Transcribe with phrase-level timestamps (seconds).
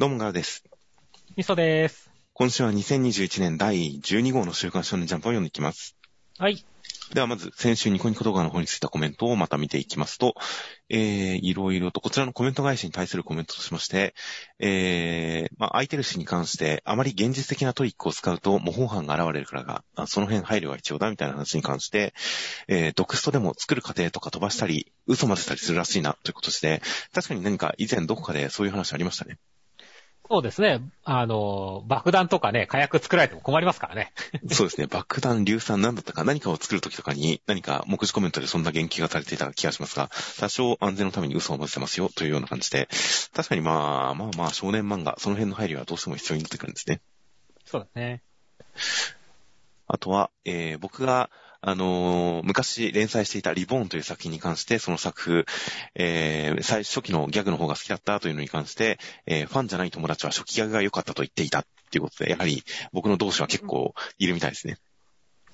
[0.00, 0.64] どうもガラです。
[1.36, 2.10] みそです。
[2.32, 5.94] 今週は2021年第12号の週刊少年ジャンプを読んでいきます。
[6.38, 6.64] はい。
[7.12, 10.36] ではまず、先週ニコニコ動画の方についたコメントをまた見ていきますと、
[10.88, 14.14] えー、いろいろと、こちらのコメント返しに対するコメントとしまして、
[14.58, 22.14] えー、まあ、空いてる詩に関して、あまり現実的なトリックを使うと模倣犯が現れるからが、あその辺配慮が必要だみたいな話に関して、
[22.68, 26.80] えー、ドクストでも作る過程とか飛ばしたり、嘘混ぜたりするらしいな、ということで、
[27.12, 29.36] 確かに何か以前どこかでそういう話ありましたね。
[30.30, 30.80] そうですね。
[31.02, 34.12] あの、爆弾とかね、火薬作られても困りますからね。
[34.52, 34.86] そうですね。
[34.86, 40.08] 爆弾、硫酸、何だったか何かを作るときとかに何か目次コメントでそんな言及がされていた気がしますが、
[40.38, 42.88] 多少安全のために嘘を混ぜてますよというような感じで、
[43.34, 47.00] 確かにまあまあまあ少年漫画、その辺の配慮はどうしても必要になってくるんですね。
[47.64, 48.22] そうだね。
[49.88, 51.28] あとは、えー、僕が、
[51.62, 55.44] あのー昔連載していたリボーンという作品に関して、その作風、
[55.94, 64.78] えー、最初期のギャグの方が好きだったというのに関して、えー、ファンじゃない友達は初期ギャグが良かったと言っていたっていうことで、やはり僕の同志は結構いるみたいですね。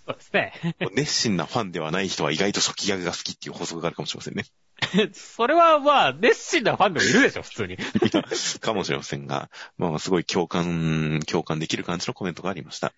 [0.07, 0.53] そうですね。
[0.95, 4.45] 熱心なファンではない人は意外と初期ギャグが好きっていう法則があるかもしれませんね。
[5.13, 7.77] それはまあ、熱心なファンでもいるでしょ、普通に。
[8.61, 12.93] かもしれませんが、まあ、すごい共感、共感できる感じのコメントがありました。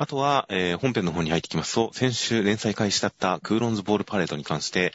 [0.00, 4.92] あとは、えー本編の方に入ってきますと、先週連載開始だったクーロンズボールパレードに関して、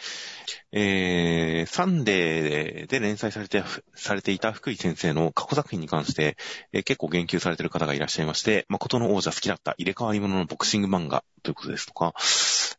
[0.72, 3.62] えーサンデーで連載されて、
[3.96, 6.38] されていた福井先生の過去作品に関して、
[6.72, 12.14] えー結構言及されている方がいらっしゃいまして、誠の王者好きだった入れ替わり者のボクシング漫画ということですとか、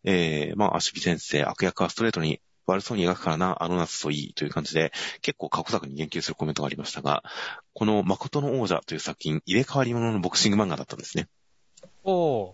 [0.04, 7.22] えーまあ、足火先生、悪役はストレートに悪そうに描くからな、あの夏といいという感じで、結構過去作に言及するコメントがありましたが、
[7.74, 11.28] この誠の王者という作品、入れ替わり者のボクシング漫画だったんですね。
[12.04, 12.52] おー。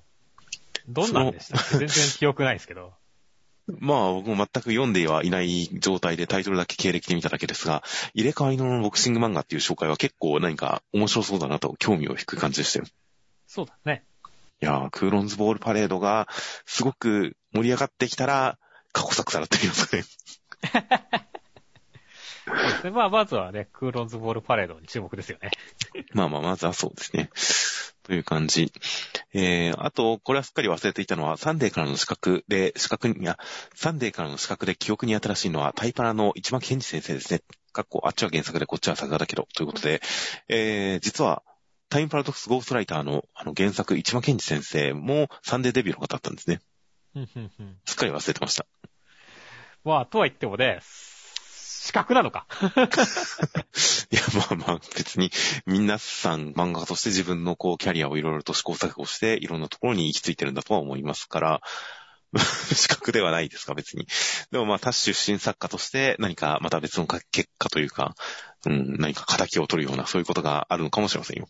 [0.89, 2.93] どんなんでした全然記憶ないですけど。
[3.79, 12.86] まあ僕も全く読んではいない状態でタイトルだけ経歴で見ただけですが、入れ替わり者のボクシング漫画っていう紹介は結構何か面白そうだなと興味を引く感じでしたよ。
[13.47, 14.05] そうだね。
[14.63, 16.29] いやー、クーロンズボールパレードが
[16.67, 18.58] すごく盛り上がってきたら、
[18.92, 20.05] 過去作さらってきますかね。
[22.45, 22.91] そうですね。
[22.91, 25.51] まあ、まずはね、クーロンズボールパレードに注目ですよね。
[26.13, 27.30] まあまあ、まずはそうですね。
[28.11, 28.73] という感じ。
[29.33, 33.39] えー、あと、これはすっかり忘れていたのは、サンデーからの刺客で、刺客に、いや、
[33.77, 37.43] サンデーからの刺客で記憶に新しいのは、タイパラの市真ケンジ先生ですね。
[37.73, 40.03] かっこ、あっちは原作でこっちは作画だけど、ということで、
[40.48, 41.45] えー、実は、
[41.89, 46.61] タイムパラドックスゴーストライターのあの原作、市真ケンジ先生もサンデーデビューの方だったんですね。
[47.13, 48.67] ふんふんふんすっかり忘れてました。
[49.85, 52.47] まあ、とは言ってもね、刺客なのか。
[54.13, 55.31] いや、まあまあ、別に、
[55.67, 61.61] 皆さん漫画家として自分のこう、キャリアをいろいろと試行錯誤して、いろんなところに行き着いてるんだとは思いますから、
[62.75, 64.07] 資格ではないですか、別に。
[64.51, 68.15] でもまあ、他出身作家として何かまた別のか結果というか、
[68.67, 71.48] うん、何か仇を取るような、そういうことがあるのかもしれませんよ。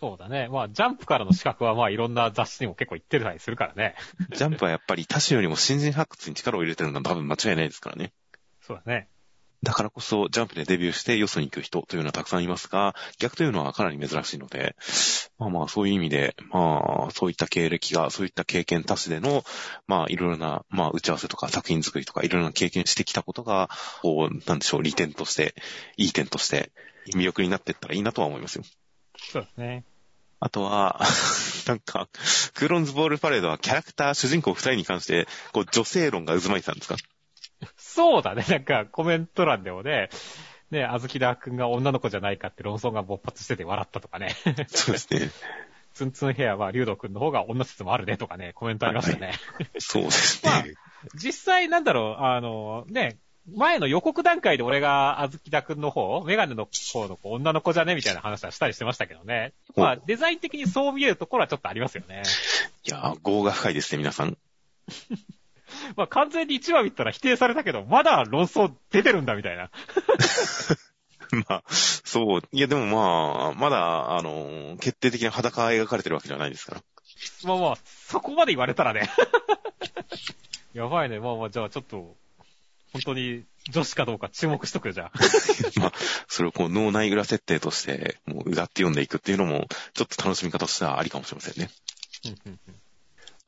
[0.00, 0.48] そうだね。
[0.48, 3.96] まあ、ジャンプからの資格はまあ、いろんな雑誌にも結構行ってたりするからね。
[4.34, 8.12] ジャンプはやっぱり他種よりも新人発掘に力を入れてるのは多分間違いないですからね。
[8.62, 9.08] そうだね。
[9.62, 14.74] だからこそ、ジャンプでデビューしてよそに行く人というのはたくさんいますが、逆というのはかなり珍しいので、
[15.38, 19.44] まあまあそういう意味で、まあそういった経歴が、そういった経験多種での、
[19.86, 23.68] まあいろいろな、まあ打ち合わせとか作品作りとかいろいろな経験してきたことが、
[24.00, 25.54] こう、なんでしょう、利点として、
[25.98, 26.72] いい点として、
[27.14, 28.64] 魅力になっていったらいいなとは思いますよ。
[29.18, 29.84] そうですね。
[30.38, 31.00] あとは、
[31.66, 32.08] なんか、
[32.54, 36.96] クーロンズボールパレードはキャラクター主人公二人に関して、こう女性論が渦巻いてたんですか？
[37.76, 38.44] そうだね。
[38.48, 40.10] なんかコメント欄でもね、
[40.70, 44.36] ね、あずきだくんが女の子じゃないかって論争が勃発してて笑ったとかね。
[44.68, 45.30] そうですね。
[45.92, 49.32] ツンツンヘアは竜斗くんの方が女説もあるねとかね、コメントありましたね。
[49.78, 50.74] そうですまあね。
[51.14, 53.18] 実際なんだろう、あの、ね、
[53.52, 59.52] 前の予告段階で俺があずきだくんの方、メガネの方の子女の子じゃねみたいな話はしたりしてましたけどね。
[59.74, 62.22] まあデザイン的にそう見えるところはちょっとありますよね。
[62.86, 64.36] いやー、業が深いですね、皆さん。
[65.96, 69.70] まあ完全に1話見たら否定されたけど、まだ論争出てるんだみたいな。
[71.48, 72.42] まあ、そう。
[72.52, 76.82] いや、でもまあ、まだ、あの、決定的な裸が描かれてるわけではないですから。
[77.44, 79.08] まあまあ、そこまで言われたらね。
[80.74, 81.20] やばいね。
[81.20, 82.16] まあまあ、じゃあちょっと、
[82.92, 85.80] 本当に女子かどうか注目しとくよ、じゃあ。
[85.80, 85.92] まあ、
[86.26, 91.70] それをこう、脳内裏設定として、もう、うがって読んでいくっていうのも、ちょっと楽しみ方としてはありかもしれませんね。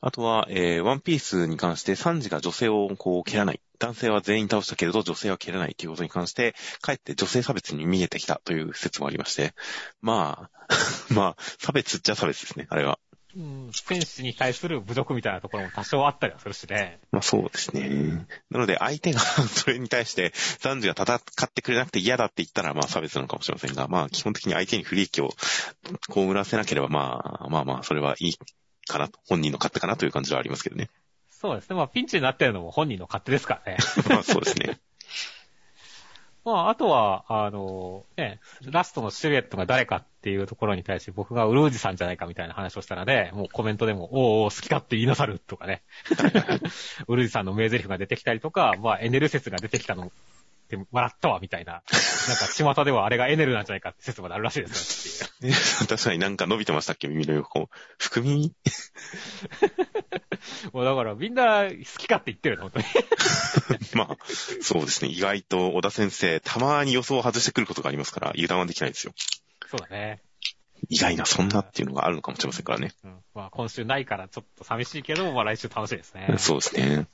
[0.05, 3.61] あとは、えー、ワンピースに関して、サンジが女性をこう、蹴らない。
[3.79, 9.53] 男性は全員倒したけれど、女性は蹴らないということに関して、かえって女性差別に見えてきたという説もありまして、
[10.01, 10.67] まあ、
[11.13, 12.99] まあ、差別っちゃ差別ですね、あれは。
[13.37, 16.99] うん、選手に対する侮辱みたいなところも多少あったりはするしね。
[17.11, 18.27] まあそうですね。
[18.51, 21.15] なので相手がそれに対して男女が戦
[21.45, 25.31] ってくれなくて嫌だって言ったらまあ差別なのかもしれませんが、まあ基本的に相手に不利益を
[26.13, 28.33] 被らせなければまあまあまあそれはいい
[28.87, 30.89] かなと、本人の勝手かなという感じはありますけどね。
[31.29, 31.75] そうですね。
[31.75, 33.77] まあピンチになってるのも本人の勝手ですからね。
[34.09, 34.79] まあそうですね。
[36.45, 45.83] まあ、あとは、あの、ね、ラストのシルエットが誰かっていうところに対して僕がウルージさんじゃないかみたいな話をしたので、もうコメントでも、おうおう好き勝手言いなさるとかね。
[47.07, 50.11] ウルージさんの名台詞が出てきたりとか、まあ、エネル説が出てきたの
[50.75, 51.73] って笑ったわみたいな。
[51.73, 51.81] なん
[52.37, 55.53] か巷ではあれがエネルなんじゃないかって説まであるらしいですよね。
[55.87, 57.69] 確かになんか伸びてましたっけ耳の横。
[57.97, 58.53] 含み
[60.71, 62.85] もうだからみんな好き勝手言ってるの、本当に。
[63.95, 64.17] まあ、
[64.61, 65.09] そうですね。
[65.09, 69.13] 意外と小田先生、たまに予想を外してくることがありますから、油断はできないですよ。
[69.69, 70.21] そうだね。
[70.89, 72.91] 意外な、そんなっていうのがあるのかもしれませんからね。
[73.03, 76.35] うん、まあ今週ないからちょっと寂しいけど、まあ来週楽しいですね。
[76.37, 77.07] そうですね。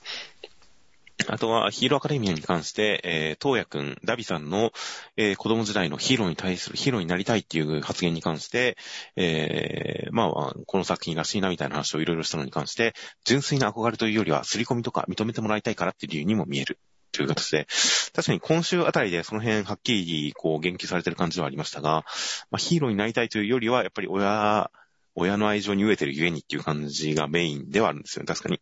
[1.27, 4.71] あとは、ヒーローアカデミアに関して、えー、東野くん、ダビさんの、
[5.17, 8.77] えー、子供時代のヒーローに対する、ヒーローになりたいっていう発言に関して、
[9.15, 12.93] えー、まあ、この作品らしいなみたいな話をいろいろしたのに関して、
[13.25, 16.79] 純粋な憧れというよりは、刷り込みとか認めてもらいたいからっていう理由にも見える。
[17.11, 17.67] という形で、
[18.13, 22.05] 確かに今週あたりでその辺はっきりこう言及されてる感じはありましたが、
[22.51, 24.69] まあ、ヒーローになりたいというよりは、やっぱり親、
[25.15, 28.61] 親の愛情に飢えてるゆえにっていう感じがメインではあるんですよね、確かに。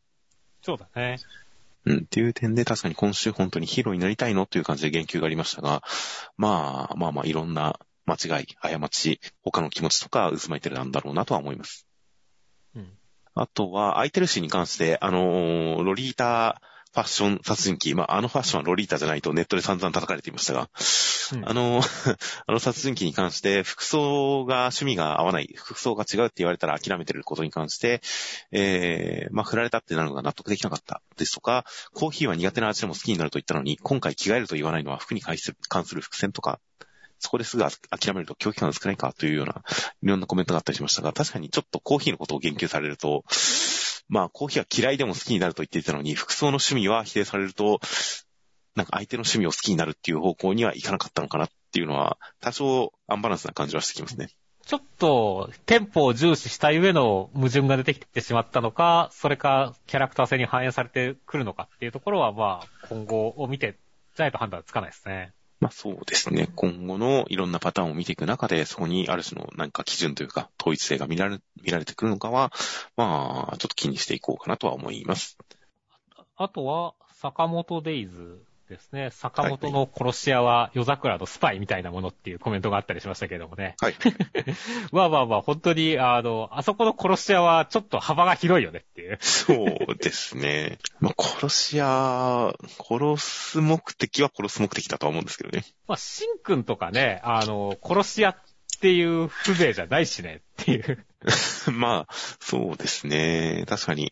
[0.61, 1.17] そうだね。
[1.87, 5.81] うん、っていう点で確かに今週本当にヒーローになりたいのという感じで言及がありましたが、
[6.35, 11.87] まあまあまあいろんな間違い、過ち、他の気持ちとか渦巻いてるなんだろうなとは思います。
[12.75, 12.89] うん。
[13.35, 20.69] あとは、空いてるシーンに関して、あのー、ロリータファッション殺人鬼、まあ、あのファッションはロリータじゃないとネットで散々叩かれていましたが、
[21.33, 21.49] うん。
[21.49, 21.81] あの、
[22.47, 28.01] あの殺人鬼に関して、服装が趣味が合わない、服装が違うって言われたら諦めてることに関して、
[28.51, 31.01] えー、まあ、振られたってなるのが納得できなかった。
[31.17, 36.59] ですとか、コーヒーは苦手な味でも好きになると言ったのに、今回着替えると言わないのは服に関する関する伏線とか、
[37.19, 39.63] そこですぐ諦めると狂気感が少ないかというような、
[40.03, 43.23] いろんなコメントがあったりしましたが、確かにちょっとコーヒーのことを言及されると、
[44.09, 47.79] まあ、コーヒーは嫌いでも好きになると言っていたのに、服装の趣味は否定されると、
[48.75, 54.29] なんか相手の趣味を好きになるっていう方向にはいかなかったのかなっていうのは、多少アンバランスな感じはしてきますね。
[54.65, 63.77] ちょっと、テンポを重視した上の矛盾が出てきてしまったのか、それか、キャラクター性に反映されてくるのかっていうところは、まあ、今後を見て、
[64.15, 65.33] じゃないと判断つかないですね。
[65.59, 66.49] まあそうですね。
[66.55, 72.51] 今後のいろんなパターンを見ていく中で、そこにある種の何か基準というか、統一性が見られ、見られてくるのかは、
[72.95, 75.37] まあ、ちょっと気にしていこうかなとは思います。
[76.35, 79.09] あとは、坂本デイズですね。
[79.11, 83.75] 坂本の殺し屋は夜桜のスパイみたいなものっていうコメントがあったりしましたけれどもね。
[83.81, 83.95] はい。
[84.91, 89.17] まあまあまあ、本当に、あの、あそこの殺し屋はちょっと幅が広いよねっていう。
[89.21, 90.79] そうですね。
[90.99, 95.63] まあ、殺し屋、殺す目的は殺す目的だとは思うんですけどね。
[95.87, 98.35] まあ、シンくんとかね、あの、殺し屋っ
[98.79, 101.05] ていう風情じゃないしねっていう。
[101.71, 103.65] まあ、そうですね。
[103.67, 104.11] 確かに、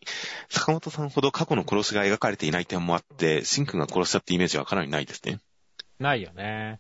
[0.50, 5.40] 坂本さんほど過去の殺しが描かれていない点もあって、シンくんが殺したってイメージはかなりないですね。
[6.00, 6.80] ないよね。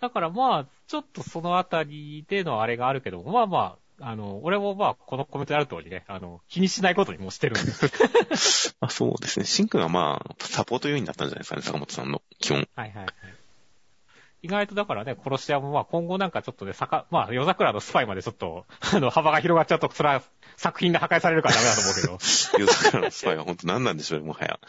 [0.00, 7.72] だからまあ、ちょっとそのあたりでのあれがあるけど、まあまあ、あの、俺もまあ、このコメントである通りね、あの、気にしないことにもしてるんで。
[8.80, 9.44] まあそうですね。
[9.44, 12.68] シンくんはまあ、サポート要員だったんじゃないですかね、坂本さんの基本。
[12.74, 13.14] はいはいはい。
[14.44, 20.22] 意外とだからね、殺し屋もまあ今後なんかちょっとね、さか、まあ夜桜のスパイまでちょっと、あの、幅が広がっちゃうと、それは
[20.58, 22.18] 作品で破壊されるからダメだと思うけど。
[22.60, 24.60] 夜桜のスパイは本当何なんでしょうね、もはや。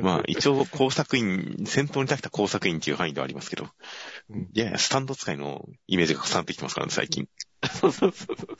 [0.00, 3.66] まあ一応工作員、戦闘に立った工作員っていう範囲ではありますけど。
[4.30, 7.26] うんいやいや、スタンド使いのイメージが重なってきてますからね、最近。
[7.66, 8.56] そうそうそうそう。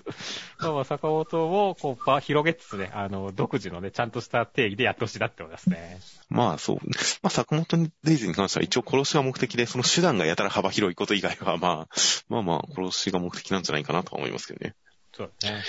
[0.60, 5.98] まあまあ坂本をこう場広げつつね、あの、独自のね、ちゃんとした定義でやってほしいなって思いますね。
[6.28, 6.76] まあそう。
[7.22, 11.88] まあ坂本デイズに関しては一応殺しが目的で、その手段がやたら幅広いこと以外は、まあ、
[12.28, 14.74] まあまあ殺しが目的なんじゃないかなとは思いますけどね。
[15.12, 15.62] そうだね。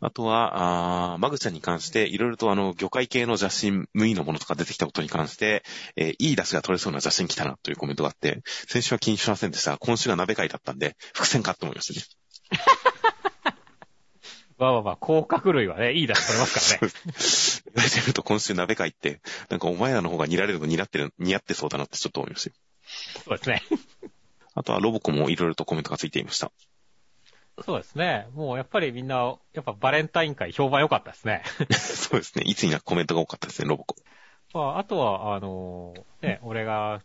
[0.00, 5.64] あとは、あーマグちゃんに関して、いろいろとあの、魚介系の雑誌、無意のものとか出てきたことに関して、
[5.96, 12.06] えーいい出汁が取れそうな雑誌に来たなというコメントがあって、先週は気にしませんでしたが、今週が鍋会だったんで、伏線かと思いましたね。
[14.58, 16.94] まあまあまあ、甲殻類はね、いい出し取れますからね。
[17.66, 22.56] 言われてみると今週鍋会って、なんかお前らの方が煮られるの似合ってる、似合ってそうだなってちょっと思いましたよ。
[23.24, 23.62] そうですね。
[24.54, 26.50] あとはロボコもいろいろとコメントがついていました。
[27.64, 28.28] そうですね。
[28.34, 31.42] もうやっぱりみんな、やっぱバレンタイン会評判良かったですね。
[31.74, 32.44] そうですね。
[32.44, 33.96] いつになくコメントが多かったですね、ロボコ。
[34.54, 37.02] まあ、あとは、あのね、俺が、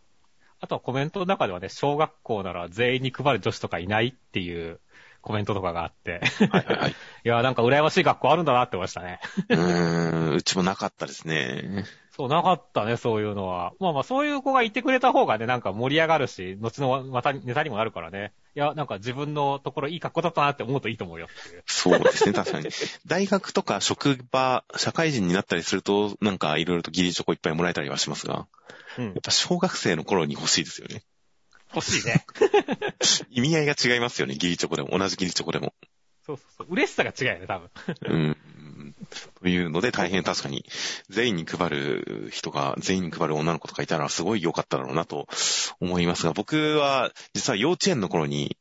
[0.60, 4.80] あとはコメントの中ではね、小学校なら全員に配る女子とかいないっていう
[5.24, 6.20] コメントとかがあって。
[6.52, 6.92] はいはいはい。
[7.26, 9.20] いや、なんか羨ましい学校あるんだなって思いましたね。
[9.50, 11.86] うーん、うちもなかったですね。
[12.16, 13.74] そう、なかったね、そういうのは。
[13.80, 18.34] まあまあ、そういう子がいてくれた方がね、なんか盛り上がるし、後のまたネタにもなるからね。
[18.54, 21.64] いや、なんか自分のところいい格好だったなって思うといいと思うよっていう。
[21.66, 22.68] そうですね、確かに。
[23.08, 28.48] 大学とか職場、社会人になったりすると、なんかいろいろとギリチョコいっぱいもらえたりはしますが、
[29.00, 29.14] うんやっ。
[29.24, 31.02] ぱ小学生の頃に欲しいですよね。
[31.74, 32.26] 欲しいね。
[33.30, 34.98] 意味合いが違いますよね、ギリチョコでも。
[34.98, 35.74] 同じギリチョコでも。
[36.26, 36.68] そうそうそう。
[36.70, 37.70] 嬉しさが違うよね、多分。
[38.02, 38.38] うん。
[39.42, 40.66] というので大変確かに、
[41.10, 45.28] 全員に配る人が、全員に配る女の子とかいたらすごい良かっただろうなと
[45.80, 48.58] 思いますが、僕は実は幼稚園の頃に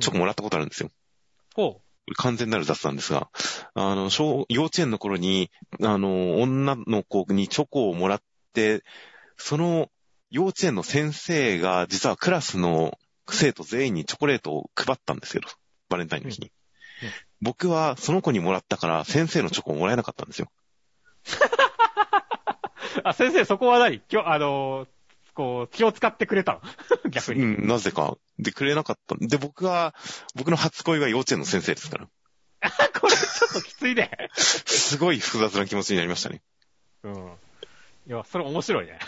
[0.00, 0.90] チョコもらったことあるんですよ。
[1.54, 3.30] ほこれ完全なる雑談ですが、
[3.74, 5.50] あの、小、幼稚園の頃に、
[5.82, 8.22] あの、女の子にチョコをもらっ
[8.52, 8.84] て、
[9.38, 9.88] その
[10.34, 12.98] 幼稚園の先生が実はクラスの
[13.30, 15.46] 生徒全員にチョコレートを配ったんですけど、
[15.88, 16.50] バレンタインの日に。
[17.02, 20.50] うんうん僕はその子にもらったから先生のチョコをもらえなかったんですよ。
[22.94, 23.00] う。
[23.04, 24.00] あ、先生、そこは何？
[24.10, 24.88] 今日、あのー
[25.34, 26.62] こう、気を使ってくれたの？
[27.10, 27.42] 逆に。
[27.42, 28.16] うん、なぜか。
[28.38, 29.16] で、くれなかった。
[29.20, 29.94] で、僕は、
[30.34, 32.08] 僕の初恋は幼稚園の先生ですから。
[32.98, 34.10] これちょっときついね。
[34.36, 36.40] すごい複雑な気持ちになりましたね。
[37.02, 37.32] うん。
[38.06, 38.98] いや、それ面白いね。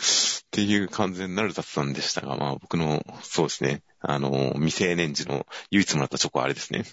[0.00, 6.84] っていう完全なる雑談でしたが、まあ僕の、そうですね、あの、未成年時の唯一もらったチョコはあれですね。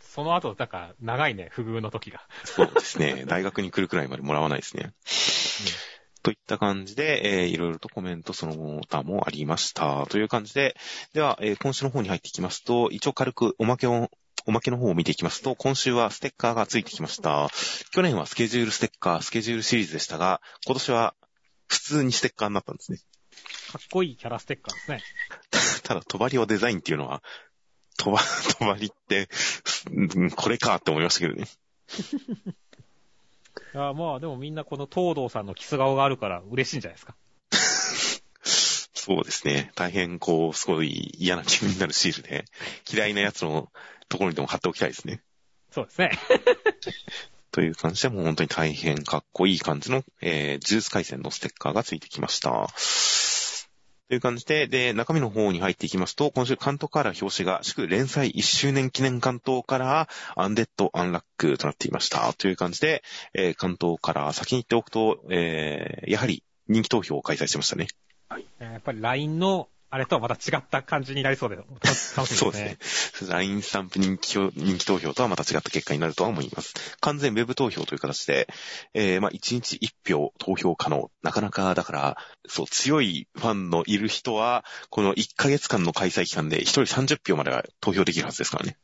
[0.00, 2.22] その後、なんか、長いね、不遇の時が。
[2.44, 4.92] そうですね、大学に来るくらいまでもらわないですね。
[6.22, 10.06] といった感じで、えーいろいろとコメントその他もありました。
[10.06, 10.74] という感じで、
[11.12, 14.10] では、えー今週の方に入っていきますと、一応軽くおまけを、
[14.44, 17.48] おまけの方を見ていきますと、今週はステッカーがついてきました。
[17.92, 21.14] 去年はスケジュールステッカー、スケジュールシリーズでしたが、今年は
[21.68, 22.98] 普通にステッカーになったんですね。
[23.72, 25.02] かっこいいキャラステッカーですね。
[25.82, 27.22] ただ、とばりをデザインっていうのは、
[27.96, 28.20] とば、
[28.58, 29.28] とばりって、
[29.90, 31.48] うんこれかって思いましたけどね。
[33.74, 37.16] いや、まあ、でもみんなこの東堂さんのキス顔があるから嬉しいんじゃないですか。
[38.94, 39.70] そうですね。
[39.76, 42.44] 大変、こう、すごい嫌な気分になるシールで、
[42.92, 43.70] 嫌いなやつの
[44.08, 45.22] ところにでも貼っておきたいですね。
[45.70, 46.10] そうですね。
[47.56, 52.50] という感じで、もう本当に大変かっこいい感じの、えー、ジュース回線のステッカーがついてきました。
[54.10, 62.30] という感じで、で、中身の方に入っていきますと、今週関東から表紙が祝連載1周年記念関東からアンデッド・アンラックとなっていました。
[62.34, 67.86] という感じで、えー関東から先に言っておくと、えー、やはり人気投票を開催しましたね。
[68.60, 72.26] えーやっぱり LINE の、あれとはまた違った感じになりそうで、楽しみですね。
[72.26, 73.30] そうですね。
[73.30, 76.74] LINE スタンプ人気票人気投票とはまた違った結果になるとは思います。
[77.00, 78.48] 完全ウェブ投票という形で、
[78.94, 81.10] えー、まあ、1日1票投票可能。
[81.22, 82.16] なかなか、だから、
[82.48, 88.76] そう、強いファンのいる人は、この1ヶ月間の開催期間で1人30票までは投票できるはずですからね。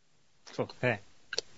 [0.53, 1.03] そうですね。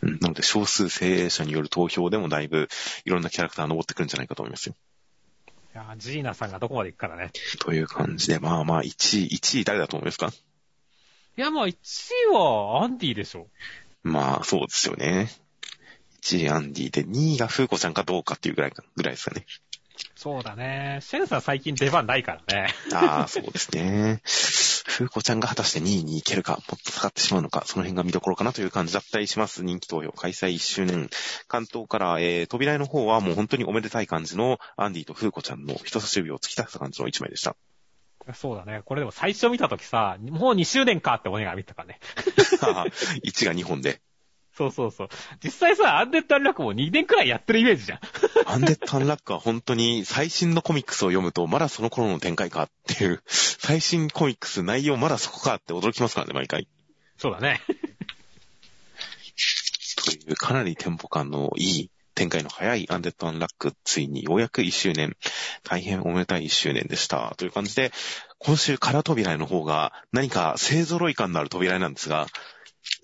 [0.03, 0.19] うん。
[0.21, 2.69] なので、少数精鋭者による投票でもだいぶ、
[3.05, 4.75] いろんなキャラクター登ってくるんじゃないかと思いますよ。
[5.75, 7.33] いやー、ジーナさんがどこまで行くからね。
[7.59, 10.29] という感じで、まあまあ、1位、1位誰だと思いますか？
[11.37, 11.75] いや、まあ、1
[12.31, 13.49] 位はアンディでしょ。
[14.05, 15.33] まあ、そうですよね。
[16.23, 19.47] 1位アンディで、2位がフーコちゃんかどうかっていうぐらいか、ぐらいですかね。
[20.15, 21.01] そうだね。
[21.03, 22.73] シェンさん最近出番ないからね。
[22.93, 24.23] ああ、そうですね。
[24.85, 29.65] フーコちゃんが果たして2位に行けるか、もっと下がってしまうのか、その辺が見どころかなという感じだったりします。
[29.65, 31.09] 人気投票開催1周年。
[31.49, 37.57] 関東から、えー、扉絵の方はもう本当におめでたい感じのアンディとフーコちゃんの人差し指を突き出した感じの1枚でした。
[38.35, 38.83] そうだね。
[38.85, 42.01] これでも最初見たときさ、もう2周年かってお願い見たからね。
[43.25, 44.01] 1が2本で。
[44.57, 45.09] そうそうそう。
[45.43, 48.01] 実際さ、アンデッドアンラックも2年くらいやってるイメージじゃん。
[48.47, 56.69] アンデッド・アンラックは本当に最新のコミックスを読むと、まだその頃の展開かっていう、最新コミックス内容まだそこかって驚きますからね、毎回。
[57.19, 57.63] そうだね。
[60.05, 65.17] という、かなりテンポ感のいい、展開の早いアンデッド・アンラック、ついにようやく1周年、
[65.65, 67.35] 大変おめでたい1周年でした。
[67.39, 67.91] という感じで、
[68.39, 72.29] 今週空扉絵の方が何か勢揃い感のある扉絵なんですが、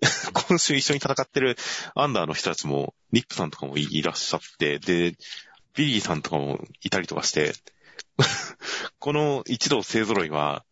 [0.48, 1.56] 今週一緒に戦ってる
[1.94, 5.16] アンダーの人たちも、ニップさんとかもいらっしゃって、で、
[5.74, 7.52] ビリーさんとかもいたりとかして、
[8.98, 10.64] この一同勢揃いは、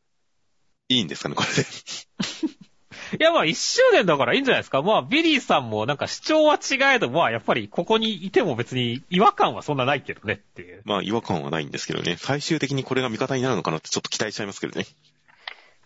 [0.88, 1.68] いいんですかね、これで。
[3.18, 4.82] いや、まあ1周年だからいいんじゃないですか。
[4.82, 10.82] まあ、ビリーさんもなんか主張は違えど、まあ、やっぱりここにいても別に違和感はそんなないけどねっていう。
[10.84, 12.16] まあ、違和感はないんですけどね。
[12.18, 14.86] 最終的にこれが味方になるのかなってちょっと期待しちゃいますけどね。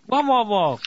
[0.08, 0.78] まあまあまあ、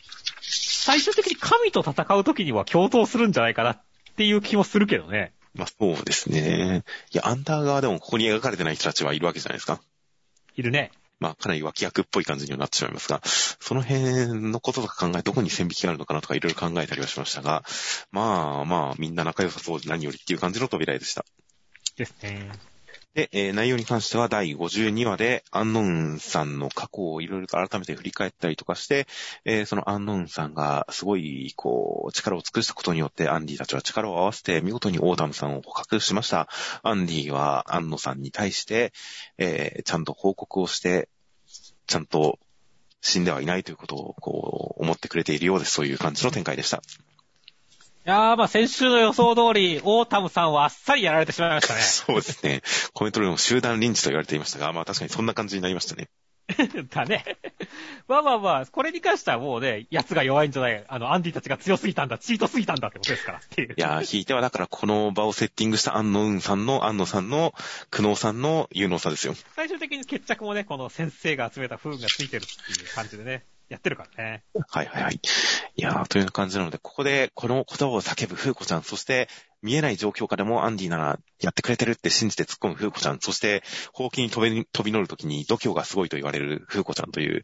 [0.85, 3.81] 最終的に神と戦う時には共闘するんじゃないかなっ
[4.17, 5.33] ていう気もするけどね。
[5.55, 6.83] まあ、そうですね。
[7.11, 9.81] いや、アンダー側でもここに描かれてない人たちはいるわけじゃないですか。
[10.55, 10.91] いるね。
[11.19, 17.63] まあ、かなり脇役っぽい感じにはなってしまいますが、その辺のこととか考え、どこに線引きがあるのかなとかいろいろ考えたりはしましたが、
[18.11, 21.25] まあまあ、みんな仲良さそうで何よりっていう感じの扉絵でした。
[21.97, 22.51] ですね。
[23.15, 29.07] で、えー内容に関しては第52話で、アンノウンさんの過去をいろいろ改めて振り返ったりとかして、
[29.45, 36.49] えーそのアンノウンさんがすごい、こう、力を尽くしたことによって、アンディたちは力を合わせて見事にオータムさんを捕獲しました。
[36.83, 38.91] アンディはアンノウンさんに対して、
[39.37, 41.07] えーちゃんと報告をして、
[41.87, 42.37] ちゃんと
[42.99, 45.71] 死んではいないということを、こう、思ってくれているようです。
[45.71, 46.81] そういう感じの展開でした。
[48.05, 51.81] いやー、まあ先週の予想通り、オータムさんはあっさりやられてしまいましたね。
[51.81, 52.61] そうですね。
[52.93, 56.07] コメントでも集団リンチと言われていましたが、まあ確かにそんな感じになりましたね。
[56.93, 57.25] だね。
[58.07, 63.73] まあまあまあ、これに関してはもうね、奴が弱いんじゃない、あの、アンディたちが強すぎたんだ、チートすぎたんだってことですからっていう。
[63.75, 67.55] いやー、ひいてはだからこの場をセッティングしたアンノウンさんの、アンノさんの、
[67.89, 69.33] クノーさんの有能さですよ。
[69.55, 74.43] 最終的に決着もね、この先生が集めた不運がついてるっていう感じでね、やってるからね。
[74.69, 75.19] はいはいはい。
[75.77, 79.27] いやー、という感じなので、ここでこの言葉を叫ぶ風子ちゃん、そして
[79.61, 87.43] 見えない状況下でもアンディならやってくれてるって信じて突っ込む風子ちゃん、そして、ほうきに飛び飛び乗るときに度胸がすごいと言われる風子ちゃんという、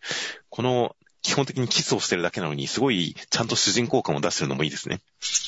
[0.50, 5.02] この、基本的にキスをしてるだけなのに、すごい、ちゃんと主人公感を出してるのもいいですね。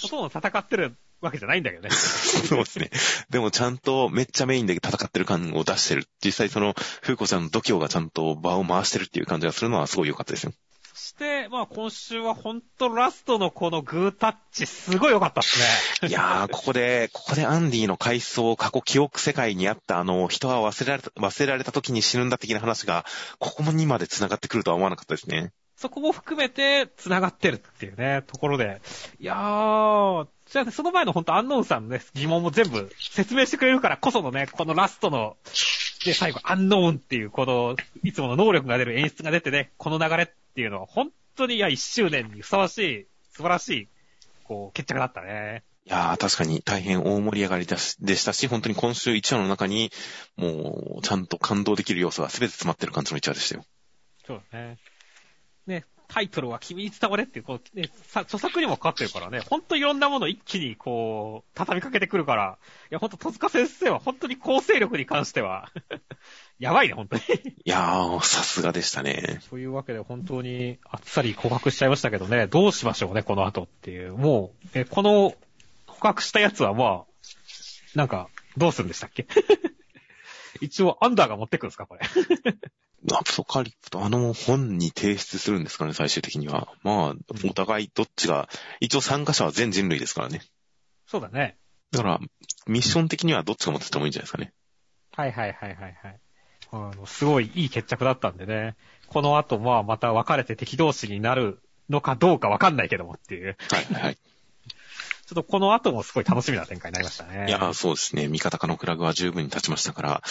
[0.03, 1.89] ほとんど戦ってるわけじゃないんだけどね。
[1.91, 2.91] そうですね。
[3.29, 6.07] でもちゃんとめっちゃメインで戦ってる感を出してる。
[6.23, 10.53] 実際その、風子ちゃんの度胸がちゃんと場を回してるっていう感じがするのはすごい良かったですよ。
[10.93, 15.59] そして、まあ今週は本当ラストのこのグータッチ、すごい良かったっす
[16.03, 16.07] ね。
[16.09, 23.05] いやー、ここで、ここでアンディの回想、過去記憶世界にあったあの、人は忘れられた、忘れられた時に死ぬんだ的な話が、
[23.39, 25.51] ここにまで繋がってくるとは思わなかったですね。
[25.83, 28.81] そこも含めて繋がってるっていうね、ところで。
[29.19, 35.35] いやー、じゃあね、その前の本当アンノウンさんのね、疑問も全部説明してくれるからこそのね、このラストの、
[36.05, 43.87] で、最後、アンノウンっていう、この、いつもの能力が出る演出が出てね、この流れっていうのは、本当に、いや、一周年にふさわしい、素晴らしい、
[44.45, 45.63] こう、決着だったね。
[45.85, 49.91] いやー、確かに大変大盛り上がりでしたし、本当に今週1話の中に、
[50.37, 53.65] もう、ちゃんと感動できる要素が全て詰まってる感じの1話でしたよ。
[54.25, 54.65] そうだね。
[54.69, 54.77] ね、
[56.13, 62.59] タイトルは君に伝われっていう、こう、ね、さ著作にもかかってるからね、ほんといろんなもの一気にこう、畳みかけてくるから、
[62.91, 65.71] いや、ほんと戸塚先生は本当に構成力に関しては、
[66.59, 67.21] やばいね、本当に。
[67.23, 67.25] い
[67.65, 69.41] やー、さすがでしたね。
[69.49, 74.13] というわけで本当にあっさり告白しちゃいましたけどね、どうしましょうね、この後っていう。
[74.13, 75.33] もう、え、この、
[75.87, 77.13] 告白したやつはまあ、
[77.95, 79.25] なんか、どうするんでしたっけ？
[80.61, 82.01] 一応、アンダーが持ってくるんですか、これ。
[83.11, 86.69] アポカリプト、あの本に提出するんですかね、最終的には。
[86.83, 88.47] まあ、お互いどっちが、
[88.79, 90.41] 一応参加者は全人類ですからね。
[91.07, 91.57] そうだね。
[91.91, 92.19] だから、
[92.65, 94.53] ミッション的にはどっちが持っててもいいんじゃないですかね。
[95.15, 96.19] はいはいはいはいはい。
[96.71, 98.75] あの、すごいいい決着だったんでね。
[99.07, 103.57] この後、まあまた別れて敵同士になるのかどうかわかんないけどもっていう。
[103.69, 104.17] はいはいはい。
[105.25, 107.45] ちょっとこの後もすごい楽しみな展開になりましたね。
[107.47, 108.27] いや、そうですね。
[108.27, 110.21] 味方かのクラグは十分に立ちましたから、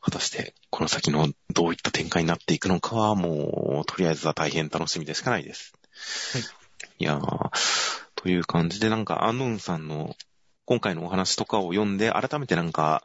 [0.00, 5.72] 果たして、この先のどういった展開になっていくのかは、もう、とりあえずは大変楽しみでしかないです。
[6.32, 6.42] はい。
[6.98, 7.50] いやー、
[8.16, 10.16] という感じで、なんか、アンノンさんの、
[10.64, 13.04] 今回のお話とかを読んで、改めてなんか、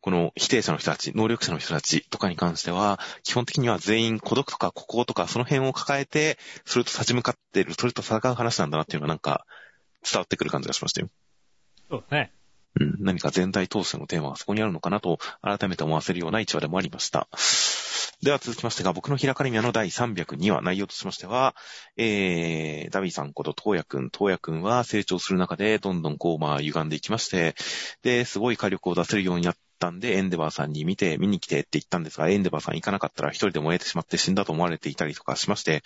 [0.00, 9.44] この否定者の人たち、能力者の人たちとかに関しては、基本的には全員孤独とか孤高とかその辺を抱えて、それと立ち向かってる、それと戦う話なんだなっていうのがなんか
[10.02, 11.08] 伝わってくる感じがしましたよ。
[11.90, 12.32] そうですね。
[12.78, 17.28] うん、何か全体通してのテーマがそこにあるのかなと、改めて思わせるような一話でもありました。
[18.22, 21.56] では続きましてが、僕の開かれ宮の第302話、内容としましては、
[21.96, 27.54] えー、ダビーさんこと東野くん、東野くんは成長する中で、どんどんこう、まあ、歪んでいきまして、
[28.02, 35.82] で、すごい火力を出せるようになったんで、エンデバーさんに見て、見に来てって言ったんですが、エンデバーさん行かなかったら一人で燃えてしまって死んだと思われていたりとかしまして、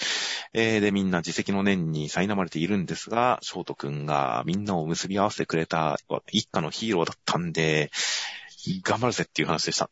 [0.52, 3.40] えー、で、みんな自責の念に苛まれているんですが、
[3.78, 5.98] くんがみんなを結び合わせてくれた
[6.30, 7.90] 一家のヒーローだったんで、
[8.82, 9.88] 頑張るぜっていう話でした。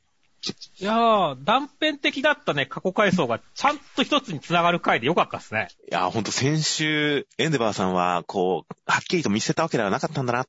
[0.81, 5.69] いやー、断片的だったね、過去回想がちゃんと一つに繋がる回でよかったですね。
[5.89, 10.47] いやー、ほんと先週、エンデバーさんは、こう、はっきりと見せたわけではなかったんだな。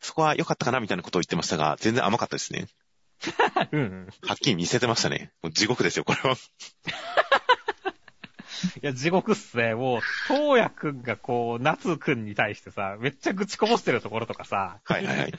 [0.00, 2.66] そこは良かったかなみたいなことを言ってましたが、全然甘かったですね。
[3.72, 4.08] うんうん。
[4.26, 5.32] はっきり見せてましたね。
[5.52, 6.36] 地獄ですよ、これは。
[8.82, 9.74] いや、地獄っすね。
[9.74, 15.34] もう、東野くんがこう、夏くんに対してさ、めっちゃ愚痴こぼしてるところとかさ、はいはいはい。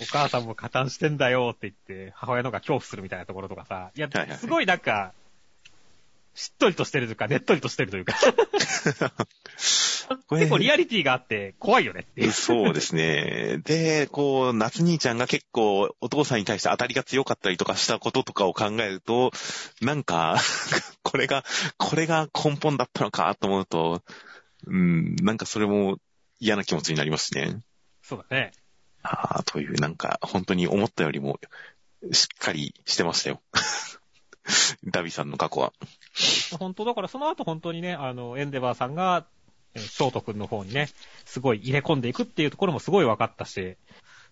[0.00, 5.12] お母さんも加担してんだよって言って、母親の方が恐怖するみたいなところとかさ、いやはいはい、すごいなんか、
[6.34, 8.14] しっとりとしてるというか、ねっとりとしてるというか、
[10.30, 12.32] 結構リアリティがあって怖いよねっていう。
[12.32, 13.60] そうですね。
[13.64, 19.32] で、こう、夏兄ちゃんが結構お父さんに対して当たりが強かったりとかしたこととかを考えると、
[19.80, 20.36] なんか、
[21.02, 21.44] これが、
[21.76, 24.02] これが根本だったのかと思うと、
[24.66, 25.98] うん、なんかそれも
[26.40, 27.60] 嫌な気持ちになりますね。
[28.02, 28.52] そうだね。
[29.02, 31.40] ああ、という、なんか、本当に思ったよりも、
[32.12, 33.40] しっかりしてましたよ。
[34.84, 35.72] ダビさんの過去は。
[36.58, 39.41] 本当だからその後本当にね、あの、エンデバーさんが、えー
[39.76, 40.88] ショート君の方にね、
[41.24, 43.76] すごい入れ込んでいくっていうところもすごい分かったし、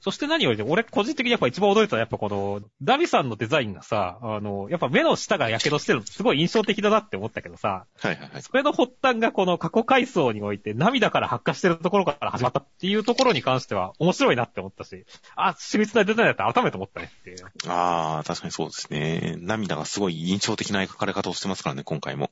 [0.01, 8.43] そして何よりね、俺個人的にやっぱ一番驚いたのはやっぱこの、ダビさんのデザインがさ、あの、やっぱ目の下が火傷してるのすごい印象的だなって思ったけどさ、はいはいはい。
[8.43, 15.05] それの発端がこの過去回想において涙から発火してるところから始まったっていうところに関しては面白いなって思ったし、
[15.37, 17.37] あ、緻密なデザインだったら改めて思ったねっていう。
[17.69, 19.37] ああ、確かにそうですね。
[19.39, 22.31] 涙がすごい印象的な描かれ方をしてますからね、今回も。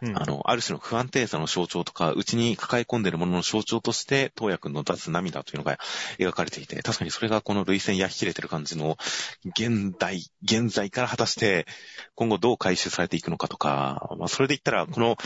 [0.00, 5.78] うんあの、ある種の不安定さの象徴とか、うちに抱え込んでいるものの象徴として、東也くんの出す涙というのが
[6.18, 8.96] 描かれていて、確かにそれがこの類線焼き切れてる感じの、
[9.44, 11.66] 現代、現在から果たして、
[12.14, 15.16] 今後どう回収されていくのかとか、まあ、それで言ったら、この、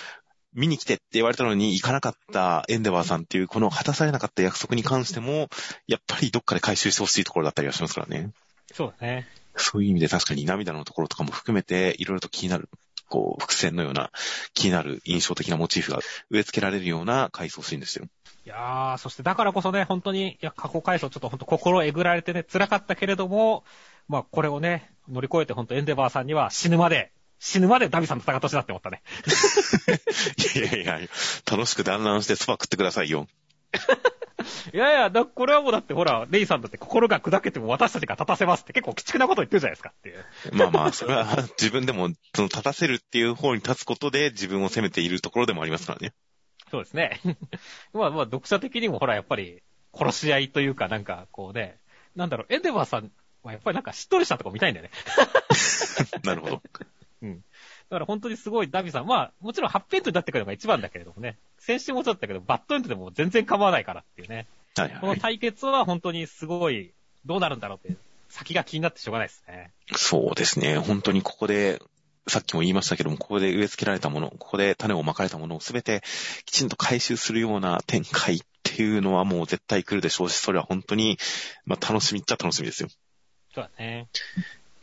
[0.53, 5.49] 見に来てって言われたのに行かなかったエンデバーさんっていう、この果たされなかった約束に関しても、
[5.87, 8.31] やっぱりどっかで回収してほしいところだったりはしますからね。
[8.73, 9.29] そうだね。
[9.57, 12.71] そういう意味で確かに涙のところとかも含めて、いろいろと気になる、
[13.09, 14.11] こう、伏線のような
[14.55, 18.07] 気になる印象的なモチーフが植え付けられるような回想シーンですよ。
[18.45, 23.65] いやー、そしてだからこそね、本当に、いや、過去回想ちょっと本当心えぐられてね、辛かったけれども、
[24.09, 29.03] まあこれをね、乗り越えて本当エンデバーさんには死ぬまで、死ぬまでダビさんと戦ってほしいなって思ったね。
[30.55, 31.09] いやいやいや、
[31.51, 33.27] 楽しく団らんしてスパ食ってくださいよ。
[34.73, 40.25] いやいや、だこれはもうだってほら、レイさんだって心が砕けても私たちが立たせますって結構鬼畜なこと言ってるじゃないですかっていう。
[40.53, 41.27] まあまあ、それは
[41.59, 46.13] 自分でも、その立たせるっていう方に立つことで自分を責めているところでもありますからね。
[46.71, 47.21] そうですね。
[47.93, 49.63] まあまあ、読者的にもほら、やっぱり、
[49.95, 51.79] 殺し合いというか、なんか、こうね、
[52.15, 53.11] なんだろう、エンデバーさん
[53.43, 54.91] はやっぱりなんかしっとりしたとこ見たいんだよね。
[56.25, 56.63] なるほど。
[57.23, 57.45] うん。
[57.89, 64.47] だから本当にすごいダビさん、まあ、もちろんハッピーエンドになってくるのが一番だけれどもね、先週もそうだったけど、バッドエンドでも全然構わないからっていうね。
[64.77, 65.21] このはいはい。
[65.21, 66.93] 対決は本当にすごい、
[67.25, 67.97] どうなるんだろうって、
[68.29, 69.71] 先が気になってしょうがないですね。
[69.95, 70.79] そうですね。
[70.79, 71.81] 本当にここで、
[72.29, 76.03] さっきも言いましたけども、ここで植え付けられたもの、ここで種をまかれたものをすべて
[76.45, 81.19] きちんと回収するような展開っていうのはもう絶対来るでしょうし、それは本当に、
[81.65, 82.89] まあ楽しみっちゃ楽しみですよ。
[83.55, 84.09] そうだね。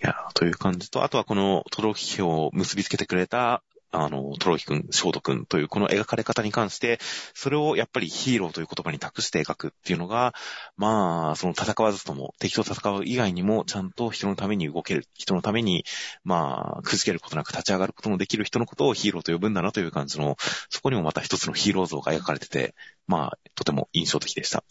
[0.03, 3.63] やという感じと、あとはこの、トロキを結びつけてくれた、
[3.95, 6.99] あの、トロキくん、ショートくんというこの描かれ方に関して、
[7.35, 10.33] それをやっぱりヒーローという言葉に託して描くっていうのが、
[10.77, 15.85] まあ、その戦わずとも、敵と戦う以外にも、ちゃんと人のために動ける、人のために、
[16.23, 20.37] まあ、くじけることなく立ち上がることのできる人のことをヒーローと呼ぶんだなという感じの、
[20.69, 22.73] そこにもまた一つのヒーロー像が描かれてて、
[23.05, 24.63] まあ、とても印象的でした。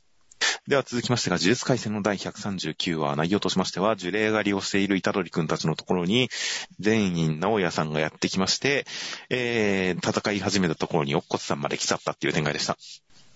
[0.69, 6.31] では続きましてが、呪術回戦の第139話、内容としましては、呪霊狩りをしている虎杖くんたちのところに、
[6.79, 8.87] 全員直也さんがやってきまして、
[9.29, 12.79] えー、戦い始めたところに、おっこつさんまで来ちゃったっていう展開でした。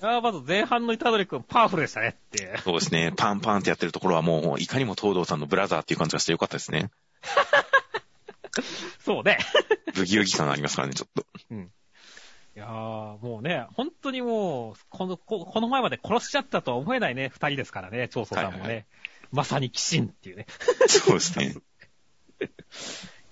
[0.02, 2.60] あーまず前半のイタドリ君パワフルでしたねって。
[2.62, 6.90] そうですね、パンパンってやってるところはもう、いかにも東堂さんのブラザーっていう感じがしてよかったですね。
[9.04, 9.38] そうね。
[9.94, 11.26] ブギウギ感ありますからね、ちょっと。
[12.56, 12.70] いやー、
[13.24, 18.60] もうね、本当にもう、この、ここの前まで殺しちゃったとは思えないね、二人ですからね、長宗さんもね。
[18.60, 18.86] はいはい
[19.32, 20.46] まさに鬼神っていうね。
[20.86, 21.56] そうですね。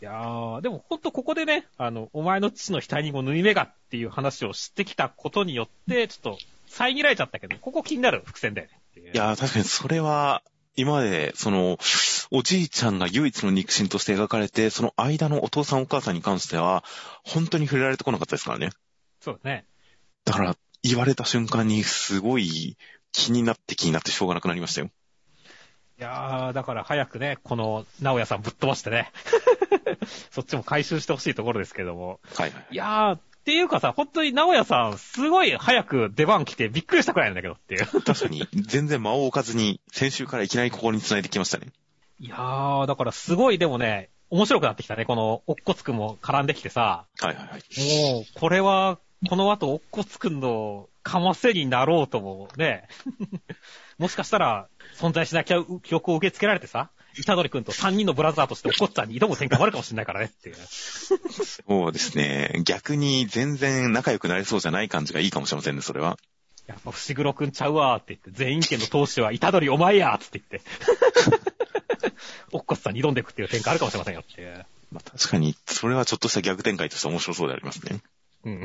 [0.02, 9.12] いやー、でも本当ここでね、あの、お前の父の額にも縫い目がっていう話を知ってきたことによって、ちょっと、遮られちゃったけど、ここ気になる伏線だよねいう。
[9.12, 10.42] いやー、確かにそれは、
[10.76, 11.78] 今まで、その、
[12.30, 16.82] おじいちゃんが唯一の肉親として描かれて、その間のお父さんお母さんに関しては、
[17.24, 18.70] 本当に触れられてこなかったですからね。
[19.24, 19.64] そうだね。
[20.26, 22.76] だから、言われた瞬間にすごい
[23.12, 24.90] 気になって気になってしょうがなくなりましたよ。
[25.98, 29.10] いやー、だから早くね、この、直哉さんぶっ飛ばしてね。
[30.30, 32.20] そっちも回収してほしいところですけども。
[32.34, 32.66] はいはい。
[32.70, 37.86] いやー、っていうかさ、本当に直哉さん、すごい早く出番来てびっくりしたくらいなんだけどっていう。
[38.02, 41.68] 確かに、全然間を置かずに、先週からいきなりここに繋いできましたね。
[42.18, 45.04] いやー、だからすごいでもね、面白くなってきたね。
[45.04, 48.12] この、おっこつくんも絡んできてさ、はいはいはい。
[48.12, 52.88] もう、これは、この後、おっこつくんの、かませになろうとも、ね、
[53.98, 56.90] もしかしたら、存在しなきゃ記憶を受け付けられてさ、
[57.22, 60.56] 虎杖くんと3人のブラザーとしておっこっちゃんに挑む展開もあるかもしれないからねっていう。
[60.66, 62.60] そうですね。
[62.64, 66.18] 逆に全然仲良くなれそうじゃない感じがいいかもしれませんね、それは。
[66.66, 70.62] やっぱ伏黒くんちゃうわーって言って、全員権の投手は虎杖お前やーって言って、
[72.52, 74.66] おっこっさんに挑んでいくっていう展開あるかもしれませんよっていう。
[74.90, 78.00] まあ確かに、それはちょっとした逆展開として面白そうでありますね。
[78.44, 78.64] うん。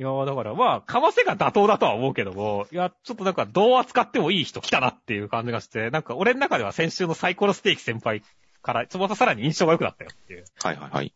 [0.00, 8.22] いやだからまあ、かませが妥当だとは思うけども、いや、ちょっとなんかどう扱ってもいい人来たなっていう感じがして、なんか俺の中では先週のサイコロステーキ先輩
[8.62, 10.44] から、ちょっとさらに印象が良くなったよっていう。
[10.62, 11.12] はいはいはい。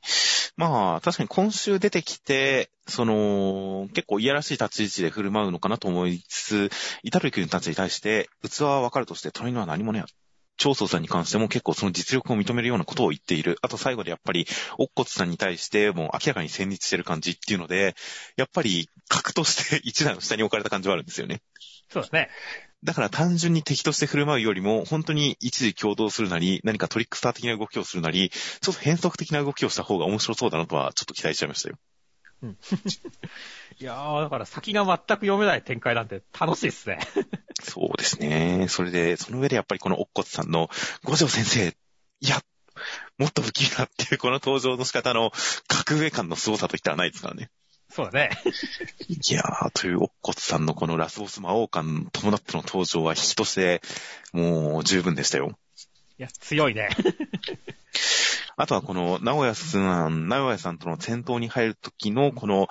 [0.59, 6.71] まあ、確かに今週出てきて、その、結構いやらしい立ち位置で振る舞うのかなと思いつつ、
[7.03, 10.05] イタル君たちに対して、器はわかるとして、隣には何もね。
[10.57, 13.59] 長宗さんに関しても結構その実力を認めるようなことを言っている。
[13.63, 14.47] あと最後でやっぱり、
[14.79, 17.95] おっこつさんに対してもう明らかに戦慄してる感じっていうので、
[18.37, 21.43] やっぱり格として一段下に置かれた感じはあるんですよね。
[21.89, 22.31] そうですね。
[22.83, 31.77] だから単純に敵として振る舞うよりも、本当に一時共同するなり、何かトリックスター的な動きをするなり、ちょっと変則的な動きをした方が面白そうだなとは、ちょっと期待しちゃいましたよ。
[33.81, 36.99] いやーだから先が全く読めない展開なんて楽しいっすね。
[37.63, 38.67] そうですね。
[38.69, 40.69] それで、その上でやっぱりこのおっこつさんの、
[41.05, 42.43] 五条先生、いや、
[43.19, 45.33] もっと不気味だっていうこの登場の仕方の
[45.69, 47.51] 格上感の凄さといったらないですからね。
[47.91, 48.31] そうだね。
[49.09, 53.83] いやー、というおっこつさんのこのラスボス魔王感伴っての登場は引きとして、
[54.33, 55.57] もう十分でしたよ。
[56.19, 56.89] いや、強いね。
[58.57, 62.69] あとはこの、直哉さん、直哉さんとの戦闘に入るときの、この、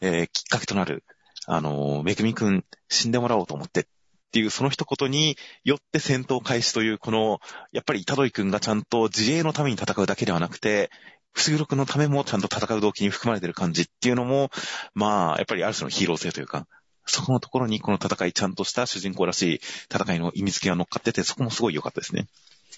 [0.00, 1.04] えーきっかけとなる、
[1.46, 3.84] あの、めぐみくん、死んでもらおうと思ってっ
[4.32, 7.40] ていう、その一言によって戦闘開始という、この、
[7.72, 10.90] やっぱり板取くんがちゃんと自衛のために戦うだけではなくて、
[11.32, 14.50] 不思議録のためもちゃんと戦う動機に含まれてる感じっていうのも、
[14.94, 16.66] まあ、やっぱりある種のヒーロー性というか、
[17.06, 19.60] そこのところにこの戦いちゃんとした主人公らしい
[19.92, 22.26] 戦いの意味付けが乗っかってて、そこもすごい良かったですね。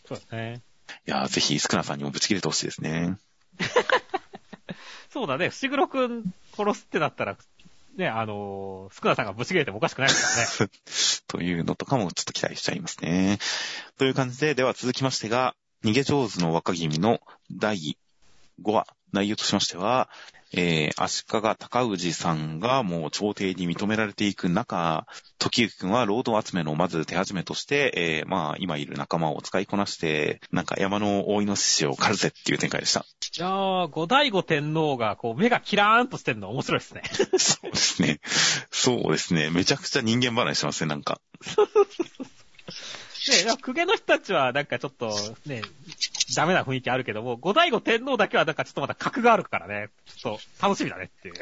[0.07, 0.63] そうですね。
[1.07, 3.16] いやーぜひ、スクナさんにもぶち切れてほしいですね。
[5.11, 5.51] そうだね。
[5.51, 7.37] 伏黒くん殺すってなったら、
[7.97, 10.73] ね、あのー、スクナさんがぶち切れてもおかしくないですからね。
[11.29, 13.38] というのとかもちょっと期待しちゃいますね。
[13.99, 17.21] という感じで、では続きましてが、逃げ上手の若君の
[17.53, 17.97] 第
[18.61, 20.11] 5話、内容としましては、
[20.53, 25.07] えー、足利高氏さんがもう朝廷に認められていく中、
[25.39, 33.01] 時行くんは労働集めのまず手始めとして、えー、まあ今いる仲間を使いこなして、なんか山の大イノシシを狩るぜっていう展開でした。
[33.01, 37.03] いやー、五醍醐天皇がこう目がキラーンとしてるの面白いですね。
[37.39, 38.21] そうですね。
[38.71, 39.51] そうですね。
[39.51, 41.21] めちゃくちゃ人間離れしてますね、なんか。
[43.31, 45.11] ね、なんか公家の人たちはなんかちょっと
[45.47, 45.62] ね、
[46.35, 51.35] ダメな雰囲気あるけども、五醍醐天皇だけはなんかちょっとまだ格があるからね、ちょっと楽しみだねっていう。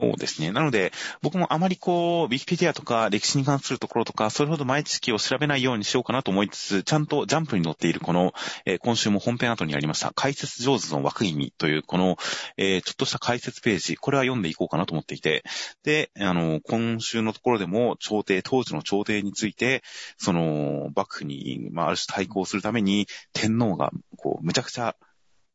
[0.00, 0.52] そうですね。
[0.52, 8.32] なので、僕もあまりこう、ウィキペディアとか歴史に関するところとか、それほど前知識を調べないようにしようかなと思いつつ、ちゃんとジャンプに載っているこの、
[8.64, 12.16] えー今週も本編後にありました、解説上手の枠意味という、この、
[12.56, 15.42] えーちょっとした解説ページ、これは読んでいこうかなと思っていて、
[15.84, 19.82] で、あの、今週のところでも、朝廷、当時の朝廷について、
[20.18, 24.96] その、幕府に、まあ、ある種対抗するために、天皇が、こう、むちゃくちゃ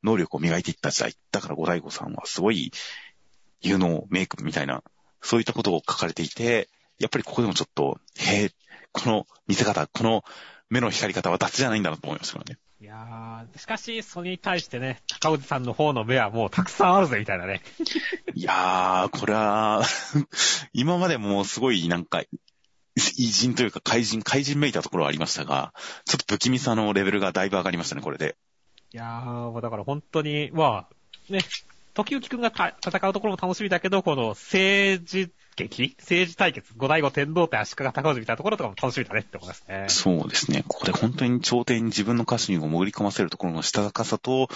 [0.03, 1.13] 能力を磨いていった時代。
[1.31, 2.71] だから後醍醐さんはすごい、
[3.61, 4.83] 有能メイクみたいな、
[5.21, 8.51] そういったことを書かれていて、やっぱりここでもちょっと、へえ、
[8.91, 10.23] この見せ方、この
[10.69, 12.59] 目の光り方は脱じゃないんだなと思いましたからね。
[12.81, 17.61] いやー、しかし、それに対してね、高氏さんの方の目はもうたくさんあるぜ、みたいなね。
[18.33, 19.83] いやー、これは、
[20.71, 22.23] 今までもすごいなんか、
[22.95, 25.73] 偉人というか怪人、怪人めいたところはありましたが、
[26.05, 28.35] ちょっと不気味さのレベルがだいぶ上がりましたね、これで。
[28.91, 31.39] いやー、だから本当に、まあ、ね、
[31.93, 39.85] 時行くんがた戦うところも楽しみだけど、この政治劇政治対決、五醍醐天皇って足利高氏みたいなところとかも楽しみだねって思いますね。
[39.89, 40.63] そうですね。
[40.67, 44.47] ここで本当に朝廷に自分の家臣を潜り込ませるところのしたたかさと、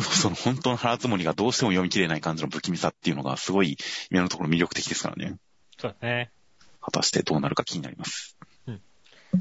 [0.00, 3.76] その本当の腹積もりがどうしても読み切れない感じの不気味さっていうのがすごい
[4.10, 5.36] 今のところ魅力的ですからね。
[5.78, 6.30] そうですね。
[6.90, 8.36] 果たしてどうなるか気になります。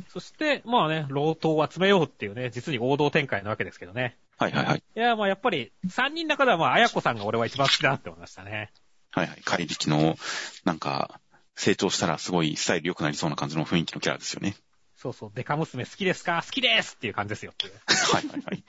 [0.09, 4.17] そして、まあね、老頭を集めようっていうね、実に王道展開なわけですけどね。
[4.37, 4.83] はいはいはい。
[4.95, 8.71] いや、まあやっぱり、三人の中ではまあ、綾子さんが俺は一番好きだなって思いましたね。
[9.11, 9.41] はいはい。
[9.43, 10.15] 怪力の、
[10.63, 11.19] なんか、
[11.55, 14.55] 成長したらすごいスタイル良くなりそうな感じの雰囲気のキャラですよね。
[14.95, 16.43] そうそう、デカ娘好きですか？
[16.45, 17.53] 好きですっていう感じですよ。
[18.13, 18.63] はいはいはい。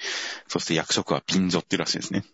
[0.49, 2.25] そして役職はピンジョっていうらしいですね。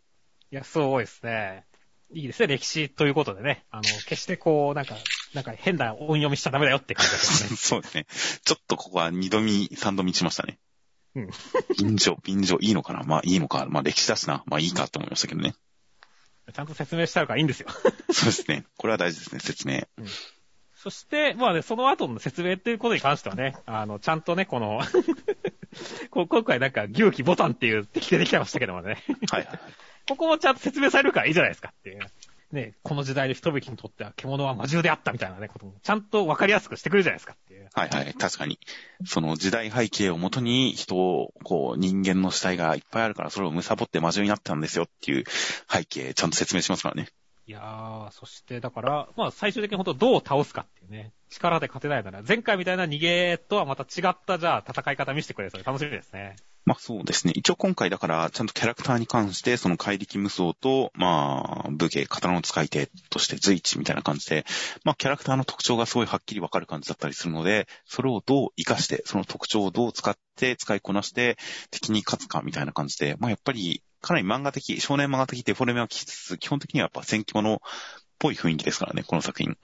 [0.52, 1.64] いや、すごいですね。
[2.12, 3.64] いいですね、歴史ということでね。
[3.72, 4.94] あの、決してこう、なんか、
[5.36, 7.56] なんか変な音読みしちゃダメだよって感じですよね。
[7.56, 8.06] そうですね。
[8.44, 10.58] ちょっとここは二度見、三度見しましたね。
[11.14, 11.30] うん。
[11.76, 13.02] ピンジョ、ピンジョいいのかな？
[13.02, 13.66] まあいいのか。
[13.68, 14.42] まあ歴史だしな。
[14.46, 15.54] まあいいかと思いましたけどね。
[16.54, 17.68] ちゃんと説明してあるからいいんですよ。
[17.70, 18.64] そうですね。
[18.78, 19.82] これは大事ですね、説明。
[20.74, 24.80] そして、まあね、その後の説明っていうことに関してはね、あの、ちゃんとね、この、
[26.10, 29.02] こ今回なんか、牛気ボタンっていう敵出てきてましたけどもね。
[29.30, 29.60] はいはいはい。
[30.08, 32.00] ここもちゃんと説明されるからいいじゃないですかっていう。
[32.56, 37.68] ね、この時代の人々にとっては獣は魔獣であったみたいなね、ことも、ちゃんとわかりやすくしてくれるじゃないですかっていう。
[37.72, 38.14] はいはい。
[38.14, 38.58] 確かに。
[39.04, 45.24] その時代背景をもとに人を、こう、人間の死体がいっぱいあるから、それを貪って魔獣になったんですよっていう
[45.70, 47.08] 背景、ちゃんと説明しますからね。
[47.48, 51.12] いやー、そしてだから、まあ最終的に本当どう倒すかっていうね。
[51.28, 56.36] 力で勝てないなら、前回みたいな逃げとはまた違った、じゃあ戦い方見せてくれそうで楽しみですね。
[56.66, 57.32] まあそうですね。
[57.36, 64.44] 一応今回だから、ちゃんとキャラクターに関して、その怪力無双と、まあ、武芸、刀の使い手として随一みたいな感じで、
[64.82, 71.38] まあキャラクターの特徴がすごいはっきりわかる感じだったりするので、それをどう活かして、その特徴をどう使って、使いこなして、
[71.70, 77.58] 敵に勝つかみたいな感じで、まあやっぱり、かなり漫画的、少年漫画的デフォルメはきつつ、基本的にはやっぱ戦記物っ
[78.18, 79.56] ぽい雰囲気ですからね、この作品。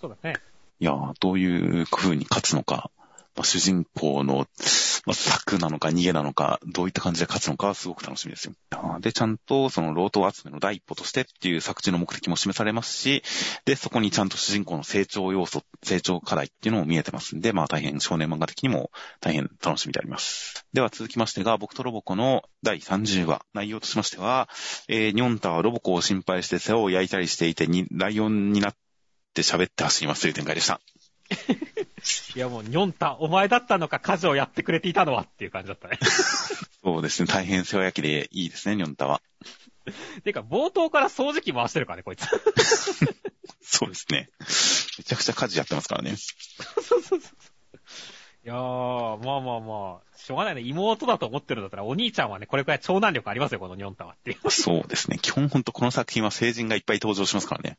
[0.00, 0.36] そうだね。
[0.78, 2.90] いやー、どういう風に勝つのか、
[3.36, 4.46] まあ、主人公の、
[5.06, 8.54] まあ、策なのか逃げなのか、どういった感じで勝つのかはすごく楽しみですよ。
[9.00, 13.22] で、ちゃんとそのロート集めの第一歩としてっていう作中の目的も示されますし、
[13.66, 20.66] で、そこにちゃんと主人公の成長要素、成長課題っていうのも見えてますんで、まあ大変少年漫画的にも大変楽しみであります。
[20.72, 24.48] では続きましてが、僕とロボコの第30話、内容としましては、
[24.88, 28.74] えー、ニョンタはロボコを心配して世話を焼いたりしていて、ライオンになっ
[29.34, 30.80] て喋って走りますという展開でした。
[32.34, 35.98] いやもう、ニョンタ、お前だったのか、家事をやってくれていたのはっていう感じだったね。
[36.82, 37.28] そうですね。
[37.28, 39.20] 大変世話焼きでいいですね、ニョンタは。
[40.24, 42.26] てか、冒頭から掃除機回してるからね、こいつ。
[43.62, 44.30] そうですね。
[44.98, 46.16] めちゃくちゃ家事やってますからね。
[46.16, 47.36] そうそうそう。
[48.44, 50.60] いやー、まあまあまあ、しょうがないね。
[50.60, 54.50] 妹だと思ってるんだったら、お兄ちゃんはね、これくらい長男力ありますよ、このニョンタはっていう。
[54.50, 55.18] そうですね。
[55.20, 57.78] 基本ほんとこの作品は成人がいっぱい登場しますからね。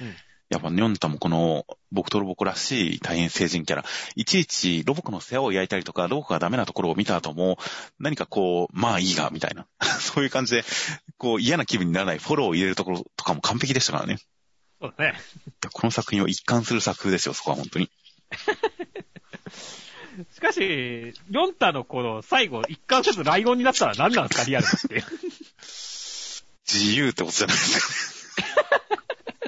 [0.00, 0.14] うん
[0.50, 3.84] やっぱニョンタもこの、僕とロボコらしい大変成人キャラ。
[4.14, 7.58] いちいちロボコの世話を焼いたりとか、ロボコがダメなところを見た後も、
[7.98, 9.66] 何かこう、まあいいが、みたいな。
[10.00, 10.64] そういう感じで、
[11.18, 14.18] こう嫌な気分にならないフォローを入れるところとかも完璧でしたからね。
[14.80, 15.14] そうだね。
[15.72, 17.90] この作品を一貫する作風ですよ、そこは本当に。
[20.32, 25.02] しかし、ニョンタのこの最後、一貫せずライオンになったら何なんですか、リアルって。
[26.70, 28.48] 自由ってことじゃないですかね。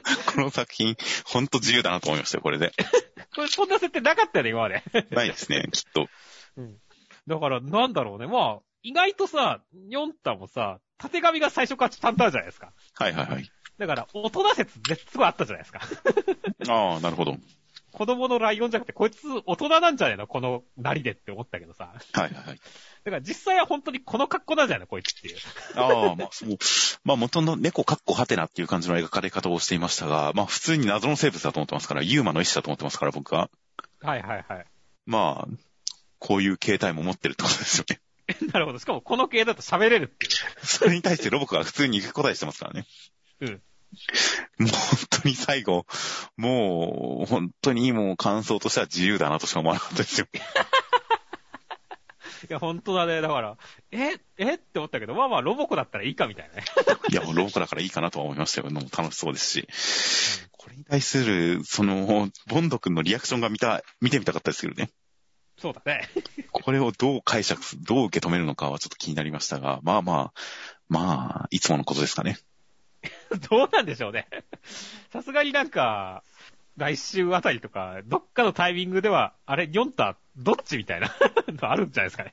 [0.34, 2.72] この作品、ほんと自由だなと思いましたよ、これで。
[3.34, 4.82] これ、そんな設定なかったよね、今まで。
[5.10, 6.08] ないですね、きっと。
[7.26, 8.26] だから、なんだろうね。
[8.26, 12.72] まあ、意外とさ、ニョンタもさ、縦紙が最初からちゃんとあるじゃないですか。
[12.94, 13.50] はいはいはい。
[13.78, 14.72] だから、大人説
[15.10, 15.80] すごいあったじゃないですか。
[16.72, 17.36] ああ、なるほど。
[17.96, 20.26] 子供のライオンじゃなくて、こいつ大人なんじゃねえの？
[20.26, 21.94] このなりでって思ったけどさ。
[22.12, 22.44] はいはいはい。
[22.46, 22.60] だか
[23.04, 25.36] ら実際は本当にこの格好なんじゃないのこいつっていう。
[25.76, 26.58] ああ、まあそう。
[27.04, 33.48] まあ元の猫かっこはてなっていう感じの描かれ方をしていましたが、まあ普通に謎の生物だと思ってますから、ユーマの意志だと思ってますから、僕は。
[34.02, 34.66] はいはいはい。
[35.06, 35.48] まあ、
[36.18, 38.00] こういう形態も持ってるってことですよね。
[38.52, 38.78] なるほど。
[38.78, 40.28] しかもこの系だと喋れるってい
[40.62, 42.86] それに対してロボコが普通に答えしてますからね。
[43.40, 43.46] う。
[43.46, 43.62] うん。
[44.58, 45.86] もう本当に最後、
[46.36, 50.26] もう本当にもう感想としては自由だなとしか思わなかったですよ。
[52.48, 53.20] いや、本当だね。
[53.20, 53.56] だから、
[53.90, 54.54] ええ？
[54.54, 56.64] って思ったけど、まあまあ、ロボコだったらいいかみたいなね。
[57.10, 58.70] いや、もうロボコだからいいかなとは思いましたよ。
[58.70, 59.66] もう楽しそうですし。
[60.52, 64.90] これに対する、その、ボンド君のリアクションが見た、見てみたかったですけどね。
[65.58, 66.08] そうだね。
[66.52, 70.32] これをどう解釈す、どう受け止めるのかはちょっと気になりましたが、まあまあ、
[70.88, 72.38] まあ、いつものことですかね。
[73.50, 74.26] どうなんでしょうね。
[75.12, 76.22] さすがになんか、
[76.76, 81.14] 来週あたりとか、どっかのタイミングでは、あれ、ニョンタ、どっちみたいな
[81.48, 82.32] の あるんじゃないですかね。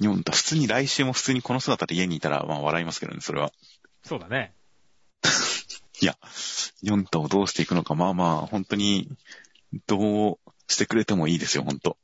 [0.00, 3.52] ニョンタ、普通に来週も普通にこの姿で家にいたら、まあ笑いますけどね、それは。
[4.04, 4.54] そうだね。
[6.00, 6.16] いや、
[6.82, 9.08] ニョンタをどうしていくのか、まあまあ、本当に、
[9.86, 11.98] どうしてくれてもいいですよ、本当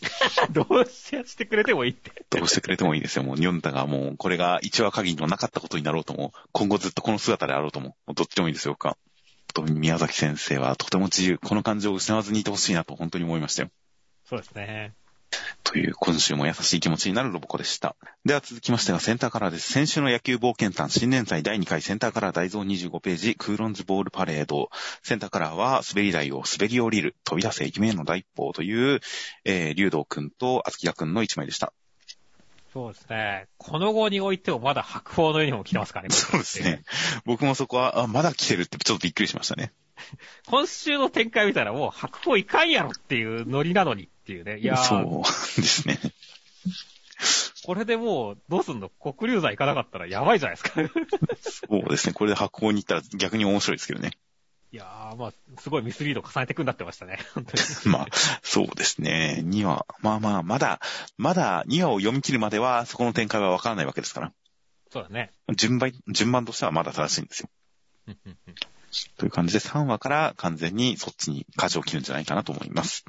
[0.50, 2.24] どうししてくれてもいいって。
[2.30, 3.24] どうしてくれてもいいですよ。
[3.24, 8.96] もう、ニョンタがもう、これが一話限りのなかったことになろうとも、今後ずっとこの姿であろうとも、もうどっちでもいいですよ、僕は。
[9.54, 13.70] 本当に宮崎先生はとても自由、この感情を失わずにいてほしいなと本当に思いましたよ。
[14.24, 14.94] そうですね。
[15.64, 17.94] という、今週も優しい気持ちになるロボコでした。
[18.24, 19.70] では続きましてはセンターカラーです。
[19.72, 24.70] 先週の野球冒険団新年祭第2回センターカラー大蔵25ページ、クーロンズボールパレード。
[25.02, 29.00] センターカラーは滑り台を滑り降りる、飛び出せ夢への第一歩という、
[29.44, 31.72] えー、竜道くんと厚木田くんの1枚でした。
[32.72, 33.46] そうですね。
[33.56, 36.14] この後においてもまだ白鵬のユニフォーム着てますからね。
[36.14, 36.82] そうですね。
[37.24, 39.72] 僕もそこは、あ、まだ来てるってちょっとびっくりしましたね。
[40.46, 44.58] 今週の展開見たらもう白鵬いかんやろっていうノリなのにっていうね。
[44.58, 45.98] いやーそうですね。
[47.64, 48.88] これでもう、どうすんの？
[48.88, 50.80] 国流座行かなかったらやばいじゃないですか。
[51.70, 52.14] そうですね。
[52.14, 54.12] これで白鵬に行ったら逆に面白いですけどね。
[54.70, 57.18] いやー、まあ、すごいミスリード重ねてくんだってましたね。
[57.34, 57.62] 本当に。
[57.92, 58.06] まあ、
[58.42, 59.42] そうですね。
[59.44, 60.80] 2話、まあまあ、まだ、
[61.16, 64.32] まだ2話を読み切るまでは、そこの展開はわからないわけですから。
[64.90, 65.32] そうだね。
[65.54, 67.50] 順番、順番としてはまだ正しいんですよ。
[69.16, 73.04] という感じで3話から完全にそっちに舵を切るんじゃないかなと思います。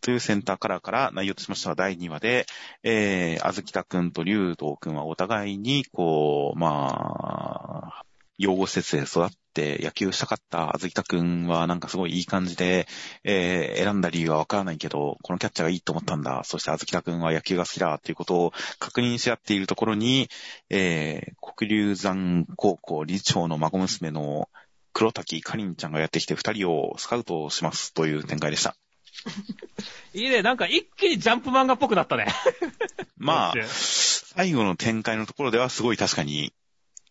[0.00, 2.46] というセンターカラーから内容としましては第2話で、
[2.82, 8.04] えー、あずきたくんと竜道くんはお互いに、こう、まあ、
[8.38, 12.88] 養護施設で育って野球したかったあずきたくんはなんかすごいいい感じで、
[13.22, 16.40] えー、選んだ理由はわからないけど、このキャッチャーがいいと思ったんだ。
[16.44, 20.30] そしてあずきたくんは野球が好きだっていうことを確認し合っているところに、
[20.70, 24.48] えー、国立山高校理事長の孫娘の
[24.92, 28.76] 黒滝かりんちゃんがやってきて二人をスカウトしますという展開でした。
[30.14, 32.26] いいね、なんか一気にジャンプ漫画っぽくなったね。
[33.16, 36.52] まあ、 最後の展開のところではすごい確かに、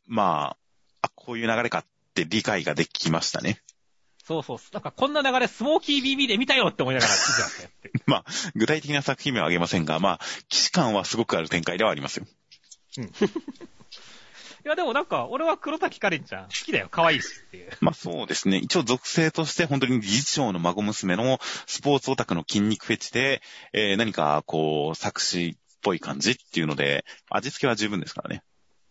[0.07, 0.57] ま
[1.01, 3.61] あ、あ、こういう流れかって理解ができましたね。
[4.25, 4.59] そうそう。
[4.73, 7.91] なんかこんな流れ、スモーキー BB で見たよって思いながら見てましたよって。
[8.05, 8.25] まあ、
[8.55, 10.19] 具体的な作品名は挙げませんが、まあ、
[10.49, 12.27] 騎士感はすごくある展開ではありますよ。
[12.97, 13.01] い
[14.70, 16.88] やでもなんか、俺は黒滝かりんちゃん好きだよ。
[16.89, 17.72] 可愛いしっていう。
[17.82, 18.57] まあそうですね。
[18.57, 23.41] 一応属性として本当に理事長の孫娘のスポーツオタクの筋肉フェチで、
[23.74, 28.43] えー、何かこう、作詞っぽい感じっていうので、味付けは十分ですからね。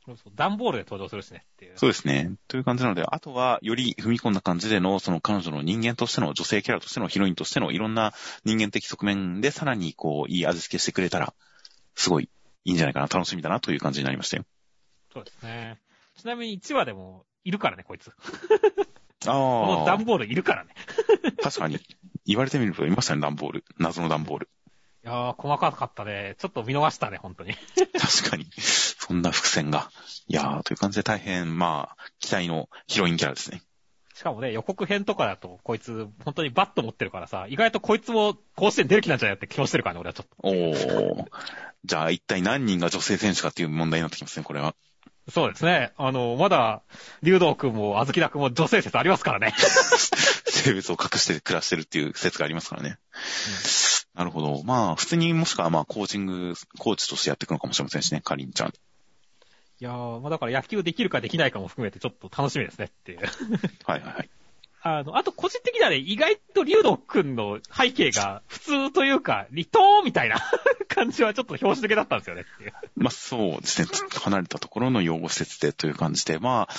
[0.05, 1.73] そうそう、段ボールで登場するしねっていう。
[1.77, 2.33] そうですね。
[2.49, 8.15] という感じなので、あとはより踏み込んだ感じでの、その彼女の人間としての、女性キャラとしてのヒロインとしてのいろんな
[8.45, 11.35] 人間的側面でさらにこう、いい味付けしてくれたら、
[11.95, 12.31] すごい
[12.65, 14.45] いいんじゃないかな、楽しみだなという感じになりましたよ。
[15.19, 15.79] そうですね。
[16.17, 18.13] ちなみに1話でもいるからね、こいつ。
[19.27, 20.75] あこの段ボールいるからね。
[21.41, 21.81] あ、確かに。
[22.25, 23.65] 言われてみるといましたね、段ボール。
[23.79, 24.49] 謎の段ボール。
[25.05, 26.37] いやー、細かかったね。
[26.39, 27.55] ちょっと見逃したね、本当に。
[27.99, 28.47] 確かに。
[28.59, 29.91] そんな伏線が。
[30.29, 33.63] いやー、という感じで大変、まあ、期待のヒロインキャラですね。
[34.15, 40.37] しかもね、予告編とかだと、こいつ、本当にバット持ってるからさ、意外とこいつも甲子園出る気なんじゃないって気もしてるからね、俺はちょっと。
[40.43, 41.27] おー。
[41.85, 44.75] じゃあ一体何人が女性選手かっていう問題になってきますね、これは。
[45.31, 45.93] そうですね。
[45.97, 46.83] あの、まだ、
[47.23, 49.55] 竜道くんも、あずきだくんも女性説ありますからね。
[50.49, 52.99] 性別を隠して暮らしてるっていう説がありますからね。
[54.15, 54.63] なるほど。
[54.65, 58.69] まあ、普通にもしくはまあ、コーチング、コーチとしてやっていくのかもしれませんしね、かりんちゃん。
[58.69, 63.21] いやー、まあだから野球できるかできないかも含めてちょっと楽しみですねっていう。
[63.85, 64.31] はいはいはい。
[64.97, 70.41] あの、あと個人的にはね、意外と竜道くんの背景が普通というか、離島みたいな
[70.89, 72.45] 感じはちょっと表紙付けだったんですよね。
[72.97, 73.89] まあそうですね。
[74.21, 76.75] 離れたところの養護施設でという感じで、まあ、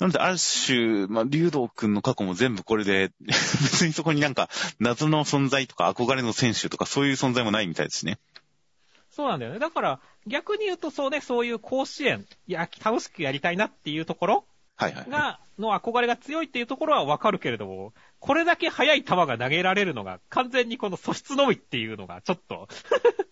[0.00, 4.48] なので、ある種、まあ、竜道くんの過去も全部これで、 別にそこになんか、
[4.78, 8.18] 謎の存在とか憧れの選手とかそういう存在もないみたいですね。
[9.10, 9.58] そうなんだよね。
[9.58, 14.44] だから、逆に言うとそうね、そういう甲子園、いや、楽しくやりたいなっていうところ
[14.76, 15.10] はいはい。
[15.10, 22.68] が、の憧れが強いっていうところはわかるけれども、これだけ速い球が投げられるのが、完全にこの素質のみっていうのが、ちょっと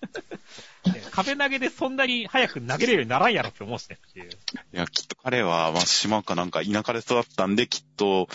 [0.93, 4.31] ね壁投げでそんなに速く投げれるようにならんやろって思うしねっていう。
[4.31, 4.33] い
[4.73, 8.29] や、きっと彼は、まあ、島かなんか田舎で育ったんで、きっと、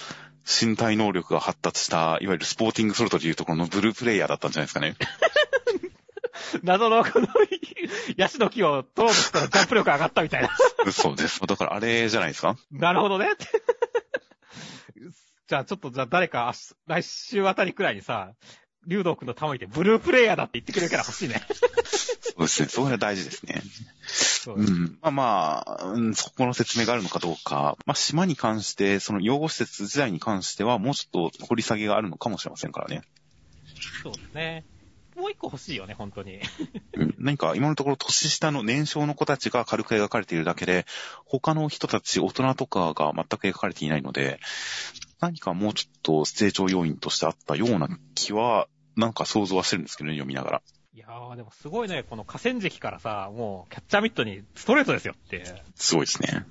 [0.46, 4.96] 身体能力が発達した、いわゆるスポーティングソルトでいうところのブループレイヤーだったんじゃないですかね。
[6.64, 7.28] 謎のこの、
[8.18, 10.50] ヤシの木を取ろうとしたらジャンプ力上がったみたいな。
[10.92, 11.40] そうです。
[11.42, 12.58] だからあれじゃないですか？
[12.72, 13.30] なるほどね。
[15.54, 16.52] じゃあちょっとじゃあ誰か
[16.88, 18.34] 来週あたりくらいにさ、
[18.88, 21.44] 竜道くんのたまにてブループレイヤーだって言ってくれるから欲しいね。
[22.24, 22.70] そうですね。
[22.70, 23.62] それは大事ですね。
[24.08, 24.98] そううん。
[25.00, 27.78] まあまあ、うん、そこの説明があるのかどうか。
[27.86, 33.04] まあ島に関して、その養護施設時代に関しては、もうちょっと掘り下げがあるのかもしれませんからね。
[34.02, 34.66] そうですね。
[35.16, 36.40] もう一個欲しいよね、本当に。
[36.96, 40.86] うん何か今のところ年下の年少の子たちが軽く描かれているだけで、
[41.26, 44.40] 他の人たち、大人とかが全く描かれていないので、
[45.24, 48.68] 何かもうちょっと成長要因としてあったような気は、
[48.98, 50.62] なんか想像はしてるんですけどね、読みながら。
[50.94, 55.46] いやー、でもすごいね、この河川敷からさ、もうキャッチャーミットにストレートですよって。
[55.76, 56.46] すごいですね。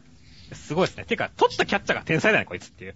[0.55, 1.05] すごいですね。
[1.05, 2.95] てか、取ったキャッチャーが天才だね、こいつっていう。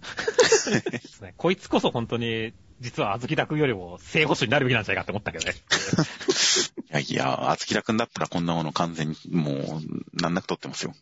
[0.89, 5.53] ですねこいつこそ本当に、実はあずきだくんよりも正捕手になるべきなんじゃないかって思ったけどね。
[6.89, 9.81] いやいや、あつきらくんだったらこんなもの完全にもう、
[10.13, 10.95] 難なく取ってますよ。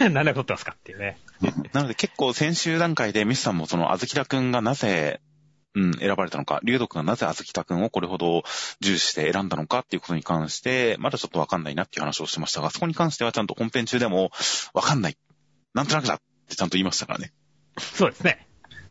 [0.00, 1.18] 何だけ取ってますかっていうね。
[1.72, 5.20] なので結構先週段階でミスさんもそのあずきらくんがなぜ、
[5.74, 8.44] うん、選ばれたのか、竜斗くんがなぜあずきたくんをこれほど
[8.80, 14.30] 重視して選んだのかっていうことに関して、まだちょっとわかんないなっていう話をしてましたが、そこに関してはちゃんと本編中でも、
[14.72, 15.18] わかんない。
[15.74, 17.32] なんとなくだってちゃんと言いましたからね。
[17.78, 18.46] そうですね。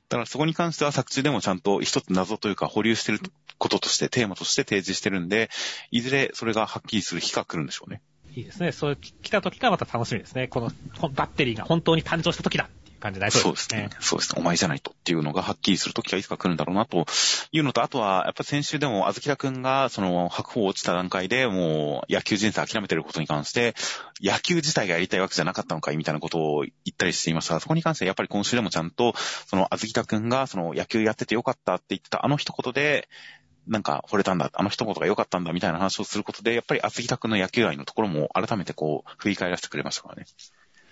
[0.09, 3.19] だからそこに関しては作中でもちゃんと一つ謎というか保留してる
[3.57, 5.49] こととして、テーマとして提示してるんで、
[5.91, 8.01] いずれそれがはっきりする日が来るんでしょうね。
[8.35, 8.71] いいですね。
[8.71, 10.47] そう来た時がまた楽しみですね。
[10.47, 10.69] この
[11.09, 13.89] バッテリーが本当に誕生した時だっていう感じになりそそううですすでねね。。
[13.99, 14.41] そうですね。
[14.41, 17.05] お前じゃないとっていうのがはっきりする時がいつか来るんだろうなと
[17.51, 23.75] いうのと、あとは、やっぱ先週でも、あずきらくんが、その、白鵬落ちた段階でもう、野球人生諦めてることに関して、
[24.21, 29.13] 野球自体がやりたいわけじゃなかったのかいみたいなことを言ったりしていましたが、そこに関してはやっぱり今週でもちゃんと、
[29.45, 33.07] その、あずきらくんが、その、野球やっててよかったって言ってたあの一言で、
[33.67, 40.25] なんか惚れたんだ、あの一言が良かったんだみたいな話をすることで、やっぱりあずきたくんの野球愛のところも改めてこう、振り返らせてくれましたからね。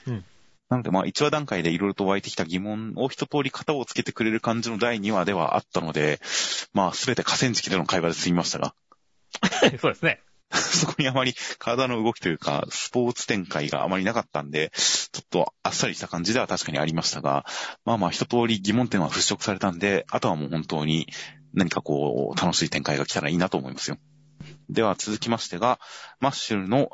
[0.07, 0.25] うん。
[0.69, 6.21] なので、まあ、1話段階でいろいろと湧いてきた疑問を一通り型をつけてくれる感じの第2話ではあったので、
[6.73, 8.73] まあ、すべて河川敷での会話で済みましたが。
[9.81, 10.21] そうですね。
[10.51, 17.45] そこにあまり体の動きというか、スポーツ展開があまりなかったんで、ちょっとあっさりした感じでは確かにありましたが、
[17.85, 21.07] まあまあ一通り疑問点は払拭されたんで、あとはもう本当に
[21.53, 23.97] 何かこう、楽しい展開が来たらいいなと思いますよ。
[24.69, 25.79] では続きましてが、
[26.19, 26.89] マッシュルの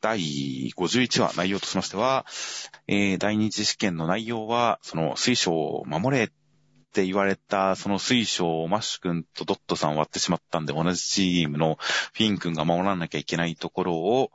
[0.00, 2.26] 第51話内容としましては、
[2.86, 6.28] えー、第二次試験の内容は、その水晶を守れっ
[6.92, 14.30] て言われた、その水晶をマッシュ君とドットさん割ってしまったんで、同じチームのフィン君が守らなきゃいけないところを、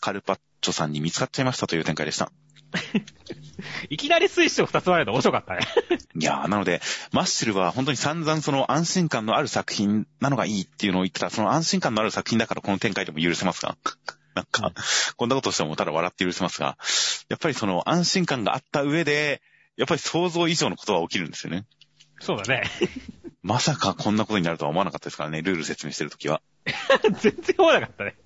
[0.00, 2.32] カルパッチョさんに見つかっちゃいましたという展開でした。
[3.88, 5.60] いきなり水晶二つ割れるの面白かったね。
[6.20, 6.80] いやー、なので、
[7.12, 13.76] マッシュルは本当に散々その安心感のある作品なのがいいっていうのを言ってた、その安心感のある作品だからこの展開でも許せますか？
[14.34, 14.72] なんか、
[15.16, 16.78] こんなことしてもただ笑って許せますが、
[17.28, 19.42] やっぱりその安心感があった上で、
[19.76, 21.64] やっぱり想像以上のことは起きるんですよね。
[22.20, 22.70] そうだね。
[23.42, 26.42] まさかこんなことになるとは思わなかったですからね、ルール説明してるときは。
[27.20, 28.16] 全然思わなかったね。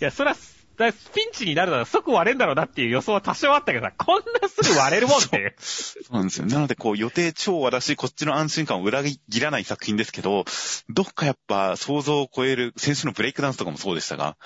[0.00, 0.36] いや、そら、
[0.76, 5.54] ピンチになるなら即割れんだろうなっていう予想は多少あったけどさ、こんなすぐ割れるもんっていう。
[5.58, 6.46] そうなんですよ。
[6.46, 10.44] なので、こう、予定調和だし、こっちの安心感を裏切らない作品ですけど、
[10.88, 14.36] どっかやっぱ想像を超える、先週のブレイクダンスとかもそうでしたが、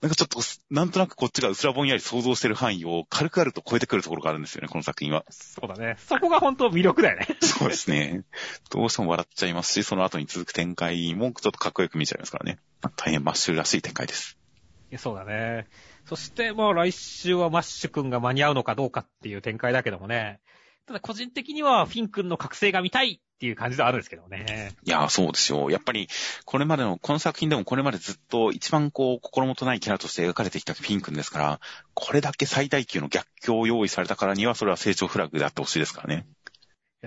[0.00, 0.40] なんかちょっと、
[0.70, 5.24] なんとなくこっちが薄らぼんやり想像してる範囲を軽々と超えてくるところがあるんですよね、この作品は。
[5.28, 5.96] そうだね。
[5.98, 7.26] そこが本当魅力だよね。
[7.42, 8.22] そうですね。
[8.70, 12.58] どうしても笑っちゃいますし、その後に続く展開もちょっとかっこよく見ちゃいますからね。
[12.96, 14.37] 大変マッシュルらしい展開です。
[14.96, 15.66] そうだね。
[16.06, 20.40] そして、まあ来週はマッシュ君が間に合うのかどうかっていう展開だけどもね。
[20.86, 24.72] ただ個人的にはフィン君の覚醒が見たいっていう感じではあるんですけどね。
[24.84, 25.70] いやー、そうですよ。
[25.70, 26.08] やっぱり、
[26.46, 31.60] これまでの、この作品でもこれまでずっと一番こう、心もとないキャラとして描かれてきたフィン君ですから、
[31.94, 36.26] これだけ最大級の逆境を用意されたからには、それは成長フラグであってほしいですからね。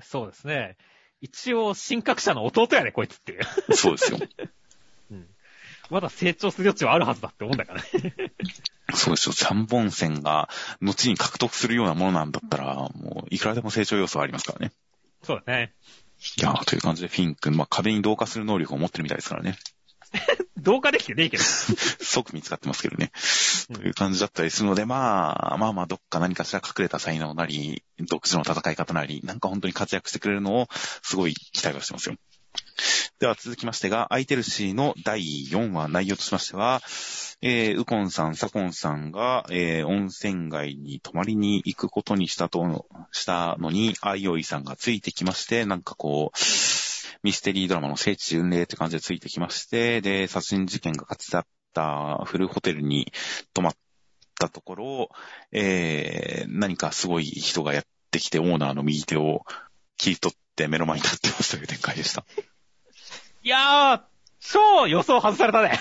[0.04, 0.78] そうですね。
[1.20, 3.76] 一応、神格者の弟やね、こいつっていう。
[3.76, 4.20] そうですよ。
[5.90, 5.96] うん。
[5.96, 8.34] まだ成長する余地はあるはずだって思うんだからね。
[8.94, 9.34] そうですよ。
[9.34, 10.50] 三本線が、
[10.82, 14.72] 後に獲得するようなものなんだったら、もう、いくらでも成長要素はありますからね。
[15.24, 15.74] そうだね。
[16.38, 19.58] いやー、という感じでフィン君、まあ、壁に同化する能力を持ってるみたいですからね。
[20.58, 21.44] 同化できてねえけど。
[22.02, 23.12] 即見つかってますけどね。
[23.70, 30.68] うんという感じだったりするので、まあ、まあまあ、どっか何かしら隠れた才能なり、独自の戦い方なり、なんか本当に活躍してくれるのを、
[31.02, 32.16] すごい期待はしてますよ。
[33.22, 36.82] では続きましてが、アイテルシーの第4話内容としましては、
[37.44, 46.40] えー、ウコンさん、サコンさんが、えー、温泉街に泊まりに行くことにしたと、したのに、アイオイさんがついてきまして、なんかこう、
[47.22, 53.14] ミステリードラマの聖地巡礼って感じでついてきまして、で、殺人事件が勝ちだったフルホテルに
[53.54, 53.74] 泊まっ
[54.40, 55.10] たところ、
[55.52, 59.44] えー、何かすごい人がやってきて、オーナーの右手を
[59.98, 62.26] 切り取って目の前に立ってますという展開でした。
[63.44, 64.02] いやー、
[64.40, 65.80] 超予想外されたね。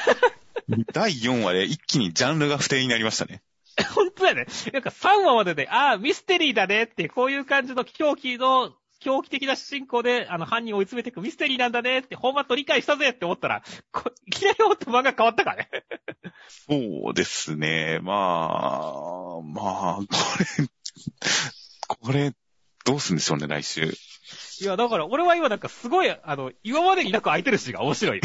[0.94, 3.42] 第4話で一気にジャンルが不定になりましたね。
[3.94, 4.46] 本当だよね。
[4.72, 15.70] なんか3話までで、ああ、ミステリーだねって、こういう感じの狂気の、狂気的な主人公で、あの、犯人を追い詰めていくミステリーなんだねって、フォーマット理解したぜって思ったら、こいきなり思った漫画変わったからね。
[16.48, 17.98] そうですね。
[18.02, 20.06] まあ、まあ、こ
[20.58, 20.68] れ、
[21.86, 22.32] これ、
[22.84, 23.94] どうするんでしょうね、来週。
[24.60, 28.20] いや、だから俺は今なんかすごい、あの、今までになく空いてるしが面白い。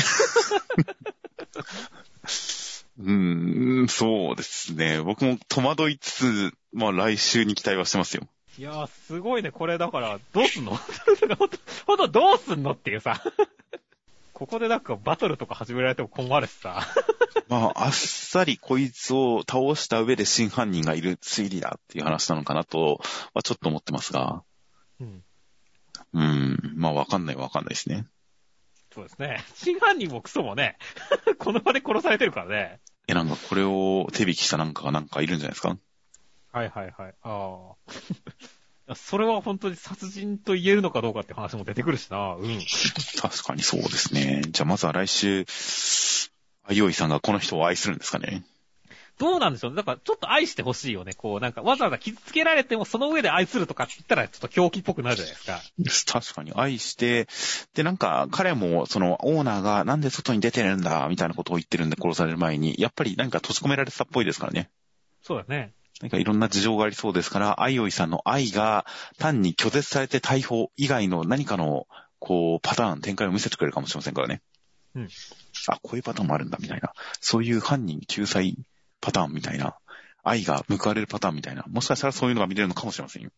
[2.98, 5.02] うーん、そうですね。
[5.02, 8.28] 僕も戸惑いつつ、まあ来週に期待はしてますよ。
[8.58, 10.72] いやー、すごいね、これだから、どうすんの？
[11.38, 13.22] ほんと、ほんとどうすんのっていうさ。
[14.32, 16.88] ここでなんかバトルとか始められても困るしさ。
[17.50, 23.02] まあ、あっさりこいつを倒した上で真犯人がいる推理だっていう話なのかなと、
[23.34, 24.44] はちょっと思ってますが。
[25.02, 25.24] うん。
[26.16, 28.08] うん、まあわかんないわかんないですね。
[28.94, 29.44] そうですね。
[29.56, 30.78] 真犯人もクソもね、
[31.38, 32.80] この場で殺されてるからね。
[33.08, 35.78] え、なんかこれを手引きしたなんかがなんかいるんじゃないですか？
[36.54, 37.14] はいはいはい。
[37.22, 37.74] あ
[38.88, 38.96] あ。
[38.96, 42.36] それは本当に殺人と言えるのかどうかって話も出てくるしな。
[42.36, 42.60] うん。
[43.20, 44.44] 確かにそうですね。
[44.48, 45.46] じゃあまずは来週、
[46.64, 48.46] あいおいさんがこの人を愛するんですかね？
[49.18, 49.72] どうなんでしょう？
[49.72, 49.78] ね。
[49.78, 51.14] だからちょっと愛してほしいよね。
[51.14, 56.20] こう、なんかわざわざ傷つけられてもその上で愛するとかって言ったらちょっと狂気っぽくなるじゃないですか。
[56.20, 57.28] 確かに愛して、
[57.74, 64.70] で、なんか彼もそのオーナーがなんで外に出てるんだ、みたいなことを言ってるんで殺される前に、やっぱり何か閉じ込められてたっぽいですからね。
[65.22, 65.74] そうだね。
[66.02, 68.86] なんかいろんな事情がありそうですから、あいおいさんの愛が
[69.18, 71.88] 単に拒絶されて逮捕以外の何かの、
[72.20, 74.42] こう、パターン、展開を見せてくれるかもしれませんからね。
[74.94, 75.10] うん。
[75.68, 76.92] あ、こういうパターンもあるんだ、みたいな。
[77.22, 78.58] そういう犯人救済
[79.06, 79.76] パターンみたいな、
[80.24, 83.30] 愛が報われるパターンみたいな、もしかしたらそういうのが見れるのかもしれませんよ。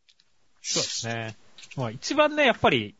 [0.62, 1.36] そうですね。
[1.76, 2.96] まあ一番ね、やっぱり、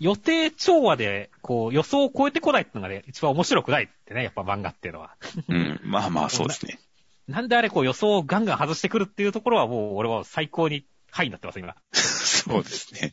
[0.00, 5.14] 予定調和で、こう、予想を超えてこないっていうのがね、一番面白くないってね、やっぱ漫画っていうのは。
[5.46, 5.80] うん。
[5.84, 6.80] まあまあ、そうですね。
[7.28, 11.76] なんであれこう予想をガンガン外してくるっていうところはもう俺は最高にハイになってます、今。
[11.92, 13.12] そうですね。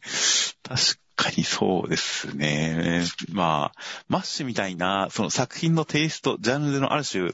[0.63, 3.03] 確かにそうですね。
[3.34, 7.32] まあ、マッシュみたいな、その作品のテイスト、ジャンルでのある種、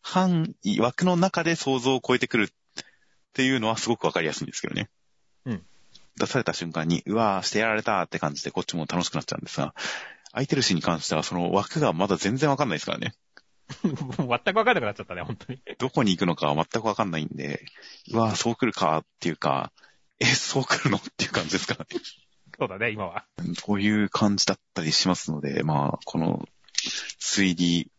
[0.00, 2.48] 範囲、枠の中で想像を超えてくるっ
[3.34, 4.88] ていうのはすごくわかりやすいんですけどね。
[5.44, 5.62] うん。
[6.16, 9.74] 出された瞬間に、うわーしてやられたって感じでこっちも楽しくなっちゃうんですが、
[10.30, 13.14] 空いてるシーンに関してはその枠がまだ全然わかんないですからね。
[13.82, 15.60] もう全くわかんなくなっちゃったね、本当に。
[15.78, 17.64] どこに行くのかは全くわかんないんで、
[18.12, 19.72] うわーそう来るかっていうか、
[20.20, 22.00] え、そう来るのっていう感じですからね。
[22.58, 23.24] そうだね、今は。
[23.62, 26.48] こういう感じだったりしますので、まあ、この
[27.20, 27.90] 推理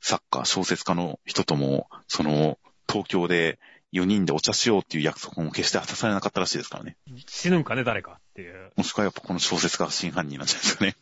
[0.00, 3.58] 作家、小説家の人とも、その、東京で
[3.92, 6.96] 4人でお茶しようっていう約束も決して果たされなかったらしいですからね。
[7.26, 8.72] 死ぬんかね、誰かっていう。
[8.76, 10.96] もしくはやっぱこの小説家が真犯人なんじゃないですかね。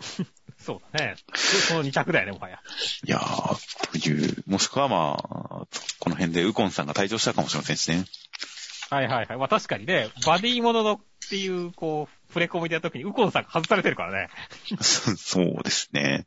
[0.58, 1.16] そうだね。
[1.68, 2.60] その二択だよね、もはや。
[3.04, 5.66] いやー、という、もしくはまあ、
[6.00, 8.04] この辺でウコンさんが退場したかもしれませんしね。
[8.90, 9.38] はいはいはい。
[9.38, 14.28] まあ確かにね、バディもののっていう、こう、触れ込みでやった時にウコンさんが外されてるからね。
[14.80, 16.26] そ そうですね。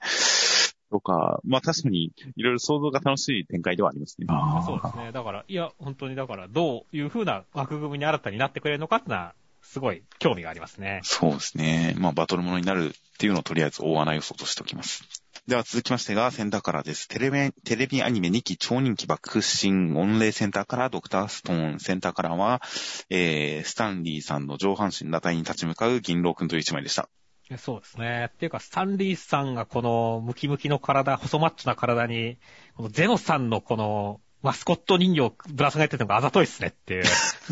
[0.92, 4.28] とか、まあ確かに、いろいろ想像が楽しい展開ではありますね。
[4.66, 5.12] そうですね。
[5.14, 11.00] だから、いや、本当にだから、どういう風な枠組みに新たになってくれるのかってのは、すごい興味がありますね。
[11.04, 11.96] そうですね。
[11.98, 15.21] まあ、バトルものになるっていうのをとりあえず大穴予想としておきます。
[15.48, 17.08] では続きましてが、センターカラーです。
[17.08, 22.62] テレビ、テレビアニメ2期超人気爆心御礼センターカラードクターストーンセンターカラーは、
[23.10, 27.10] えー、スタンリーさんの上半身裸体に立ち向かう銀狼くんという一枚でした。
[27.58, 28.30] そうですね。
[28.32, 32.38] っていうか、スタンリーさんがこのムキムキの体、細マッチョな体に、
[32.76, 37.04] このゼノさんのこのマスコット人形をぶら下げてるのがあざといっすねっていう。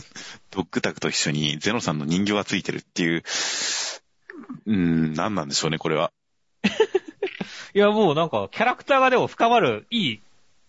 [0.52, 3.24] ドッグタグと一緒にゼノさんの人形がついてるっていう、
[4.68, 6.12] うーん、何なんでしょうね、これは。
[7.80, 10.22] いや、もうなんか、キャラクターがでも深まるいい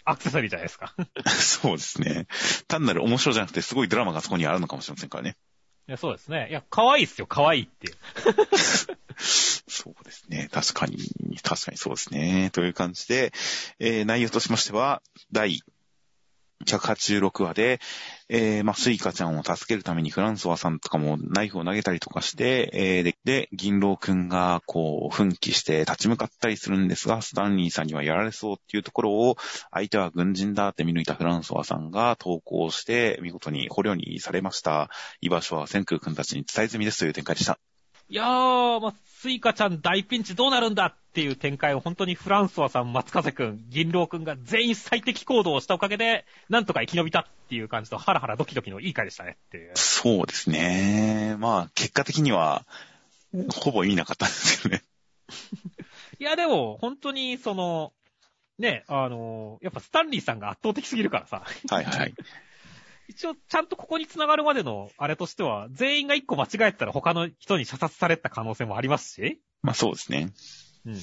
[0.05, 0.95] アクセサリーじゃないですか。
[1.27, 2.29] そうですね。
[2.69, 5.37] 単なる面白じゃなくて、すごいドラマがそこにあるのかもしれませんからね。
[5.89, 6.47] いや、そうですね。
[6.51, 7.97] いや、可愛いっすよ、可愛いっていう。
[9.19, 10.49] そうですね。
[10.53, 10.99] 確かに、
[11.43, 12.51] 確かにそうですね。
[12.53, 13.33] という感じで、
[13.81, 15.03] えー、内容としましては、
[15.33, 15.65] 第
[16.67, 17.81] 186話で、
[18.29, 29.37] えー、まあ、スイカちゃんを助けるためにフランソワさんとかもナイフを投げたりとかして、えー、で、で、銀狼くんが、こう、奮起して立ち向かったりするんですが、スタンリーさんにはやられそうっていうところを、
[29.71, 34.91] 相手は軍人だって見抜いたフランソワさんが投降して、見事に捕虜にされました。
[35.21, 37.59] 居場所は千空くんたちに伝え済みですという展開でした。
[38.11, 49.71] いやー、まあ、スイカちゃん大ピンチどうなるんだっていう展開を本当にフランソワさん、松風くん、銀狼くんが全員最適行動をしたおかげで、なんとか生き延びたっていう感じと、ハラハラドキドキのいい回でしたねっていう。
[49.77, 51.37] そうですね。
[51.39, 52.67] まあ、結果的には、
[53.55, 54.83] ほぼ意味なかったんですよね。
[56.19, 57.93] いや、でも、本当に、その、
[58.59, 61.45] ね、あの、やっぱスタンリーさんが圧倒的すぎるからさ。
[61.71, 62.15] はいはい。
[63.11, 70.33] 一応、ちゃんとここに繋がるまでの、あれとしては、全員が一個間違えてたら他の人に射殺された可能性もありますし、まあそうですね。
[70.87, 70.95] うん。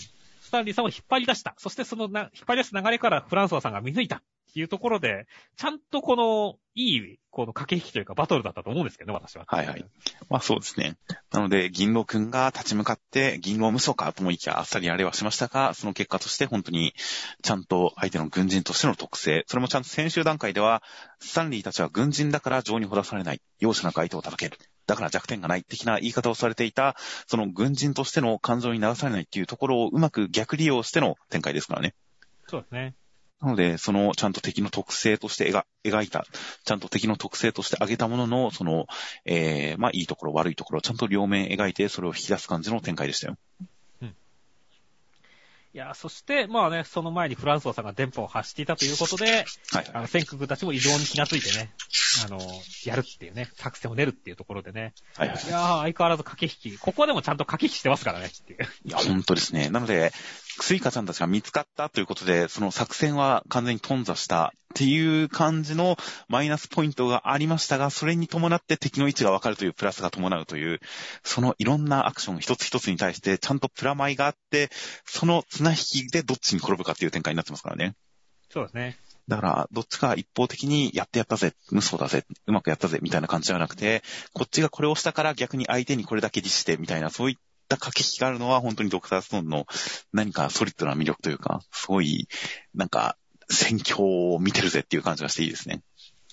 [0.47, 1.55] スタンリーさんを引っ張り出した。
[1.57, 4.21] そしてそのな、引っ張り出す流れからフランソワさんが見抜いたっ
[4.53, 5.27] ていうところで、
[5.57, 9.43] ちゃんとこの、いい、この駆け引きというかバトルだったと思うんですけどね、私は。
[9.45, 9.85] はいはい。
[10.29, 10.95] まあそうですね。
[11.31, 16.93] なので、銀狼くんが立ち向かって、銀狼無双かと思いきやあっさりやれはしましたが、その結果として本当に、
[17.43, 20.81] ちゃんと相手の軍人としての特性、それもちゃんと先週段階では、
[21.19, 23.41] スタンリーたちは軍人だから情にほだされない。
[23.59, 24.57] 容赦なく相手を叩ける。
[24.87, 26.95] だから弱点がない的な言い方をされていた、
[27.27, 31.93] その軍人としての感情に流されないっていうところをうまく逆利用しての展開ですからね。
[32.47, 32.95] そうですね。
[33.41, 36.25] なので、そのちゃんと敵の特性として描描いた、
[36.63, 38.87] ちゃんと敵の特性として挙げたものの、その、
[39.25, 43.37] えー、まあいいところ悪いところ、ちゃんと両面描いて、それを引き出す感じの展開でしたよ。
[45.77, 51.69] いや、そして、まあね、その前にフランソワさんが電波を発していたということで、はいあの、戦空たちも異常に気がついてね、
[52.25, 52.39] あの、
[52.83, 54.95] やるっていうね、作戦を練るっていうところでね。
[55.15, 56.79] はいはいいやー、相変わらず駆け引き。
[56.79, 58.67] ここでもちゃんと駆け引きしてますからね、っていう。
[58.85, 59.69] いや、本当ですね。
[59.69, 60.11] なので、
[60.59, 65.97] スイカちゃんたちが見つかったということで、その作戦は完全に頓挫したっていう感じの
[66.27, 70.79] マイナスポイントがありましたが、それに伴って敵の位置がわかるというプラスが伴うという、
[71.23, 74.69] そのいろんなアクション一つ一つに対してちゃんとプラマイがあって、
[75.05, 77.95] その綱引きでどっちに転ぶかっていう展開になってますからね。
[78.49, 78.97] そうですね。
[79.27, 84.01] だから、どっちか一方的にやってやったぜ、無双だぜ、うまくやったぜ、みたいな感じではなくて、
[84.33, 89.65] こっちがこれをしたから逆に相手にこれだけ利して、みたいな、そういったた駆け引きがあるのは、本当にドクターストーンの
[90.13, 92.27] 何かソリッドな魅力というか、すごい、
[92.73, 93.17] なんか、
[93.49, 95.81] 戦況を見てるぜっていう感じがしていいですね。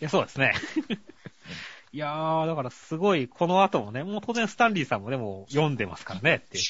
[0.00, 0.54] いや、そうですね。
[1.92, 6.64] いやー、だからすごい、この後もね、もう当然スタンリーさんもでも読んでますからね、っていう。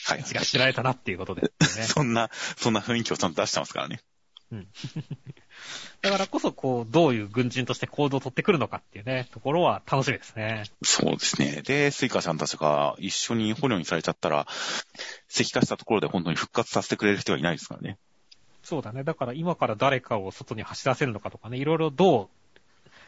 [0.44, 1.66] 知られたなっていうことで、 ね。
[1.66, 4.00] そんな、そんな雰囲気をちゃんと出してますからね。
[4.54, 4.68] うん。
[6.02, 10.64] だからこそ、こう、どういう軍人として行動を取ってくるのかっていうね、ところは楽しみですね。
[10.82, 11.62] そうですね。
[11.62, 14.46] で、スイカちゃんたちが一緒に捕虜にされちゃったら、
[15.28, 17.98] 石化したところで本当に復活させてくれる人はいないですからね。
[18.62, 19.04] そうだね。
[19.04, 22.28] だから今から誰かを外に走らせるのかとかね、いろいろどう、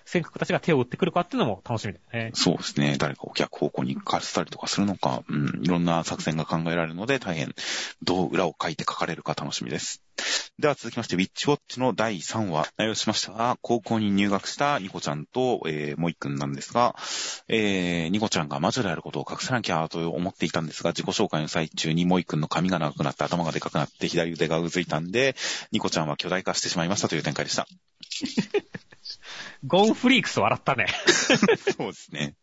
[0.07, 2.31] 千空たちが手を打ってくるかっていうのも楽しみだよね。
[2.35, 2.97] そうですね。
[2.97, 7.55] 誰かを逆方向に返したりとかするのか、うん、いろんな作戦が考えられるので、大変、
[8.03, 10.03] どう裏を書いて書かれるか楽しみです。
[10.59, 16.95] では続きまして、ウィッチウォッチの第3話、内容しましたが、高校に入学したニコちゃんと、えー、モイ君なんですが、
[17.49, 25.37] えー、ニコちゃんが魔女であることを隠さなきゃと思っていたんですが、自己紹介の最中にモイ君の髪が長くなって頭がでかくなって左腕がうずいたんで、
[25.73, 27.67] ニコちゃんは巨大化してしまいましたという展開でした。
[29.65, 30.87] ゴンフリークス笑ったね。
[31.77, 32.35] そうですね。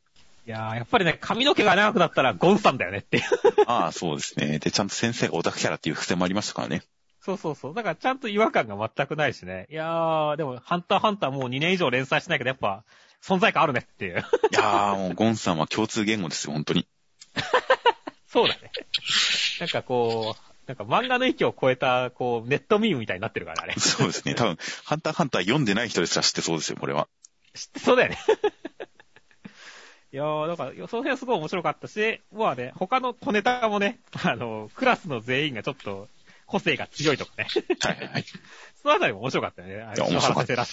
[0.46, 3.24] いやー、やっぱりね、髪の毛が長くなったらゴンさんだよねっていう。
[3.66, 4.60] ああ、そうですね。
[4.60, 6.84] で、ちゃんと先生がオタクキャラっていう伏線もありましたからね。
[7.22, 7.74] そうそうそう。
[7.74, 9.68] だからちゃんと違和感が全くないしね。
[9.70, 12.84] いやー、でも、ハンターハンターもう2年以上連載してないけど、やっぱ、
[13.22, 14.18] 存在感あるねっていう。
[14.18, 16.86] いやー、もうゴンさんは共通言語ですよ、本当に。
[18.28, 18.72] そうだね。
[19.62, 23.76] なんかこう、なんか漫画の域を超えた、こう、ネットミームみたいになってるからね。
[23.78, 24.34] そうですね。
[24.36, 27.08] 多分、ハンターハンター読んでない人ですら知ってそうですよ、これは。
[27.54, 28.18] 知ってそうだよね。
[30.14, 36.08] いやー、だから、その辺はすごい面白かったし、まあね、他の小ネタもね、あの、クラスの全員がちょっと、
[36.46, 37.48] 個性が強いとかね。
[37.82, 38.26] はいはいはい。
[38.82, 39.76] そのあたりも面白かったよね。
[39.82, 40.66] あいや面白かった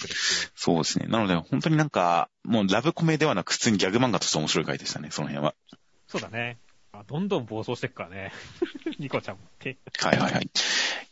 [0.55, 1.07] そうですね。
[1.07, 5.55] なので、本当になんか、もうラブコメではなく普通にギャグ漫画として面白い回でしたね、その辺は。
[6.07, 6.59] そうだね。
[6.93, 8.33] あどんどん暴走してくからね。
[8.99, 9.77] ニコちゃんもって。
[9.99, 10.49] はいはいはい。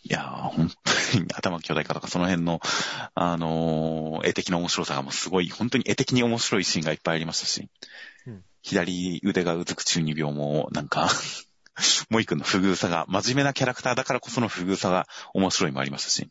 [0.03, 0.71] いやー、本
[1.13, 2.61] 当に頭巨大化とかその辺の、
[3.15, 7.69] あのー絵的な面白さがもうすごい、本当に絵的に面白いシーンがいっぱいありましたし、
[8.27, 11.09] うん左腕がうずく中二病も、なんか、
[12.09, 16.29] モイ君の不遇さが、真面目なキャラクターだからこその不遇さが面白いもありましたし、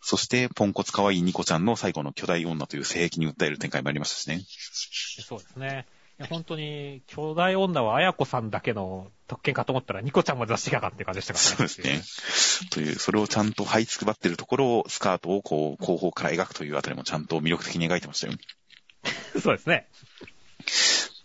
[0.00, 4.42] そして、ポンコツ可愛いニコちゃんの最後の巨大女という性癖に訴える展開もありましたしね。
[5.22, 5.86] そうですね。
[6.18, 11.68] いや、本当に、兄弟女は綾子さんだけの特権かと思ったら、ニコちゃんも出してきたかって感じでしたからね。
[11.68, 12.68] そうですね。
[12.70, 18.32] という、それをちゃんと這いつくばってるところを、スカートをこう、後方から描くというあたりもちゃんと魅力的に描いてましたよ。
[19.40, 19.88] そうですね。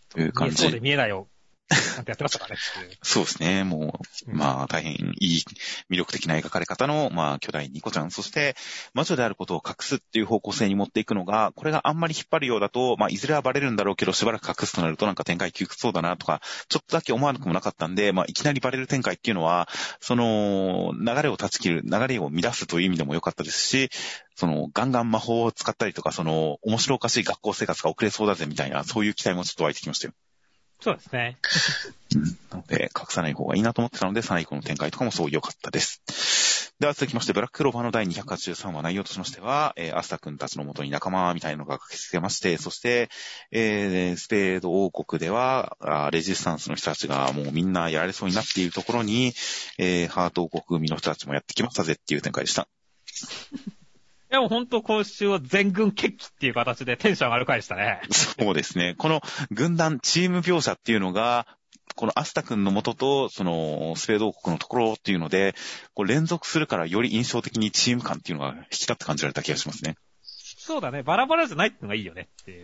[0.10, 0.84] という感見えそうでじ。
[0.84, 1.28] 見えないを、
[1.72, 2.62] ちゃんとやってましたからね。
[3.02, 3.64] そうですね。
[3.64, 5.44] もう、うんまあ、大変いい、
[5.90, 8.12] 魅力的な描かれ方の、まあ、巨大ニコちゃん。
[8.12, 8.56] そして、
[8.94, 19.68] 魔女であることを隠すっていう方向性に持っていくのが、これがあんまり引っ張るようだと、まあ、いずれはバレるんだろうけど、しばらく隠すとなるとなんか展開窮屈そうだなとか、ちょっとだけ思わなくもなかったんで、まあ、いきなりバレる展開っていうのは、
[20.00, 23.90] その、流れを断ち切る、流れを乱すという意味でも良かったですし、
[24.36, 30.14] その、ガンガン魔法を使ったりとか、その、面白おかしい学校生活が遅れそうだぜみたいな、そういう期待もちょっと湧いてきましたよ。
[30.82, 31.38] そうですね。
[32.50, 36.02] なので、隠さない方がいいなと思ってたので、最後の展開とかもそう良かったです。
[36.80, 43.12] では続きまして、ブラッククローバーの第283話内容としましては、えー、アスタ君たちの元に仲間みたいなのが駆けつけまして、そして、
[43.52, 45.78] えー、スペード王国では、
[46.12, 49.36] レジスタンスの人たちがもうみんなやられそうになっているところに、
[49.78, 52.68] えー、ハート王国組の人たちもやってきましたぜっていう展開でした。
[54.32, 58.00] いや、もう本当今週は全軍決起っていう形でテンション上がる回でしたね。
[58.12, 58.96] そうですね。
[58.98, 59.22] この
[59.52, 61.46] 軍団、チーム描写っていうのが、
[61.96, 65.54] このアスタ君の元と、その、スペード王国のところっていうので、
[65.94, 69.98] こう連続するからより印象的にチーム感っていうのが引き立って感じられた気がしますね。
[70.24, 71.04] そうだね。
[71.04, 72.64] バラバラじゃないってのがいいよねっていう。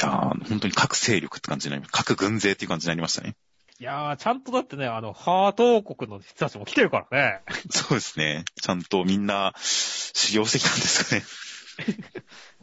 [0.00, 1.98] やー、本当に各勢力って感じになりました。
[1.98, 3.34] 各軍勢っていう感じになりましたね。
[3.82, 7.40] いやー、ちゃんとだってね、あの、ハート王国の人たちも来てるからね。
[7.68, 8.44] そうですね。
[8.60, 11.24] ちゃんとみんな修行してきたんですかね。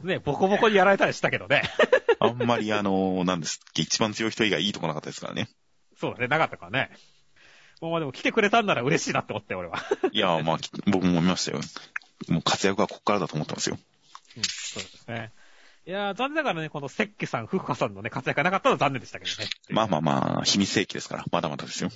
[0.14, 1.64] ね、ボコボコにやられたりしたけどね。
[2.20, 5.50] あんまりあの、なんですっけ、一番強い人以外いいとこなかったですからね。
[5.94, 6.90] そうだね、なかったからね。
[7.82, 9.84] まあでも来てくれたんなら嬉しいなって思ったよ、俺は。
[10.12, 11.60] いやー、まあ、僕も見ましたよ。
[12.28, 13.78] もう活躍はここからだと思ってますよ。
[14.38, 15.32] うん、そうですね。
[15.90, 19.50] いやー、残念ながらね、このセッケさん、フッカさんのね、活躍がなかったのは残念でしたけどね。
[19.70, 21.90] まあまあまあ、秘密兵器ですから、まだまだですよ。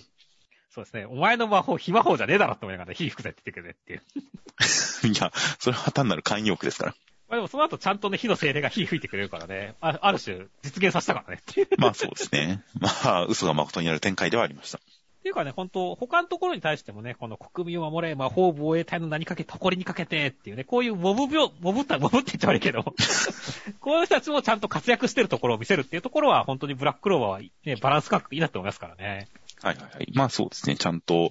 [0.68, 1.07] そうですね。
[1.07, 5.12] お前の魔法、非魔法じゃねえだろって思いながら、火吹くぜって言ってくれっていう。
[5.14, 5.30] いや、
[5.61, 6.97] それは単なる慣用句ですから。
[7.28, 11.68] まあでもその後ちゃんとね、火の精霊が火吹いてくれるからね、あある種実現させたからねっていう。
[11.78, 12.64] まあそうですね。
[12.80, 14.80] まあ、嘘が誠になる展開ではありました。
[15.25, 22.85] っていうかね、本当他のところに対してもね、この国民を守れ、魔法防衛隊の名にかけ、誇りにかけてっていうね、こういうモブ病、モブった、モブって言って悪いけど、
[23.81, 29.29] こういう人たちもちゃんと活躍してるところを見せるっていうところは、本当にブラッククローバーは、ね、バランス感覚いいなと思いますからね。
[29.62, 30.12] はいはいはい。
[30.12, 30.77] まあそうですね。
[30.77, 31.31] ちゃんと、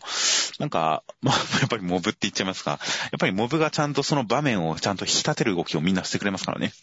[0.57, 2.79] なんか、まあ やっぱりモブって言っちゃいますが、やっ
[3.19, 6.73] ぱりモブがちゃんとその場面をちゃんと引き立てる動きをみんなしてくれますからね。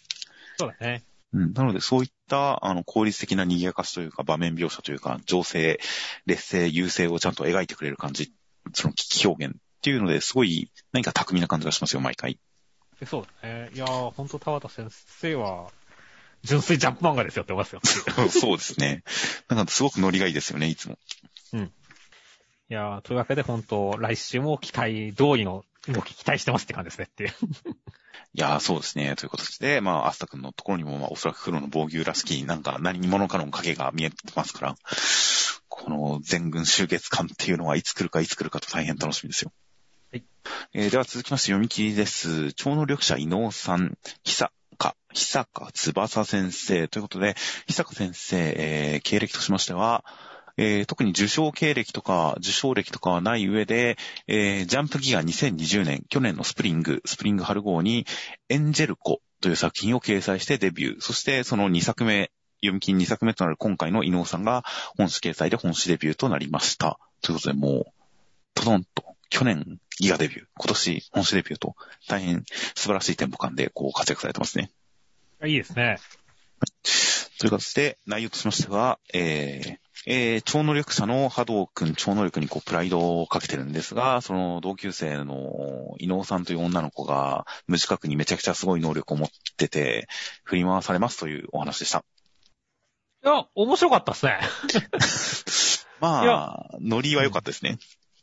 [0.55, 1.03] そうだね。
[1.33, 1.53] うん。
[1.53, 5.79] なので、そういった、あの、効率的な賑やかしというか、場面描写というか、情勢、
[6.25, 8.33] 劣勢、優勢をちゃんと描いてくれる感じ、
[8.73, 12.37] その危機表現っていうので、すごい、何か巧みな感じがしますよ、毎回。
[12.99, 13.69] でそうだね。
[13.73, 15.71] いやー、ほんと田畑先生は、
[16.43, 17.81] 純粋ジャンプ漫画ですよって思いますよ。
[18.29, 19.03] そうですね。
[19.47, 20.97] なんか、すごくノリがいいですよね、いつも。
[22.71, 27.33] いやー、というわけで本当、来週も期待通りの動き期待してますって感じですねっていう。
[28.33, 29.15] いやー、そうですね。
[29.15, 34.75] ということで、まあ、アスタ君のところにも、まあ、おそらく黒の防御らしき、なんか、何者かの影が見えてますから、
[35.67, 39.51] この全軍集結感っていうのはいつ来るかいつ来るかと大変楽しみですよ。
[40.11, 40.23] はい。
[40.73, 42.53] えーでは続きまして読み切りです。
[42.53, 47.35] 超能力者伊能さん、久か、久か翼先生ということで、
[47.67, 50.05] 久か先生、えー経歴としましては、
[50.57, 53.97] えー特に受賞経歴とか、受賞歴とかはない上で、
[54.27, 58.05] えージャンプギガ2020年、去年のスプリング、スプリング春号に、
[58.49, 61.01] エンジェルコという作品を掲載してデビュー。
[61.01, 62.31] そしてその2作目、
[62.61, 64.63] 読み切り2作目となる今回の伊能さんが
[64.97, 66.99] 本誌掲載で本誌デビューとなりました。
[67.21, 67.85] ということでもう、
[68.53, 71.75] トドンと、去年ギガデビュー、今年本誌デビューと、
[72.07, 72.43] 大変
[72.75, 74.71] 素晴らしいテンポ感でこう活躍されてますね。
[75.43, 75.97] いいですね。
[77.39, 90.07] という形で、内容としましては、えーえー超能力者の波動くん、超能力にこう、プライドをかけてるんですが、その同級生の伊能さんという女の子が、無自覚にめちゃくちゃすごい能力を持ってて、
[90.43, 92.03] 振り回されますというお話でした。
[93.23, 94.39] いや、面白かったですね。
[96.01, 97.77] まあ、ノリは良かったですね。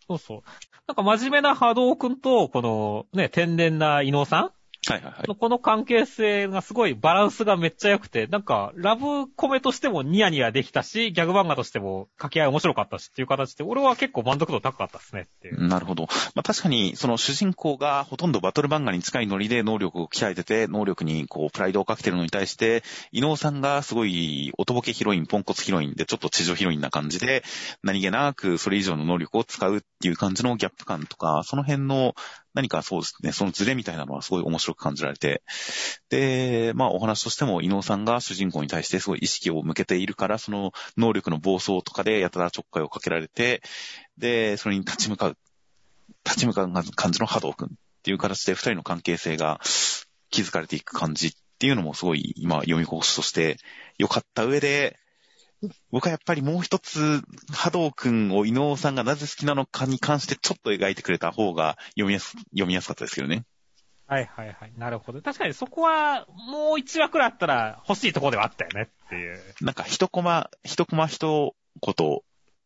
[0.09, 0.43] そうそう。
[0.89, 4.53] なんか真面目な波動くんと、このね、天然な伊能さ
[4.93, 5.31] はいはいはい。
[5.31, 15.69] んこの関係性がすごいバランスがめっちゃ良くて、なんか、ラブコメとしてもニヤニヤできたし、ギャグ漫画としても掛け合い面白かったしっていう形で、俺は結構満足度高かったですねっていう。
[15.69, 16.05] なるほど。
[16.35, 22.83] まあ確かに、その主人公がほとんどバトル漫画に近いノリで能力を鍛えてて、能力にこう、プライドをかけてるのに対して、
[23.13, 27.43] 伊能さんがすごい、おとぼけヒロイン、ポンコツヒロインで、ちょっと地上ヒロインな感じで、
[27.83, 32.15] 何気なくそれ以上の能力を使うっていう感じのギャップ感とか、その辺の、
[32.55, 35.43] 何かそうですね、そのズレみたいなのはすごい面白く感じられて、
[36.09, 43.63] で、まあお話としても伊能さんが主人公に対してすごい意識を向けているから、その能力の暴走とかでやたらちょっかいをかけられて、
[44.17, 45.37] で、それに立ち向かう
[46.25, 47.71] 立ち向かう感じの波動くんっ
[48.03, 49.61] ていう形で二人の関係性が
[50.31, 53.57] 築かれていく感じっていうのもすごい今読み越しとして
[53.99, 54.99] 良かった上で、
[55.91, 63.45] 僕はやっぱりもう一つ、波動くんを伊能さんがなぜ好きなのかに関してちょっと描いてくれた方が読みやす、読みやすかったですけどね。
[64.07, 64.73] はいはいはい。
[64.79, 65.21] なるほど。
[65.21, 69.39] 確かにそこは、もう一話くらいあったら欲しいところではあったよねっていう。
[69.61, 71.95] なんか一コマ、一コマ一言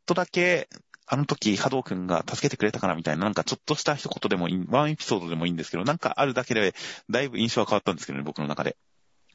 [0.07, 0.68] とだけ、
[1.07, 6.74] あの時波動くんが助けてくれたからみたいな、なんかちょっとした一言でもいい、ワンエピソードでもいいんですけど、なんかあるだけで、
[7.11, 8.76] だいぶ印象は変わったんですけどね、僕の中で。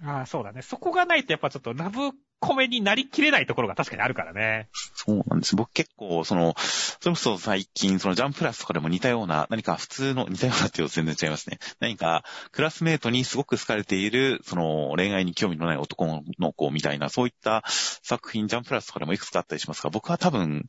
[0.04, 0.62] ああ、そうだね。
[0.62, 4.70] そこがないとやっぱちょっとラブコメになりきれないところが確かにあるからね。
[4.94, 5.56] そうなんです。
[5.56, 11.58] 僕結構、その、それこそ最近、そのジャンプラスとかでも似たような、何か普通の、似たようなっていうと全然違いますね。
[11.80, 20.66] 何か、クラスメートにすごく好かれている、その、恋愛に興味のない男の子みたいな、そういった作品、ジャンプラスとかでもいくつかあったりしますが、僕は多分、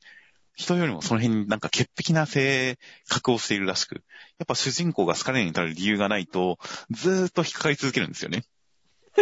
[0.54, 4.02] 人よりもその辺になんか潔癖な性格をしているらしく、
[4.38, 6.58] やっぱ主人公が好かれるに至る理由がないと、
[6.90, 8.42] ずーっと引っかかり続けるんですよね。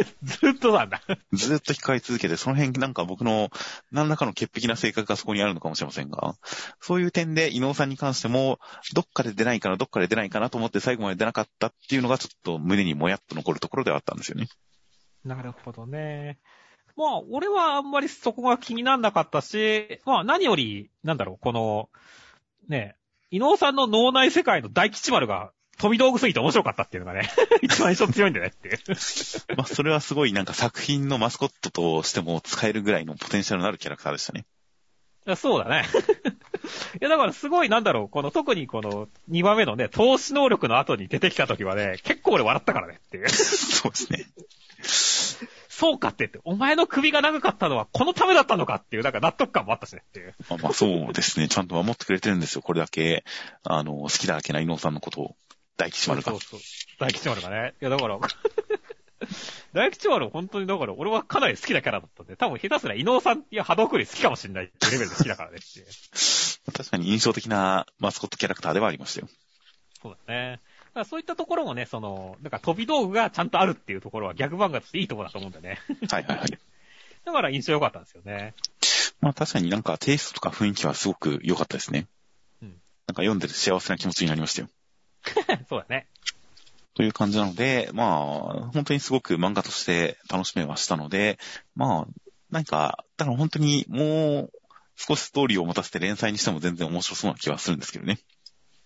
[0.22, 1.00] ずっとなんだ。
[1.32, 3.50] ずーっと引っかかり続けて、その辺なんか僕の
[3.90, 6.36] 何らかの潔癖な性格がそこにあるのかもしれませんが、
[6.80, 8.58] そういう点で伊能さんに関しても、
[8.94, 14.48] どっかで出ないかな、どっかで出ないかなと思って最後まで出なかったっていうのがちょっと胸にもやっと残るところではあったんですよね。
[15.24, 16.38] なるほどね。
[16.96, 21.90] まあ、俺はあんまりそこが気にならなかったし、まあ何より、なんだろう、この、
[22.68, 22.96] ね、
[23.30, 27.30] 伊能さんの脳内世界の大吉丸が飛び道具すぎて面白かったっていうのがね、
[27.62, 28.78] 一番印象強いんだよねっていう。
[29.56, 34.46] まあそれはすごいなんか作品のマスコットとしても使えるぐらいのポテンシャルのあるキャラクターでしたね。
[35.34, 35.84] そうだね。
[37.00, 43.28] いや、だからすごいなんだろう、この特にこの2番目のね、投資能力の後に出てきた時はね、結構俺笑ったからねっていう。
[43.30, 44.26] そうですね。
[45.68, 50.34] そうかってって、お前の首が長かったのはこのためだったのかっていう、なんか納得感もあったしねっていう。
[50.48, 51.48] まあまあそうですね。
[51.48, 52.62] ちゃんと守ってくれてるんですよ。
[52.62, 53.24] これだけ、
[53.64, 55.36] あの、好きだらけな伊能さんのことを、
[55.76, 56.40] 大吉丸がそう。
[56.40, 56.60] そう。
[56.98, 57.74] 大吉丸がね。
[57.80, 58.18] いや、だから、
[59.72, 65.58] 大吉丸本当にだから、俺はかなり好きなキャラだったんで、多分下手すら伊能さんいや波動クリ好きかもしれないっていうレベルで好きだからね。
[66.72, 69.28] 確かに印象的なマスコットキャラクターではありましたよ。
[70.02, 70.60] そうだね。
[70.94, 75.78] だそういったところもね、その、なんか飛び道具がちゃんとあるっていうところは逆漫画としていいところだと思うんだよね。
[76.10, 76.48] はいはいはい。
[77.24, 78.54] だから印象良かったんですよね。
[79.20, 82.06] まあ確かになんかテイストとか雰囲気はすごく良かったですね。
[82.62, 82.68] うん
[83.06, 84.68] なんか読んでて幸せな気持ちになりましたよ。
[85.68, 86.06] そうだね。
[86.94, 91.38] という感じなので、まあ、本当にすごく漫画として楽しめはしたので、
[91.74, 94.50] まあ、なんか、だから本当にもう
[94.96, 98.14] 少しストーリーを持たせて連載にしても全然面白そうな気はするんですけどね。
[98.14, 98.18] い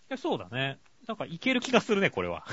[0.08, 0.78] やそうだね。
[1.10, 2.46] なんかいける気がするね、これは。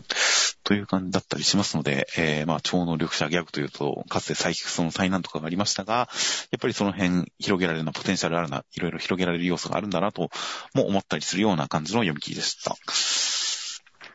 [0.64, 6.08] という感じだったりしますので、えー、まあ、超能力者ギャグというと、かつてサイキクスの災難とかがありましたが、
[6.50, 10.30] やっぱりその辺広げられるな、ポテンシャルあるな、いろいろ広げられる要素があるんだなと、
[10.72, 12.74] も思ったりするような感じの読み切りでした。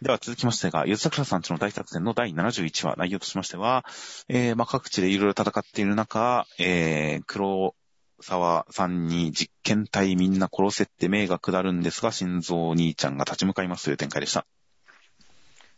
[0.01, 3.85] では続きましてが、ゆずさくらさんちの大作戦の第71話、内容としましては、
[4.29, 7.75] えー、まあ、各地でいろいろ戦っている中、えー、黒
[8.21, 14.45] 沢さんに実験体みんな殺せって命が下るんですが、心臓兄ちゃんが立ち向かいますという展開でした。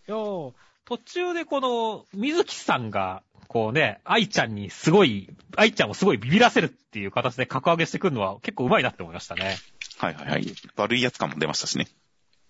[0.07, 0.53] いやー
[0.85, 9.57] 途中でこの、水木さんが、こうね、愛ちゃんにすごい、愛ちゃんをすごいビビらせるっていう形で格上げしてくるのは結構上手いなって思いましたね。
[9.99, 10.45] はいはいはい。
[10.75, 11.87] 悪いやつ感も出ましたしね。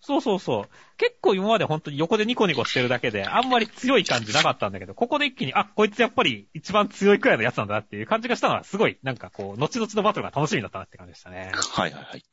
[0.01, 0.69] そうそうそう。
[0.97, 11.51] 結構今まで本当に横でニコニコしてるだけで、あんまり強い感じなかったんだけど、ここで一気に、あ、こいつやっぱり一番強いくらいのやつなんだなっていう感じがしたのは、すごい、なんかこう、後々のバトルが楽しみだったなって感じでしたね。
[11.53, 12.23] はいはいはい。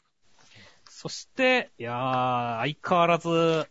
[0.89, 3.69] そして、いやー、相変わらず、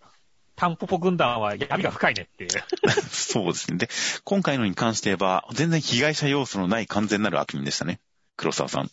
[0.55, 2.49] タンポポ軍団は闇が深いねっていう。
[3.09, 3.77] そうですね。
[3.77, 3.89] で、
[4.23, 7.99] 今回のに関して言えば、全然被害者要素のない完全なる悪人でしたね。
[8.37, 8.91] 黒沢さん。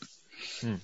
[0.64, 0.82] うん。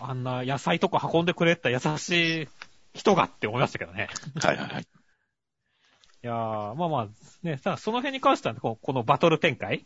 [0.00, 2.48] あんな野菜とか運んでくれた優しい
[2.92, 4.08] 人がって思いましたけどね。
[4.36, 4.82] はいはいはい。
[4.82, 7.08] いやー、まあまあ、
[7.42, 9.84] ね、ただその辺に関しては、ここのバトル展開。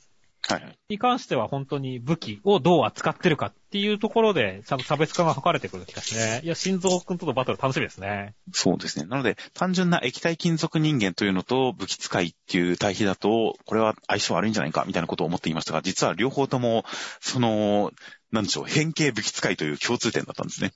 [0.89, 6.41] に関しては本当に武器をどう扱ってるかっていうところで、ちゃんと差別化が図れてくる気がしね。
[6.45, 8.35] いや、心臓くんとのバトル楽しみですね。
[8.53, 9.07] そうですね。
[9.07, 16.85] なので、単純な液体金属人間というのと武器使いっていう対比だと、これは相性悪いんじゃないかみたいなことを思っていましたが、実は両方とも、
[17.21, 17.93] その、
[18.31, 20.73] なんでしょう、変形武器使いという共通点だったんですね。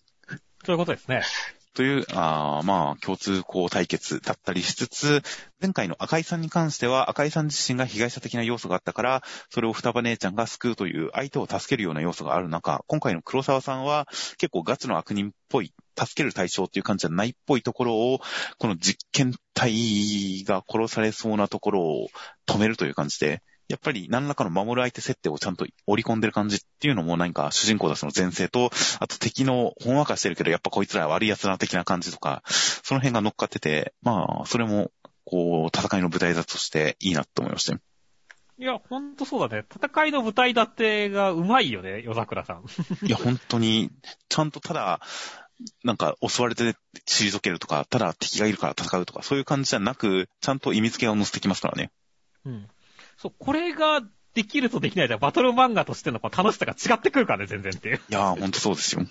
[0.65, 1.23] そういうことですね。
[1.79, 5.23] という、あまあ、共通項対決だったりしつつ、
[5.61, 14.09] 前回の赤井さんに関しては、赤井さん自身が被害者的な要素があったから、それを双葉姉ちゃんが救うという、相手を助けるような要素がある中、今回の黒沢さんは、
[14.39, 18.19] 結構ガチの悪人っぽい、助ける対象っていう感じじゃないっぽいところを、
[18.59, 22.09] この実験体が殺されそうなところを
[22.49, 34.91] 止めるという感じで、やっぱり何らかの守る相手設定をちゃんと織り込んでる感じっていうのも何か主人公たちの前世と、あと敵のほんわかしてるけどやっぱこいつら悪い奴ら的な感じとか、その辺が乗っかってて、まあ、それも、
[35.25, 37.81] こう、戦いの舞台だとしていいなって思いましたよ。
[38.61, 39.65] いや、ほんとそうだね。
[39.71, 42.65] 戦いの舞台立てがうまいよね、夜桜さん。
[43.07, 43.91] いや、本当に、
[44.29, 45.01] ちゃんとただ、
[45.85, 46.75] なんか襲われて
[47.07, 51.91] 退けるとか、ただ敵がいるから戦うとか、そういう感じじゃなく、ちゃんと意味付けを乗せてきますからね。
[52.47, 52.69] うん。
[53.19, 54.01] そう、これが
[54.35, 57.97] できるとできないじゃバトル漫画としての楽しさが違ってくるからね、全然っていう。
[57.97, 59.03] いやー、本当そうですよ。
[59.03, 59.07] い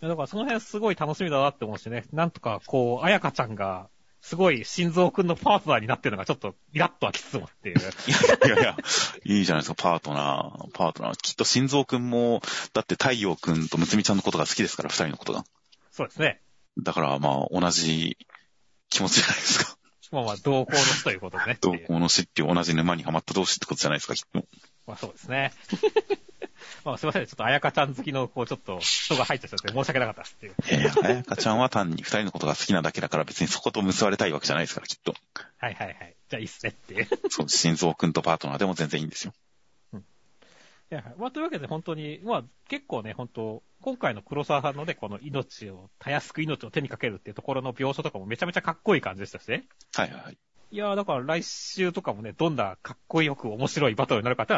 [0.00, 2.04] やだからその辺すごい楽しみだなって思うしね。
[2.12, 3.88] なんとか、こう、あやかちゃんが、
[4.22, 7.78] すごい心臓くんのパートナーになってるのがちょっとイラッとはきつつもっていう。
[7.78, 8.76] いやいや、
[9.22, 11.16] いいじゃないですか、パートナー、パートナー。
[11.18, 12.40] きっと心臓くんも、
[12.72, 15.44] だって太陽くんとむつみちゃんのことが好きですから、二人のことが。
[15.90, 16.40] そうですね。
[16.78, 18.16] だからまあ、同じ
[18.88, 19.76] 気持ちじゃないですか。
[20.12, 21.58] まあまあ、同行の死ということでね。
[21.62, 24.46] 同行の死っていう同じ沼にはまった同士ってことじゃないですか、きっと。
[24.86, 25.52] まあそうですね。
[26.84, 30.54] まあすいません、ちょっとあやかちゃん好きの、こう、ちょっと人が入っちゃって申し訳なかったですっていう。
[30.70, 35.14] いやいや、あやかちゃんは単に二人のことが好きなだけだから別にそこと結ばれたいわけじゃないですから、きっと。
[35.58, 36.14] はいはいはい。
[36.28, 37.08] じゃあいいっすねっていう。
[37.30, 39.34] そう、心臓くんとパートナーでも全然いいんですよ。
[40.96, 49.66] はいまあ、というわけで本当に、まあ結構ね、本当今回の黒沢さんのね、この命を、たやすく命を手にかけるっていうところの描写とかもめちゃめちゃかっこいい感じでしたしね。
[49.94, 50.38] はいはいはい。
[50.70, 54.54] いやーだから来週とかもね、どんなかっこよく面白いバトルになるかって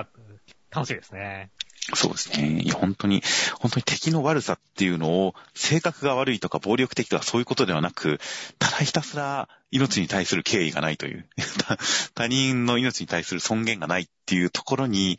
[0.70, 1.51] 楽しみですね。
[1.95, 2.62] そうですね。
[2.62, 3.22] いや、本当に、
[3.61, 8.18] 本当に敵の悪さっていうのを、性格が悪いとか暴力的とかそういうことではなく、
[8.59, 11.28] ただひたすら命に対する敬意がないという、
[11.59, 11.78] 他
[12.14, 15.18] 他人の命に対する尊厳がないっていうところに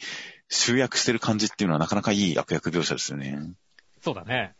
[0.49, 3.53] 集約してる感じっていうのはなかなかいい悪役描写ですよね。
[4.01, 4.55] そうだね。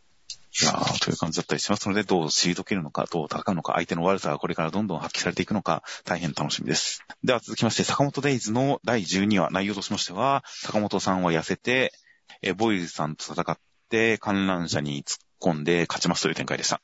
[0.60, 7.04] いやーという感じだったりしますので、どう退けるのか、どう戦うのか、相手の悪さがこれからどんどん発揮されていくのか、大変楽しみです。
[7.24, 11.94] では続きまして、坂本デイズの第12話、内容としましては、坂本さんは痩せて、
[12.42, 13.58] えーボイルさんと戦っ
[13.90, 16.82] て、観覧車に突っ込んで勝ちますという展開でした。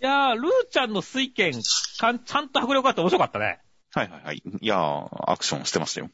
[0.00, 1.52] いやールーちゃんの水剣、
[1.98, 3.60] かんちゃんと迫力あって面白かったね。
[3.92, 4.42] はいはいはい。
[4.60, 6.10] いやー、アクションしてましたよ。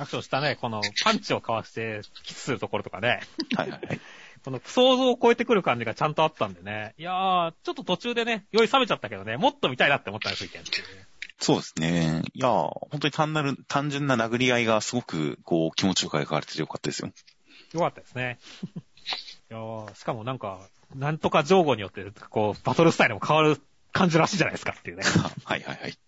[0.00, 3.20] アクションしたね、このパンチをかわしてキスするところとかね。
[3.54, 4.00] はいはいはい。
[4.42, 6.94] この想像を超えてくる感じがちゃんとあったんでね。
[6.96, 10.84] いやー、ちょっと途中でね、酔い冷めちゃったけどね、もっと見たいなって思ったね、水剣っていう。
[11.38, 12.22] そうですね。
[12.32, 17.12] いやー、本当に単なる、単純な殴り合いがすごく、こう、気持ちよく描かれててよかったですよ。
[17.74, 18.38] よかったですね。
[19.50, 20.60] いやーしかもなんか、
[20.94, 23.60] なんとか上後によって、こう、バトルスタイルも変わる
[23.92, 25.02] 感じらしいじゃないですかっていうね。
[25.44, 25.98] はいはいはい。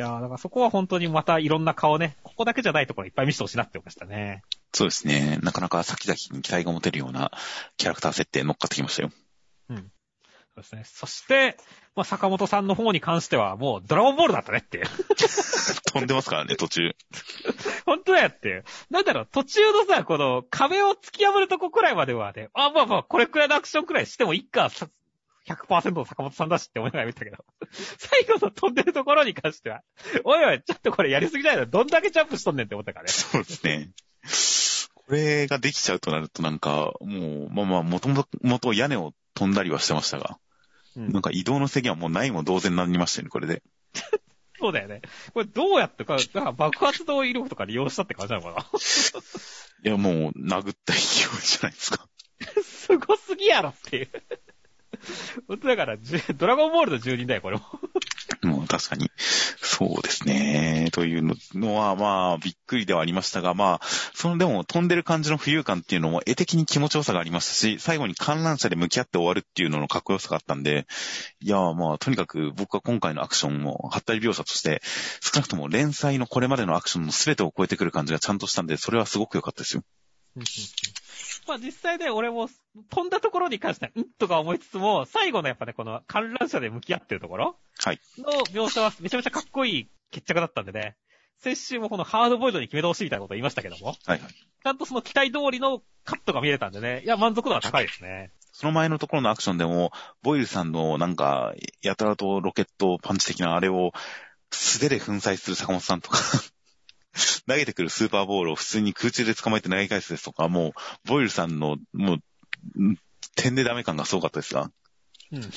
[0.00, 4.42] やー、だからそこは本当にまたいろんな顔ね、ここだけじゃないところいっぱい見せてほしいなって思いましたね。
[4.72, 5.38] そうですね。
[5.42, 7.30] なかなか先々に期待が持てるような
[7.76, 9.10] キャラクター設定乗っかってきましたよ。
[10.54, 10.82] そうですね。
[10.84, 11.56] そして、
[11.96, 14.84] まあ、坂本さんの方に関してはもうドラゴンボールだったねっていう。
[15.92, 16.90] 飛んでますからね、途中。
[17.86, 18.64] 本当やっていう。
[18.90, 24.88] なんだろう、途中のさ、この壁を突き破るとこくらいまではね、あ、まあまあ、これくらいのアクションくらいしてもいいか、さ
[25.48, 27.44] 100%の坂本さんだしって思いながら見たけど、
[27.98, 29.82] 最後の飛んでるところに関しては、
[30.24, 31.66] おいおい、ちょっとこれやりすぎじゃないの？
[31.66, 33.10] どんだけジャンプしとんねんって思ったからね。
[33.10, 33.90] そうですね。
[34.94, 40.38] これができちゃうとなるとなんか、もう、まあまあ、もともと屋根を飛んだりはしてましたが、
[40.96, 43.62] うんなんか移動の制限はもうないも同然になりましたよね、これで。
[44.58, 45.02] そうだよね。
[45.34, 48.66] これどうやってか、だから爆発動威力とか利用したって感じなのかな？
[49.84, 52.08] いや、もう、殴った勢いじゃないですか。
[52.62, 54.08] すごすぎやろっていう。
[55.48, 55.96] 本当だから、
[56.36, 57.64] ドラゴンボールの住人だよ、これも。
[58.42, 59.10] もう確かに、
[59.62, 60.88] そうですね。
[60.92, 61.22] という
[61.54, 70.86] のは、まあ、びっくりではありましたが、まあ、そのでも飛んでる感じの浮遊感っていうのも絵的に気持ちよさがありましたし、最後に観覧車で向き合って終わるっていうののかっこよさがあったんで、
[71.40, 74.82] いやまあ、とにかく僕は今回のアクションも、はったり描写として、
[75.20, 79.84] 少なくとも連載のこれまでのアクションの全てを超えてくる感じがちゃんとしたんで、それはすごく良かったですよ。
[81.46, 82.48] まあ実際ね、俺も
[82.90, 88.00] 飛んだところに関しては、んとか思いつつも、最後のやっぱね、この観覧車で向き合ってるところはい。
[88.18, 90.96] の描写はめちゃめちゃかっこいい決着だったんでね、
[91.38, 94.20] 先週もこのハードボイルドに決めてほしいみたいなことを言いましたけども、はいはい。
[94.20, 98.30] ちゃんとその期待通りのカットが見れたんでね、いや、満足度は高いですね。
[98.52, 103.92] その前のところのアクションでも、ボイルさんのなんか、やたらとロケットパンチ的なあれを
[104.50, 106.18] 素手で粉砕する坂本さんとか、
[107.46, 110.72] 投げてくるスーパーボールを普通に空中で捕まえて投げ返すですとか、もう、
[111.04, 112.18] ボイルさんの、も
[112.76, 112.98] う、ん
[113.34, 114.70] 点でダメ感がすごかったですが、
[115.32, 115.50] うん。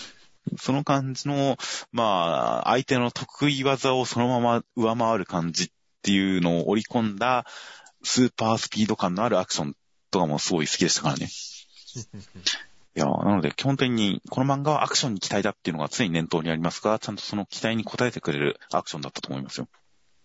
[0.58, 1.58] その感じの、
[1.92, 5.70] まあ、相手の得意技をそのまま上回る感じっ
[6.04, 7.46] ていうのを織り込んだ、
[8.04, 9.76] スーパースピード感のあるアクション
[10.12, 11.30] とかもすごい好きでしたからね。
[12.96, 19.68] いや、なので基本的にこの漫画はアクションに期待だっていうのが常に念頭にありますが、ちゃんとその期待に応えてくれるアクションだったと思いますよ。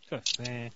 [0.09, 0.73] そうですね。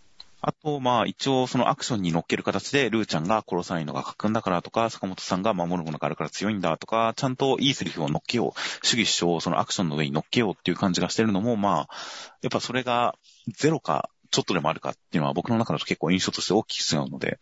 [0.47, 11.95] あと、まあ一応そのアクションに乗っける形で、ルーちゃんが殺さないのが家訓だからとか、坂本さんが守るものがあるから強いんだとか、ちゃんといいセリフを乗っけよう、主義主張をそのアクションの上に乗っけようっていう感じがしてるのも、まあ、
[12.42, 13.16] やっぱそれが
[13.49, 17.38] ゼロかちょっとでもあるかっていうのは僕の中だと結構印象として大きく違うので、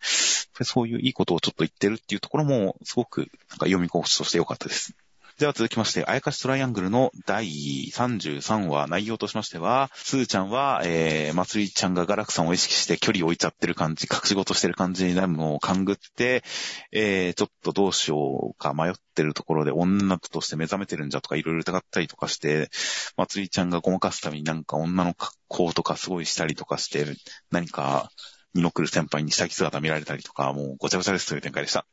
[0.61, 4.95] そういういいことをちょっと言ってるっていうところも、すごくなんか読み心地として良かったです。
[5.39, 7.45] では続きまして、あやかしトライアングルの第
[7.91, 16.43] 33話内容としましては、すーちゃんは、えー、まつりちゃんがガラクさんを意識して距離を置いちゃってる感じ、隠し事してる感じになるのを勘ぐって、
[16.91, 22.69] えー、ちょっとどうしようか迷ってるところで女として目覚めてるんじゃとかいろいろ疑ったりとかして、
[23.17, 27.05] まつりちゃんがごまかすためになんか女の格好とかすごいしたりとかして、
[27.49, 28.11] 何か、
[28.53, 31.87] にのくる先輩に下着姿見られたりとか、もうごちゃごちゃですという展開でした。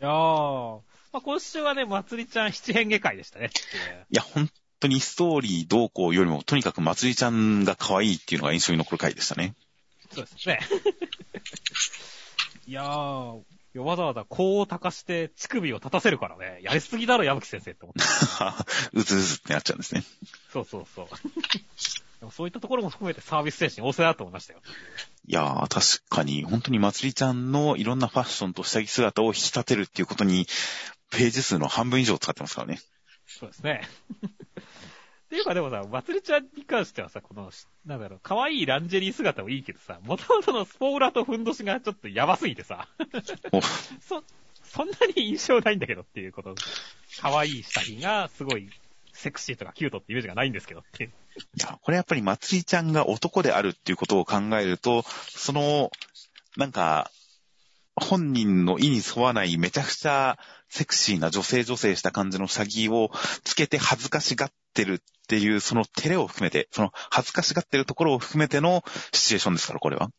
[0.00, 0.80] いやー、
[1.14, 3.50] まあ今週はね、まつりちゃん七変化会でしたね。
[4.10, 4.50] いや、本
[4.80, 9.54] 当にストーリーどうこうよりも、とにかくまつりちゃんが可愛いっていうのが印象に残る回でしたね。
[10.12, 10.58] そうですね。
[12.66, 13.42] いやー、
[13.76, 18.02] わざわざ甲を高して乳首を立たせるからね、やりすぎだろ、矢吹先生って思って。
[18.98, 20.02] うずうずってなっちゃうんですね。
[20.52, 21.06] そうそうそう。
[22.24, 24.60] でもそういったところも含めてサービス精神旺盛だと思いましたよ。
[25.26, 30.46] いやー、確かに、本当にまつりちゃんのいろんなファッションと下着姿を引き立てるっていうことに、
[31.16, 32.80] ページ数の半分以上使ってますからね。
[33.26, 33.82] そうですね。
[35.26, 37.50] っていうかでもさ、まつりちゃんに関してはさ、この、
[37.86, 42.88] なんだろう、可愛いランジェリー姿もいいけどさ、元々のスポーラとふんどしがちょっとやばすぎてさ、
[43.50, 43.60] お
[44.00, 44.22] そ、
[44.62, 46.54] そんなに印象ないんだけどっていうこと。
[47.20, 48.68] 可愛い下着がすごい
[49.12, 51.10] セクシーとかキュートってイメージがないんですけどっていう。
[51.10, 51.12] い
[51.60, 55.90] や、これやっぱりまつりちゃんが男であるっていうことを考えると、その、
[56.56, 57.10] なんか、
[57.96, 60.38] 本人の意に沿わないめちゃくちゃ
[60.74, 63.12] セクシーな女性女性した感じの下着を
[63.44, 64.98] つけて恥ずかしがってるっ
[65.28, 68.82] ていう、その照れを含めて、その恥ずかしがってるところを含めての
[69.12, 70.10] シチュエーションですから、これは。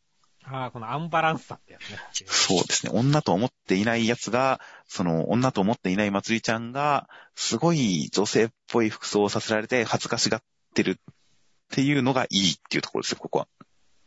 [0.44, 1.98] ああ、このアンバランスさってやつね。
[2.24, 2.92] そうですね。
[2.94, 4.58] 女と思っていない奴が、
[4.88, 10.42] その女と思っていないまつりちゃんが、すごい女性っぽい服装をさせられて恥ずかしがっ
[10.74, 10.96] てるっ
[11.70, 13.48] ていうのがいいっていうところですよ、ここは。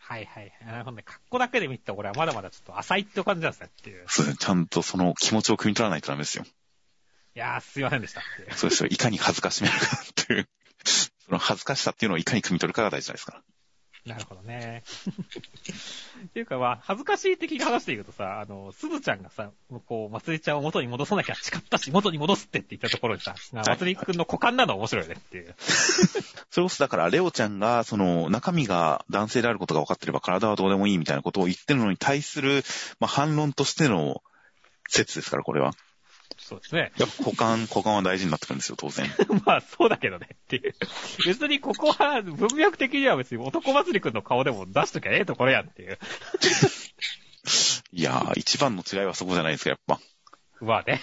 [0.10, 0.52] はいはい。
[0.66, 1.04] なるほどね。
[1.04, 4.06] 格好だけで見た俺はまだまだちょっと浅いって感じなんですねっていう。
[4.08, 4.38] そうですね。
[4.40, 6.46] ちゃんとその気持ちを汲み取らないとダメですよ。
[6.46, 6.48] い
[7.36, 8.24] やー、すいませんでした。
[8.56, 8.90] そうですよ。
[8.90, 10.50] いかに恥ずかしめるかっていう、
[10.84, 13.44] その恥ずかしさっていうのをいかに汲み取るかが大事じゃないですか。
[14.10, 14.84] なるほどね。
[16.26, 19.52] っていうか、まあ、恥ずかしい的な話で言うとさ、あの、すずちゃんがさ、
[19.86, 25.56] こう、まつりちゃんを元に戻さなきゃ誓ったし、元に戻すってって言ったところにさ、まつりくんの股間なの面白いよねっていう。
[26.50, 32.64] それこそだから、レオちゃんが、その、中身が男性であることが分かってれば体はどうでもいいみたいなことを言ってるのに対する、
[33.00, 34.24] まあ、反論としての
[34.88, 35.74] 説ですから、これは。
[36.50, 36.92] そうですね。
[36.98, 39.06] やっぱ股間、股間は大事になってくるんですよ、当然。
[39.46, 40.74] まあ、そうだけどねっていう。
[41.28, 46.00] 別にここは、文脈的には別に男祭りくんの顔でも出しときゃええところやんっていう。
[47.94, 50.00] いやー、一番の違いはそこじゃないですか、やっぱ。
[50.60, 51.02] まあね。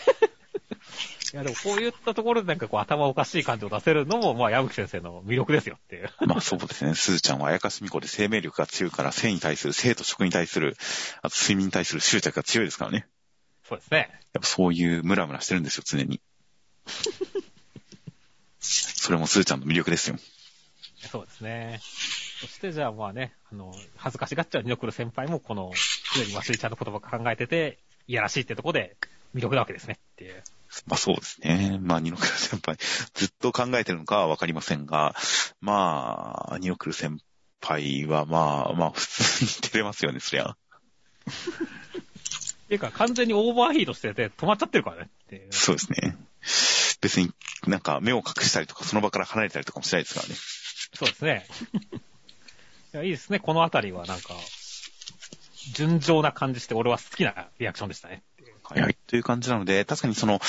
[1.32, 6.10] いやでもこういったところでなんかこう頭おかしい感じを出せるのも、まあ矢吹先生の魅力ですよっていう。
[6.27, 6.94] まあそうですね。
[6.94, 10.77] すずちゃんはあやかしみこで生命力が強いから、性に対する、性と食に対する、
[11.23, 13.06] あと睡眠に対する執着が強いですからね。
[13.68, 14.09] そうですね。
[14.32, 16.20] やっぱそういうムラムラしてるんですよ、常に。
[18.60, 20.18] それもすずちゃんの魅力ですよ。
[21.10, 21.80] そうですね。
[22.40, 25.72] そしてじゃあまあね、あの、恥ずかしがっちゃうニノクル先輩もこの、
[26.14, 28.97] 常に忘れちゃんの言葉考えてて、いやらしいってとこで
[29.34, 30.44] 魅力なわけですねっていう。
[30.86, 31.78] まあそうですね。
[31.80, 32.76] まあ、ニノクル先輩、
[33.14, 35.14] ずっと考えてるのかはわかりませんが、
[35.60, 37.18] まあ、ニノクル先
[37.60, 40.56] 輩はまあ、まあ普通に照れますよね、そりゃ。
[42.66, 45.47] っていうか完全にオーバーヒートしてて止まっちゃってるからねって。
[45.51, 46.16] そうですね。
[47.01, 47.30] 別に
[47.68, 50.34] なんか目を隠したりとか、その場から離れたりとかもしないですからね。
[50.94, 51.47] そうですね。
[52.94, 53.38] いや、いいですね。
[53.38, 54.34] このあたりはなんか、
[55.74, 58.22] 純情な感じして俺は好きなリアクションでしたね。
[58.64, 58.97] はいはい。
[59.06, 60.40] という感じなので、確かにその、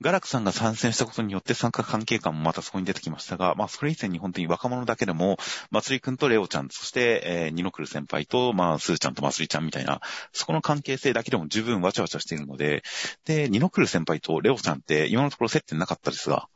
[0.00, 5.38] ガラクさんが参戦したことによって参加関係感もまたそこに出てきましたが、まあそれ以前に本当に若者だけでも、
[5.70, 10.00] まつりくんとレオちゃん、そして、えー、ニノクル先輩と、まあスーちゃんとまつりちゃんみたいな、
[10.32, 12.82] そこの関係性だけでも十分わちゃわちゃしているので、
[13.24, 16.48] で、ニノクル先輩とレオちゃんって今のところ接点なかったですが、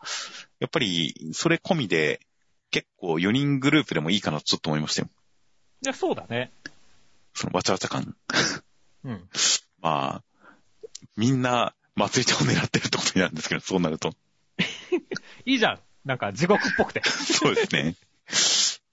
[0.61, 2.21] やっぱり、それ込みで、
[2.71, 5.09] 結構4人グループでもいいかなとちょっと思いましたよ。
[5.83, 6.51] いや、そうだね。
[7.35, 8.17] そのわちゃわちゃ感。
[9.05, 9.29] うん。
[9.81, 10.23] まあ、
[11.17, 14.15] みんな、祭りちゃんを狙ってるってことになるんですけど、そうなると。
[15.45, 15.79] いいじゃん。
[16.05, 17.03] なんか地獄っぽくて。
[17.05, 17.95] そうですね。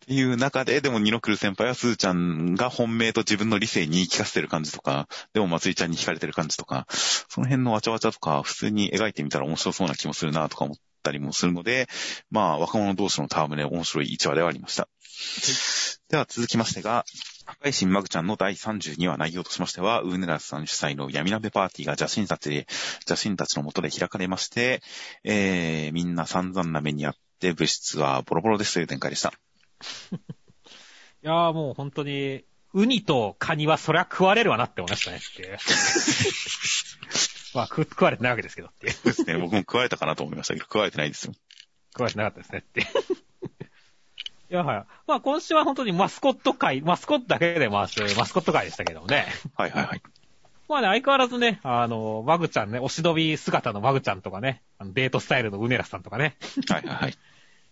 [0.06, 11.88] っていう中で、でも、ニノクル先輩はスーちゃんが本命と自分の理性に言い聞かせてる感じとか、でも、まつりちゃんに惹かれてる感じとか、その辺のわちゃわちゃとか、普通に描いてみたら面白そうな気もするなとか思ったりもするので、
[12.30, 14.88] まあ、若者同士の戯れ面白い1話ではありました。
[16.10, 17.04] では、続きましてが、
[17.46, 22.68] 破壊神マグちゃんの第32話内容としましては、ウーネラスさん主催の闇鍋パーティーが邪神たちで、
[23.08, 24.82] 邪神たちのもとで開かれまして、
[25.24, 29.34] えー、みんな散々な目にあって、物質はボロボロですという展開でした。
[31.24, 35.58] いやーもう本当に、ウニとカニはそりゃ食われるわなって思いましたねっていう。
[37.54, 38.94] まあ食食われてないわけですけどっていう。
[39.04, 39.38] ですね。
[39.38, 41.34] 僕も食われたかなと思いましたけど、食われてないですよ。
[41.94, 42.86] 食われてなかったですねって
[44.50, 44.86] いや、はい。
[45.08, 49.26] まあ今週は本当にマスコット会、マスコットだけで回すマスコット会でしたけどもね。
[49.56, 50.02] はいはいはい。
[50.68, 56.36] まあね、相変わらずね、あの、マグちゃんね、おしどび姿のマグちゃんとかね、デートスタイルのウネラスさんとかね。
[56.70, 57.18] はいはいはい。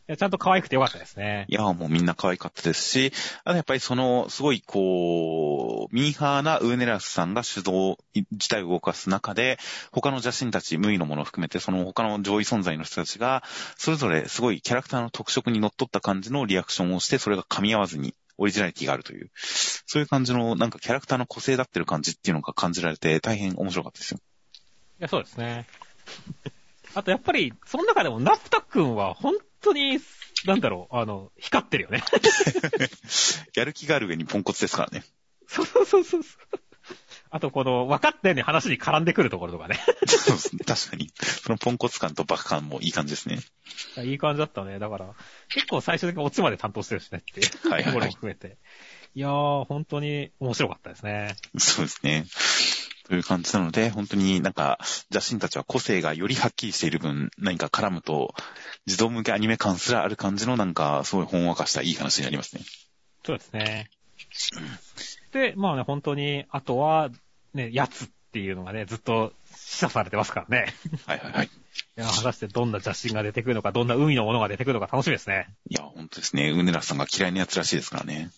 [0.06, 1.46] ちゃんと可愛くてよかったですね。
[1.48, 3.14] いや、もうみんな可愛かったですし、
[3.46, 7.98] あとやっぱりその、すごいこう、ミーハーなウーネラスさんが主導
[8.32, 9.60] 自体を動かす中で、
[9.94, 13.44] 他の邪神たち、無意のものを含めて、その他の上位存在の人たちが、
[13.78, 24.20] それぞれすごいキャラクターの特色に則っった感じのリアクションをして、それが噛み合わずに、オリジナリティがあるという、そういう感じの、なんかキャラクターの個性だってる感じっていうのが感じられて、大変面白かったですよ。
[25.00, 25.66] いや、そうですね。
[26.96, 30.00] あとやっぱり、その中でもナプタ君は本当に、
[30.46, 32.04] なんだろう、あの、光ってるよね。
[33.56, 35.04] やる気がある上にポンコツですからね。
[35.48, 36.24] そうそうそうそう。
[37.30, 39.80] あと、この、分かったように話に絡んでくるところとかね。
[40.06, 40.64] そうですね。
[40.66, 41.10] 確かに。
[41.18, 43.40] そのポンコツ感とバカ感もいい感じですね。
[44.06, 44.80] いい感じだったね。
[44.80, 45.14] だから、
[45.50, 47.70] 結構最終的にオチまで担当してるしねっていう。
[47.70, 48.58] はいはいはい含めて。
[49.16, 51.36] いやー、本当に面白かったですね。
[51.58, 52.26] そうですね。
[53.14, 54.80] という感じなので、本当になんか、
[55.14, 58.34] 邪神たちは個性がよりはっきりしている分、何か絡むと、
[58.88, 62.64] 児童向けアニメ感すらある感じのなんか、すごいほんわかしたいい話になりますね。
[63.24, 63.92] そうですね。
[65.32, 67.12] で、まあね、本当に、あとは、
[67.54, 70.74] ね、やつっていうのがね、ずっと示唆されてますからね。
[71.06, 71.46] はいはいはい。
[71.46, 71.50] い
[71.98, 75.50] や、果たしてどんな邪神が出てくるのか、どんな海のものが出てくるのか楽しみですね。
[75.70, 76.50] いや、本当ですね。
[76.50, 78.32] ウネラスさんが嫌いなやつらしいですからね。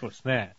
[0.00, 0.54] そうですね。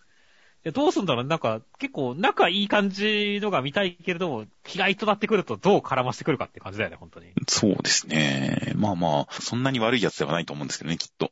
[0.66, 7.34] いや、どうすんだろうなんか、結構、仲いい感じのが見たいけれども、嫌いとなってくるとどう絡ましてくるかって感じだよね、本当に。
[7.50, 8.72] そうですね。
[8.76, 11.32] まあまあ、そんなに悪いやつではないと思うんですけどね、きっと。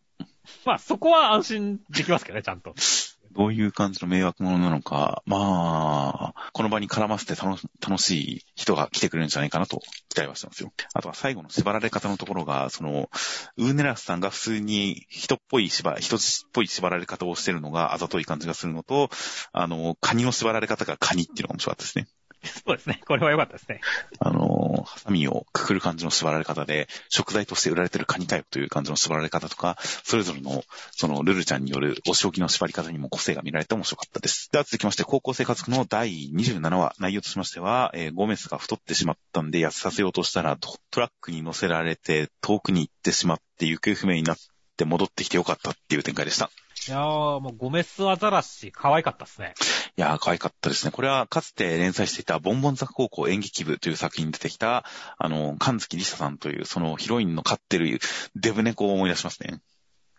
[0.65, 2.75] まあ、そこは安心できますけどね、ちゃんと。
[3.33, 9.79] どういう感じの迷惑者なのか、まあ、この場に絡ませて楽しい人が来てくれるんじゃないかなと
[10.09, 10.71] 期待はしてますよ。
[10.93, 13.09] あとは最後の縛られ方のところが、その、
[13.57, 16.19] ウーネラスさんが普通に人っぽい縛、人っ
[16.53, 19.09] ぽい縛られ方をしてるのがあざとい感じがするのと、
[19.53, 22.07] あの、カニの縛られ方がカニっていうのが面白かったですね。
[22.65, 23.01] そうですね。
[23.05, 23.81] これは良かったですね。
[24.19, 34.49] あの、ハサミをくくる感じの縛られ方で、食材として売られてるカニかよという感じの縛られ方とか、それぞれの、その、ルルちゃんによるお仕置きの縛り方にも個性が見られて面白かったです。
[34.51, 44.37] では続きまして、高校生活の第27話、内容としましては、えーゴメスが太ってしまったんで痩せさせようとしたら、トトラックに乗せられて遠くに行ってしまって行方不明になっ
[44.77, 46.51] て戻ってきてよかったっていう展開でした。
[46.87, 49.53] いやー、もうゴメスアザラシ、可愛かったですね。
[49.97, 50.91] いやー、可愛かったですね。
[50.91, 54.83] これはかつて連載していたボンボン坂高校演劇部という作品に出てきた、
[55.19, 57.99] あの、神月りささんというそのヒロインの飼ってる
[58.35, 59.59] デブ猫を思い出しますね。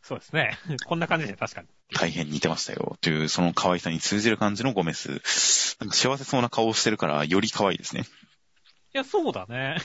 [0.03, 0.57] そうですね。
[0.87, 1.69] こんな感じで確かに。
[1.95, 2.97] 大変似てましたよ。
[3.01, 5.09] という、その可愛さに通じる感じのゴメス。
[5.81, 8.05] なんか幸せそうな顔をしてるから、より可愛いですね。
[8.95, 9.79] いや、そうだね。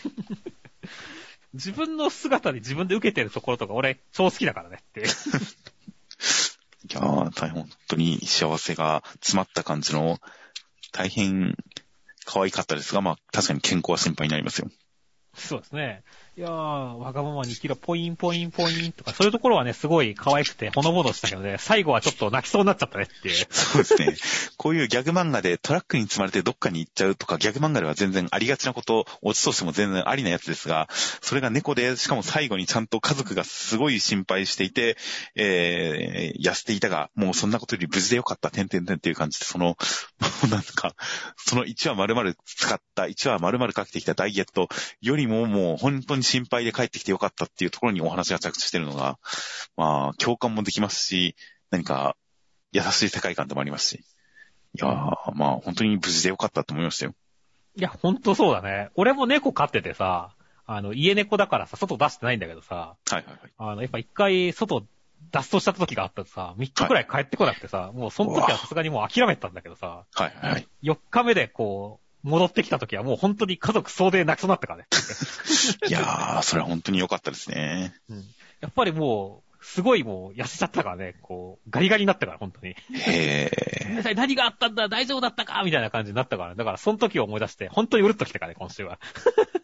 [1.54, 5.06] 自分の姿に自分で受けてるところとか俺超好きだからねって
[6.84, 6.94] い。
[6.94, 10.20] やー、大変本当に幸せが詰まった感じの、
[10.92, 11.56] 大変
[12.26, 14.70] 可愛かったですが、まあ確かに健康は心配になりますよ。
[15.34, 16.04] そうですね。
[16.38, 23.48] いやー、わがままに生きろ、ポインポインポインとか、そういうところはね、すごい可愛くて、ほのぼのしたけどね、最後はちょっと泣きそうになっちゃったねっていう。
[23.50, 24.16] そうですね。
[24.56, 34.96] こういうギャグ漫画でトラックに積まれてどっかに行っちゃうとか、ギャグ漫画では全然ありがちなこと、オチとしても全然ありなやつですが、それが猫で、しかも最後にちゃんと家族がすごい心配していて、
[35.34, 39.76] えー、痩せていたが、もうそんなことより無事でよかった、てんてんてんっていう感じで、その、も
[40.46, 40.94] うなんか、
[41.36, 44.70] その1話丸々使った、1話丸々かけてきたダイエット
[45.02, 49.18] よりももう本当に心配で帰ってきてよかったっていうところにお話が着地してるのが、
[49.76, 51.36] まあ、共感もできますし、
[51.72, 52.16] 何か、
[52.72, 54.04] 優しい世界観でもありますし。
[54.76, 57.14] いやー、まあ、本当に無事でよかったと思いましたよ。
[57.76, 58.90] いや、ほんとそうだね。
[58.96, 60.36] 俺も猫飼っててさ、
[60.66, 63.38] あの、家猫だからさ、外出してないんだけどさ、はいはいはい。
[63.58, 64.86] あの、やっぱ一回外
[65.32, 70.68] 脱走した時があったらさ、3日くらい帰ってこなくてさ、もうその時はさすがにもう諦めてたんだけどさ、はいはいはい。
[70.84, 74.88] 4日目でこう、戻ってきた時はもう本当に家族総出泣きそうになったからね。
[75.88, 77.94] いやー、それは本当に良かったですね。
[78.10, 78.24] うん
[78.60, 82.76] やっぱりもう、すごいもう痩せちゃったからね、こう、ガリガリになったから、本当に。
[82.94, 83.52] へ
[83.84, 89.00] ごめんなさい、 何があったんだ大丈夫だったかみたいな感じになったから、だからその時を思い出して、本当にうるっときたからね、今週は。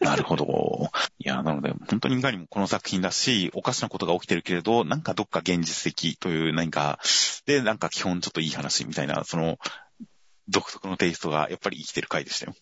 [0.00, 0.90] ー、 なるほど。
[1.18, 6.98] いやー、なので、本当にいかにもこの作品だし、おかしなことが起きてるけれど、なんかどっか現実的という何か、
[7.46, 9.58] で、なんか基本ちょっといい話みたいな、その、
[10.48, 12.54] 独特のテイストがやっぱり生きてる回でしたよ。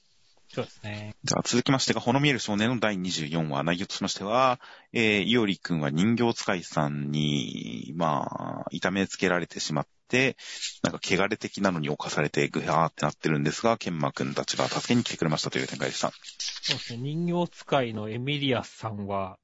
[0.54, 1.14] そうですね。
[1.24, 4.60] じゃあ続きましてが、ほの見える少年の第24話、内容としましては、
[4.92, 10.36] えー、いおりくんは人形使いさんに、まあ、痛めつけられてしまって、
[10.82, 16.12] なんか汚れ的なのに侵されてぐはーってなってるんですが、ケンマくんたちが助けに来てくれましたという展開でした。
[16.60, 16.98] そうですね。
[16.98, 19.38] 人形使いのエミリアさんは、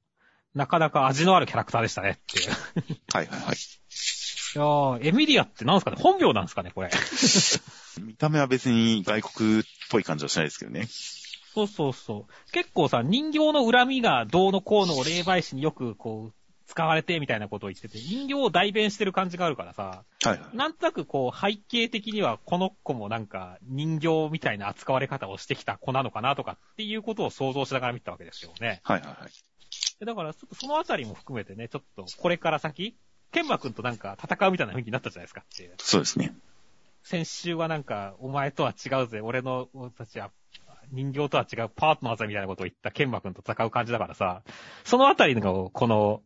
[0.53, 2.51] なかなか味のあるキャラクターでしたねっていう。
[3.13, 3.57] はいはいはい。
[4.55, 5.97] いやー、エミリアってなんですかね？
[5.99, 6.89] 本名なんですかねこれ。
[8.01, 10.87] 見た目は別に外国っぽい感じはしないですけどね。
[11.53, 12.51] そうそうそう。
[12.51, 16.33] 結構さ、人形の恨みがどうのこうのを霊媒師によくこう、
[16.67, 20.55] 使われてみたいなことを言ってて、人形を代弁してる感じがあるからさ、はいはい。
[20.55, 28.81] なんとなくこう、背景的にはこの子もなんか人形みたいな扱われ方をしてきた子なのかなとかっていうことを想像しながら見てたわけですよね。
[28.83, 29.31] はいはいはい。
[29.99, 32.95] でだから、ちょっとそのあたりも含めてね、ちょっとこれから先、
[33.31, 35.73] ケンマくんとなんか戦うみたいな雰囲気になったじゃないですかっていう。
[35.77, 36.33] そうですね。
[37.03, 40.31] 先週はなんか、お前とは違うぜ、俺の、俺たちは、
[40.91, 44.41] 人形とは違うパートナーだみたいなことを言ったケンマくんと戦う感じだからさ、
[44.83, 46.21] そのあたりの、この、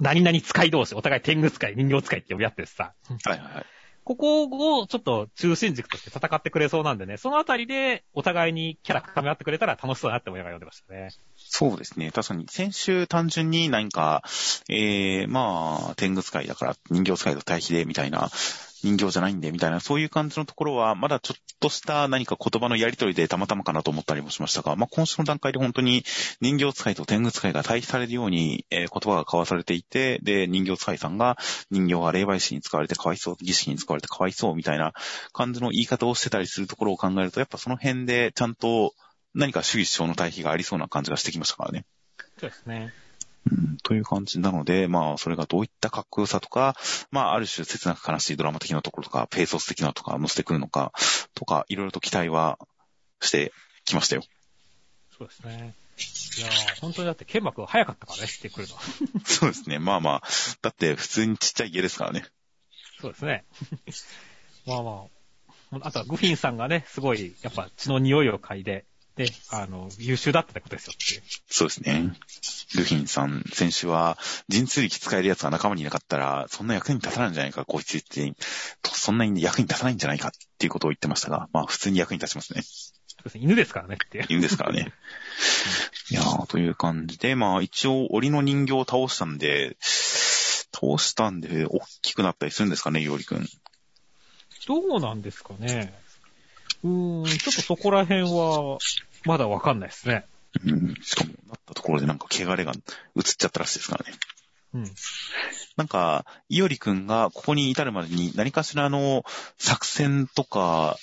[0.00, 2.94] 何々使い同士、お互い天狗使い、人形使いって呼び合ってさ、
[3.24, 3.66] はいはいはい。
[4.08, 11.10] ここをちょっと中心軸として戦ってくれそうなんでね、そのあたりでお互いにキャラ固め合ってくれたら楽しそうだなって思いながら読んでましたね。
[11.36, 12.10] そうですね。
[12.10, 14.22] 確かに、先週単純に何か、
[14.70, 18.30] えー、まあ、天狗使いだから人形使いと対比で、みたいな、
[18.82, 26.04] 人形じゃないんで、みたいな、そういう感じのところは、まだちょっとした何か言葉のやりとりでたまたまかなと思ったりもしましたが、まあ、今週の段階で本当に
[26.40, 31.36] 人形使いと天狗使いが対比されるように、えー言葉が交わされていて、で、人形使いさんが
[31.70, 34.92] 人形が霊媒師に使われてかわいそう、儀式に使われてかわいそう、みたいな
[35.32, 38.94] 感じの言い方をしてたりするところを考えると、やっぱその辺でちゃんと
[39.34, 41.84] 何か主義主張の対比がありそうな感じがしてきましたからね。
[42.38, 42.92] そうですね。
[43.50, 46.76] うんという感じなので、まあ、それがどういったかっこよさとか、
[47.10, 50.92] まあ、ある種切なく悲しいドラマ的なところとか、ペーソス的なとか載せてくるのか、
[51.34, 52.58] とか、いろいろと期待は
[53.20, 53.52] して
[53.84, 54.22] きましたよ。
[55.16, 55.74] そうですね。
[56.38, 58.76] いやー、本当にだってケンマくん早かったからね、してくるの。
[59.26, 59.78] そうですね。
[59.78, 60.28] まあまあ、
[60.62, 62.24] だって普通にちっちゃい家ですからね。
[63.00, 63.44] そうですね。
[64.66, 65.06] まあま
[65.72, 68.84] あ、あとはグフィンさんがね、すごい、やっぱ血の匂いを嗅いで、
[69.18, 71.22] で、あの、優秀だっことですよって。
[71.48, 72.14] そうですね。
[72.76, 74.16] ルフィンさん、先週は、
[74.48, 78.32] 神通力使える奴が仲間にいなかったら、そんな役に立たないんじゃないか、こいつって、
[78.84, 82.62] そんなに役に立たないんじゃないかっていうことを言ってましたが、まあ普通に役に立ちますね。
[82.62, 84.24] そうですね犬ですからねって。
[84.28, 84.92] 犬ですからね。
[86.10, 89.76] いやー、という感じで、まあ一応、檻の人形を倒したんで、
[90.72, 93.48] 倒したんで、大きくなったりするんですかね、いおりくん。
[94.68, 95.92] どうなんですかね。
[96.84, 98.78] うーん、ちょっとそこら辺は、
[99.24, 100.24] まだわかんないですね。
[100.64, 102.72] うん、しかも、なったところでなんか汚れが
[103.16, 104.12] 映っちゃったらしいですからね。
[104.74, 104.84] うん。
[105.76, 109.24] なんか、いおりくんがここに至るまでに何かしらの
[109.58, 110.96] 作戦とか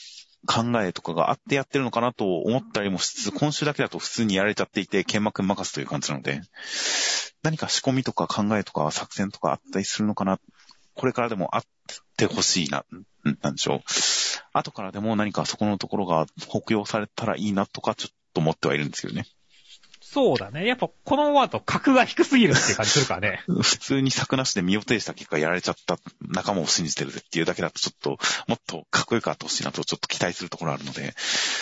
[0.45, 6.41] 考えとかがあってやってるのかなと思ったりもしつつ、今週だけだと普通にやられちゃっていて、剣幕任すという感じなので、
[7.43, 10.39] 何か仕込みとか考えとか作戦とかあったりするのかな、
[10.93, 11.63] これからでもあっ
[12.17, 12.85] てほしいな、
[13.41, 13.81] なんでしょう。
[14.53, 19.25] 後からでも何かそこのところが北用されたらいいなとかちょっと思ってはいるんですけどね。
[20.15, 20.65] そうだね。
[20.65, 23.43] やっぱこのままだと格が低すぎるっていう感じするからね。
[23.49, 28.17] 普通に作なしで身を挺した結果やられちゃった仲間を信じてるぜっていうだけだとちょっと
[28.47, 31.15] もっとかっこよくあってほしいなとちょっと期待するところあるので、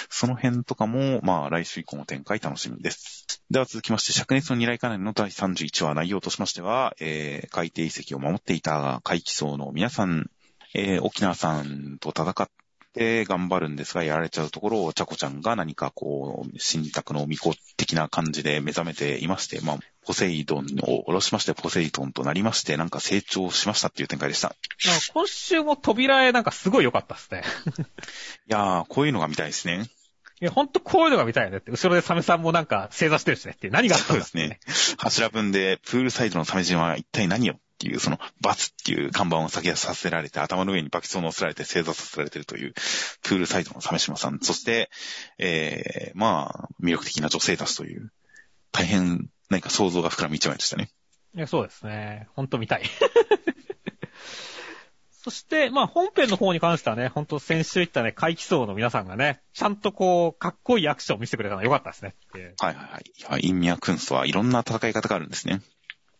[0.10, 3.26] その辺とかもまあ来週以降の展開楽しみです。
[3.50, 10.30] では続きまして、灼熱の二来仮面の第31話内容としましては、えー、海底遺跡を守っていた海基層の皆さん、
[10.76, 12.50] えー、沖縄さんと戦っ
[12.94, 24.56] て頑張るんですが、やられちゃうところを、ちゃこちゃんが何かこう、新宅の巫女的な感じで目覚めていまして、まあ、ポセイドンを下ろしまして、ポセイドンとなりまして、なんか成長しましたっていう展開でした。
[25.14, 27.44] 今週も扉絵なんかすごい良かったですね。
[28.48, 29.88] いやー、こういうのが見たいですね。
[30.42, 31.72] いや、ほんとこういうのが見たいよねって。
[31.72, 33.70] 後ろでサメさんもなんか正座してるしねって。
[33.70, 34.60] 何があったそうんですだってね。
[34.98, 42.74] 柱分で、プールサイドの鮫島は一体何をっていう、その、バツっていう看板を先させられて、頭の上にバキソを乗せられて正座させられているという、
[43.22, 44.40] プールサイドの鮫島さん。
[44.40, 44.90] そして、
[45.38, 48.14] えー、まあ、魅力的な女性たちという、
[48.72, 50.90] 大変何か想像が膨らむ一枚でしたね。
[51.36, 52.30] いや、そうですね。
[52.36, 52.84] ほんと見たい。
[55.24, 62.14] そして、まあ本編の方に関してはね、ほんと先週言ったね、怪奇層の皆さんがね、ちゃんとこう、かっこいいアクションを見せてくれたのは良かったですね。
[62.60, 63.04] はいはいはい。
[63.18, 65.62] いや、インミアクンストはいろんな戦い方があるんですね。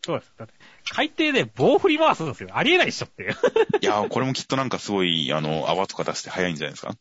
[0.04, 0.32] そうです。
[0.36, 0.54] だって、
[0.90, 2.50] 海底で棒振り回すんですよ。
[2.52, 3.36] ありえないっしょっていう。
[3.80, 6.94] いや、これもきっとなんかすごい、あの、泡とか出して早いんじゃないですか？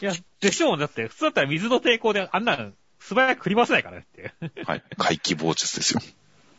[0.00, 0.78] いや、でしょうね。
[0.78, 4.32] だって、普通だったら水の抵抗であんなの素早く振り回せないからねっていう。
[4.64, 4.82] はい。
[4.96, 6.00] 怪奇傍術ですよ。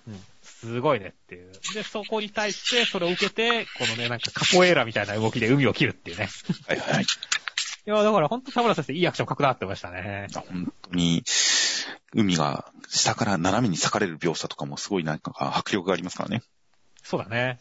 [0.07, 0.23] うん。
[0.43, 1.51] すごいねっていう。
[1.73, 6.29] で、そこに対して、それを受けて、このね、なんかカポエーラみたいな動きで海を切るっていうね。
[6.67, 7.03] はいはいはい。
[7.03, 7.07] い
[7.85, 10.27] や、だからほんと田村先生いいアクション書くなってましたね。
[10.35, 11.23] あ本当に、
[12.14, 16.41] 海が下から斜めに裂かれる描写とかもすごいなんか迫力がありますからね。
[17.03, 17.60] そうだね。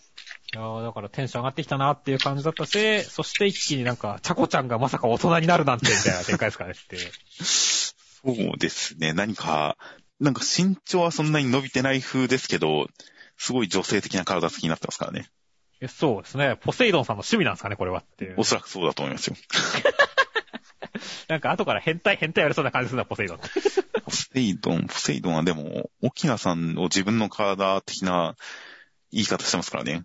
[0.55, 6.97] いやだからテンション上がってきたなっていう感じだったし、そして一気になんか、チャコちゃんがまさか大人になるなんてみたいな展開ですからねって。
[7.45, 9.13] そうですね。
[9.13, 9.77] 何か、
[10.21, 12.89] なんか身長はそんなに伸びてない風ですけど、
[13.37, 15.29] すごい女性的な体つきになってますからね。
[15.81, 16.57] えそうですね。
[16.61, 18.45] ポセイドンさんの趣味なんですかね、これはっていうお。
[18.45, 19.37] そらくそうだと思いますよ。
[21.29, 23.41] なんか後から変態変態やりそうな感じするな、ポセイドン。
[24.01, 28.37] ポセイドン、ポセイドンはでも、沖縄さんを自分の体的な
[29.13, 30.05] 言い方してますからね。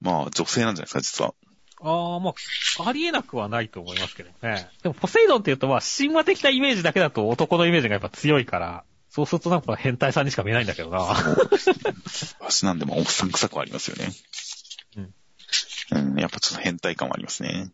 [0.00, 1.34] まあ、女性なんじゃないですか、実は。
[1.80, 2.34] ああ、ま
[2.78, 4.68] あ、ありえなくはないと思いますけどね。
[4.82, 11.14] でも、ポセイドンって言うと、まあ、神話的なイメージだけだと男のイメージがやっぱ強いから、そうするとなんか変態さんにしか見えないんだけどな。
[12.40, 14.12] 足なんでもおっさん臭くはありますよね。
[15.92, 16.18] うん。
[16.18, 17.70] やっぱちょっと変態感はありますね。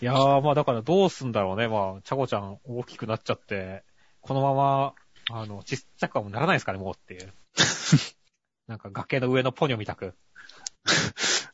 [0.00, 1.68] いやー、まあだからどうすんだろうね。
[1.68, 3.84] まあ、チャコちゃん大きくなっちゃって、
[4.22, 4.94] このまま、
[5.30, 7.32] あの、ちっちゃくはもうならないですかね、もうっていう。
[8.66, 10.14] なんか崖の上のポニョみたく。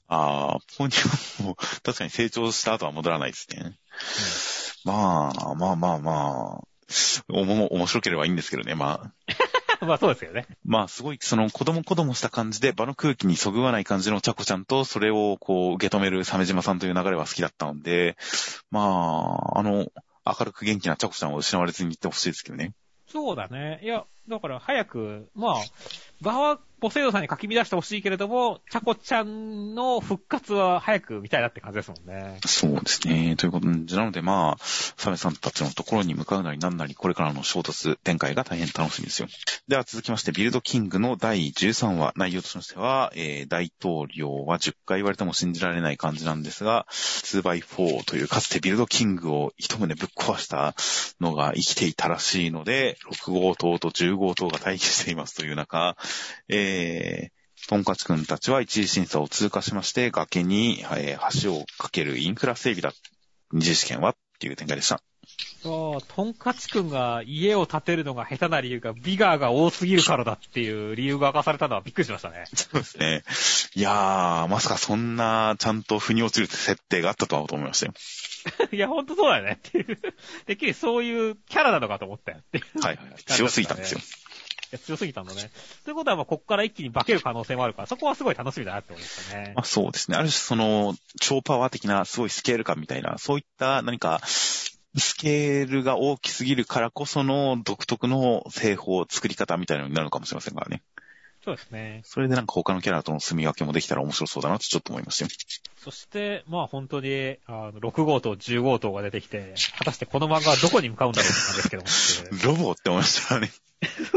[0.07, 3.79] ああ、ポニョも確かに成長した後は戻らないですね。
[4.85, 6.69] まあ、まあまあまあ、
[7.29, 9.13] おも、面白ければいいんですけどね、まあ。
[9.87, 10.47] まあそうですよね。
[10.65, 18.17] まあ、すごい、その、子供子供した感じで、場の空気にそぐわない感じのチャコちゃんと、それをこう、受け止める鮫島さんという流れは好きだったので、
[18.71, 18.81] ま
[19.55, 19.87] あ、あの、
[20.25, 22.73] 明るく元気なチャコちゃんを失われずにいってほしいですけどね。
[23.09, 23.81] そうだね。
[23.83, 25.55] いや、だから早く、まあ、
[26.21, 32.39] 場はポセイドさんに書き乱してほしいけれども、チャコちゃんの復活は早く見たいなって感じですもんね。
[32.47, 33.35] そうですね。
[33.37, 39.27] ということで、なのでまあ、サメさんたちのところに向かうなりなんなり、これからの衝突展開が大変楽しみですよ。
[39.67, 50.77] では続きまして、ビルドキングの第13話、内容としましては、えー、大統領は10回言われても信じられない感じなんですが、2x4 というかつてビルドキングを一棟ぶっ壊した
[51.21, 55.97] のが生きていたらしいので、6号棟と10号棟が待機していますという中、
[56.49, 56.76] えー、
[57.69, 62.97] トンカチ君たちは一次審査を通過しまして、崖に、えー橋を架けるインフラ整備だ。
[63.53, 65.03] 二次試験はっていう展開でした。
[65.63, 72.45] そう、トンカチ君が家を建てるのが下手な理由が、ビガーが多すぎるからだっていう理由が明かされたのはびっくりしましたね。
[72.55, 73.25] そうですね。
[73.75, 77.95] いやー、まさかそんな、ちゃんと腑に落ちる設定があったとは思いましたよ。
[78.71, 79.97] いや、ほんとそうだよねっていう。
[80.47, 82.81] てっきりそういうキャラなのかと思ったよっていう。
[82.81, 83.25] はいはいはい。
[83.25, 84.01] 強すぎたんですよ。
[84.67, 85.51] いや強すぎたんだね。
[85.85, 89.63] ということは、まあ、こっから一気に化ける可能性もあるから、そこはすごい楽しみだなって思いましたねま。
[89.63, 90.17] あそうですね。
[90.17, 100.83] ある種その、超パワー的な、すごいスケール感みたいな、そういった何か、スケールが大きすぎるからこその独特の製法、作り方みたいなのになるのかもしれませんからね。
[101.45, 102.01] そうですね。
[102.05, 105.31] それでなんか他のキャラとの住み分けもできたら面白そうだなとちょっと思いましたよ。
[105.87, 112.57] そして、まあ本当に、あの、6号棟、10号棟が出てきて、果たしてこの漫画はどこに向かうんだろうって感じですけども。
[112.59, 113.53] ロボって思いましたね。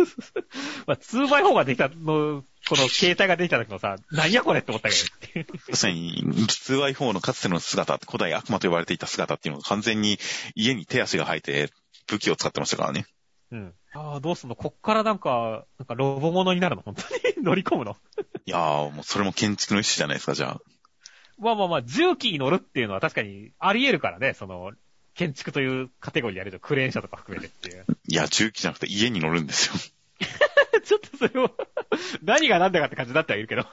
[0.88, 5.54] まあ 2x4 ができたの、この携帯ができた時のさ、何やこれって思ったけど。
[5.54, 10.18] 確かに、2i4 のかつての姿、古代悪魔と呼ばれていた姿っていうのが完全に
[10.56, 11.70] 家に手足が生えて
[12.08, 13.06] 武器を使ってましたからね。
[13.52, 13.74] うん。
[13.94, 14.56] ああ、どうすんの？
[14.56, 16.82] こっからなんか、なんかロボものになるの？
[16.82, 17.02] 本当
[17.40, 17.46] に？
[17.46, 17.96] 乗り込むの？
[18.46, 20.62] いやー、もうそれも建築の一種じゃないですか、じゃあ。
[21.40, 24.72] まあまあまあ、重機に乗るっていうのは確かにあり得るからね、その、
[25.16, 27.86] 建築というカテゴリーやるとクレーン車とか含めてっていう。
[28.08, 29.74] いや、重機じゃなくて家に乗るんですよ。
[30.86, 31.52] ちょっとそれを、
[32.24, 33.66] 何が何だかって感じになってはいるけど。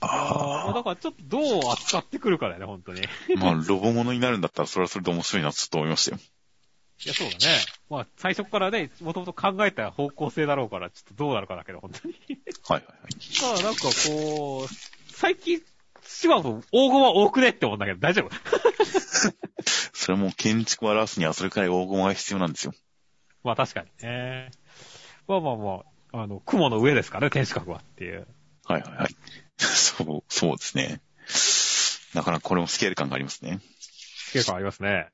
[0.00, 3.02] ああだからちょっとどう扱ってくるかだよね、本当に。
[3.36, 6.22] まあ、ロボものになるんだったらそれはそれで面白いなとちょっと思いましたよ。
[7.04, 7.58] や、そうだね。
[7.90, 12.14] まあ、最初からね、もともと考えた方向性だろうから、ちょっとどうなるかだけど、本当に。
[12.68, 13.14] はいはいはい。
[13.42, 15.62] まあ、なんかこう、最近、
[16.06, 18.30] シワと黄金は多くねって思うんだけど、大丈夫？
[19.92, 22.72] それも建築を表すにはそれくらい黄金が必要なんですよ。
[23.42, 24.50] まあ確かにね。
[25.28, 28.26] まあまあまあ、あの、雲の上ですからね、天守閣はっていう。
[28.64, 29.16] はいはいはい。
[29.58, 31.00] そう、そうですね。
[32.14, 33.60] なかなかこれもスケール感がありますね。
[34.32, 35.08] 結構ありますね。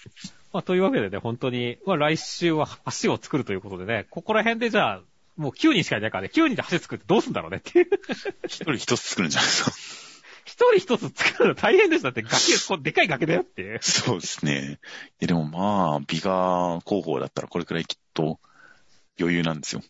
[0.52, 2.68] まあ、というわけでね、本当に、まあ来週は
[3.02, 5.00] 橋を作るということでね、ここら辺でじゃあ、
[5.36, 7.88] もう9人しかいないからね、9人で橋作ってどうすんだろうねっていう。
[8.46, 10.07] 一人一つ作るんじゃないですか。
[10.58, 12.34] 一人一つ作るの大変ですだって崖、
[12.66, 13.78] こうでかい崖だよって。
[13.80, 14.80] そうですね。
[15.20, 18.40] いやでもまあ、ビガー広報だったらこれくらいきっと
[19.20, 19.82] 余裕なんですよ。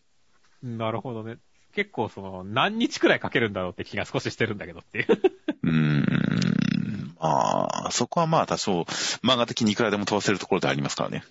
[0.61, 1.37] なるほどね。
[1.73, 5.07] 結構その、何日くらいかけるんだろうって気が少ししてるんだけどっていう。
[5.63, 7.15] うーん。
[7.19, 8.81] まあ、そこはまあ多少、
[9.23, 11.23] 漫画的にいくらでも飛ばせるところでありますからね。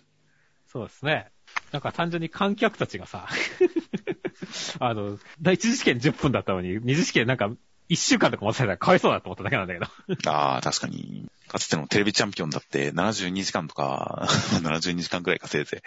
[0.67, 1.31] そうですね。
[1.71, 3.29] なんか単純に観客たちがさ、
[4.81, 7.51] あの、第一次試験10分だったのに、二次試験なんか
[7.89, 10.31] 1週間とか待たせたらかわいそうだと思っただけなんだけど。
[10.31, 11.31] ああ、確かに。
[11.49, 14.27] かつてのテレビチャンピオンだって72時間とか、
[14.63, 15.83] 72時間くらい稼いで。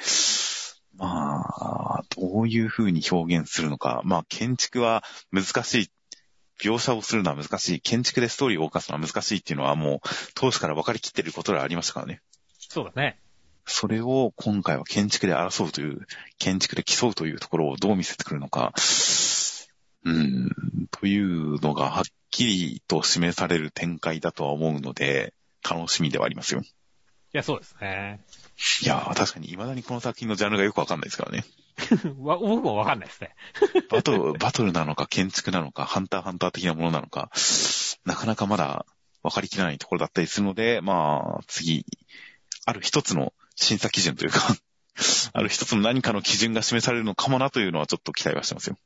[0.97, 4.01] まあ、どういう風に表現するのか。
[4.03, 5.91] まあ、建築は難しい。
[6.59, 7.81] 描写をするのは難しい。
[7.81, 12.21] 建築でストーリーを動かすのは難しいっていうのはもう、当初から分かりきってることがありましたからね。
[12.59, 13.19] そうだね。
[13.65, 16.05] それを今回は建築で争うという、
[16.37, 18.73] 建築で競うというところをどう見せてくるのか、
[20.03, 20.49] うん、
[20.91, 25.33] というのがはっきりと示される展開だとは思うので、
[25.67, 26.61] 楽しみではありますよ。
[26.61, 26.63] い
[27.33, 28.19] や、そうですね。
[28.83, 31.45] いやー、確かに未だにこの作品のジャンルがよくわかんないですからね。
[32.19, 33.35] わ僕もわかんないですね。
[33.89, 37.31] バトル、バトルなのか建築なのか、ハンターハンター的なものなのか、
[38.05, 38.85] なかなかまだ
[39.23, 41.85] 分かりきらないところだったりするので、まあ、次、
[42.65, 44.55] ある一つの審査基準というか、
[45.33, 48.77] ある一つの何かの基準が示されるのかもなというのはちょっと期待はしてますよ。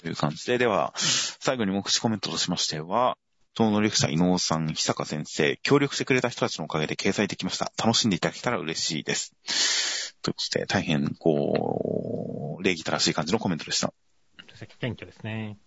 [0.00, 3.16] という感じで、では、最後に目視コメントとしましては、
[3.56, 7.72] 東能力者伊能さん、日坂先生、協力してくれた人たちのおかげで掲載できました。
[7.76, 9.34] 楽しんでいただけたら嬉しいです。
[10.22, 13.92] ということで、大変、こう、礼儀正しい感じのコメントでした。
[14.78, 15.58] 謙虚ですね。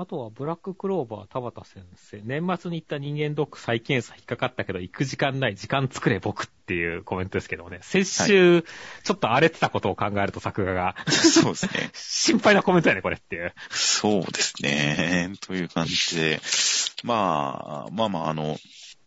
[0.00, 2.20] あとは、ブラッククローバー田畑先生。
[2.24, 7.80] 年末に行った人間ドック再検査引っかかったけど、行く時間ない、時間作れ僕っていうコメントですけどもね。
[7.82, 11.90] 先週、ちょっと荒れてたことを考えると作画が、そうですね。
[11.98, 13.52] 心配なコメントやね、これっていう。
[13.70, 15.32] そうですね。
[15.40, 16.40] という感じで、
[17.02, 18.56] まあ、まあまあ、あの、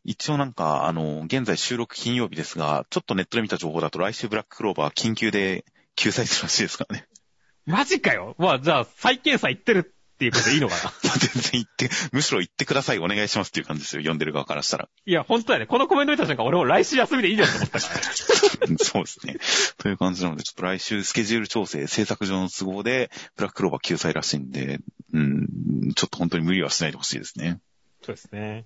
[0.03, 5.63] 一応なんか、あの、現在収録金曜日ですが、ちょっとネットで見た情報だと来週ブラッククローバー緊急で
[5.95, 7.07] 救済するらしいですからね。
[7.65, 10.83] マジかよまあ、じゃあ、再検査行ってるっていうことでいいのかな？
[10.83, 14.87] ま あ全然言って、むしろ言ってください、お願いしますっていう感じですよ、読んでる側からしたら。
[15.05, 15.65] いや、本当だよね。
[15.65, 18.77] このコメント見た瞬間、俺も来週休みでいいじゃんと思ったからね。
[18.77, 19.37] そうですね。
[19.77, 24.79] という感じなので、ちょっと来週スケジュール調整、制作上の都合で、ブラッククローバー救済らしいんで、
[25.13, 25.47] うん、
[25.95, 27.59] ちょっと本当に無理はしないでほしいですね。
[28.03, 28.65] そうですね。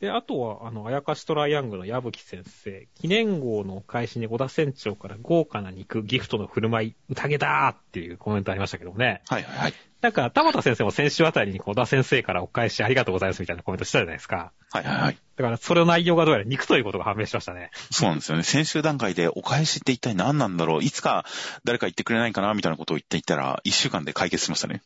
[0.00, 2.88] で、あとは、あの、あやかしトライアングルの矢吹先生。
[2.94, 9.22] 記念号の開始に小田船長から豪華な肉、ギフトの振る舞い、宴だーっていうコメントありましたけどもね。
[9.28, 9.74] はいはいはい。
[10.00, 14.52] なんか、田畑先生も先週あたりに小田先生からお返しありがとうございますみたいなコメントしたじゃないですか。
[14.72, 15.18] はいはいはい。
[15.36, 17.70] だから、それの内容がどうやら肉ということが判明しましたね。
[17.90, 18.42] そうなんですよね。
[18.42, 20.82] 先週段階でお返しって一体何なんだろう？
[20.82, 21.26] いつか
[21.64, 24.80] 誰か言ってくれないかなみたいなことを言っていったら、一週間で解決しましたね。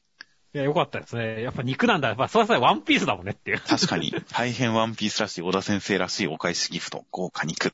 [0.52, 1.42] いや、よかったですね。
[1.42, 2.14] やっぱ肉なんだ。
[2.14, 3.60] まあ、それはワンピースだもんねっていう。
[3.60, 7.72] 確かに、大変ワンピースらしい、小田先生らしいお返しギフト、豪華肉。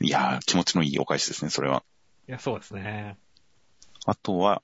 [0.00, 1.84] いやー、気持ちのいいお返しですね、それは。
[2.28, 3.16] いや、そうですね。
[4.06, 4.62] あとは、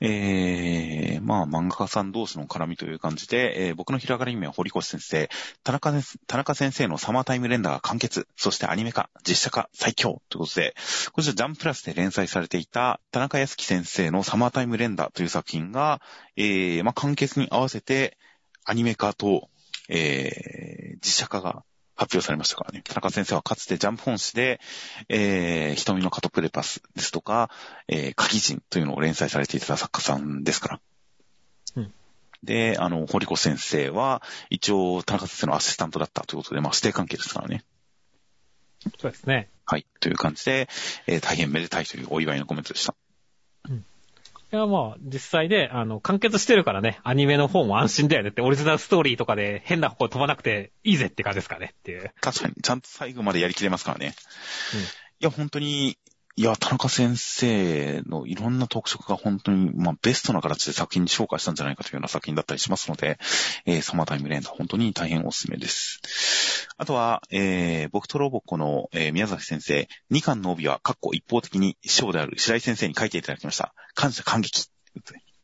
[0.00, 5.28] えー、まあ、漫画家さん同士の絡みという感じで、えー、僕のひらがな夢は堀越先生、
[5.64, 5.92] 田中
[6.26, 10.22] 田中先生のサマータイムレンダーが完結、そしてアニメ化、実写化、最強。
[10.28, 10.74] ということで、
[11.12, 16.00] こちらジャンプラスで連載されていた田中康樹先生のサマータイムレンダーという作品が、
[16.36, 18.16] えー、まあ、完結に合わせて、
[18.64, 19.48] アニメ化と、
[19.88, 21.64] えー、実写化が
[21.98, 22.82] 発表されましたからね。
[22.84, 24.60] 田中先生はかつてジャンプ本誌で、
[25.08, 27.50] えー、瞳のカトプレパスですとか、
[27.88, 30.80] えー、鍵人というのを連載されていた作家さんですから。
[31.76, 31.92] うん。
[32.44, 37.64] で、あの、堀子先生は、一応、田中先生のアシスタントだったということで、まあ、指定関係ですからね。
[39.00, 39.50] そうですね。
[39.66, 39.84] はい。
[39.98, 40.68] という感じで、
[41.08, 42.94] えー、大変めでたいというお祝いのコメントでした。
[44.50, 52.12] いや、まあ、実際で、あの、完結してるからね、アニメの方も安心だよねって、オリジナルストーリーとかで変な方飛ばなくていいぜって感じですかねっていう。
[52.22, 54.14] 確かに、ちゃんと最後までやりきれますからね。
[54.74, 54.80] うん。
[54.80, 54.84] い
[55.20, 55.98] や、本当に、
[56.38, 63.18] いや、田中先生のいろんな特色が本当に、まあ、ベストな形で作品に紹介したんじゃないかというような作品だったりしますので、
[63.66, 66.00] えー、サマータイムレンダー、本当に大変おすすめです。
[66.76, 73.74] あとは、えー、僕とロボコの、えー、宮崎先生、2巻の帯は、かっこ一方的に師匠である白井先生に書いていただきました。
[73.94, 74.68] 感謝感激。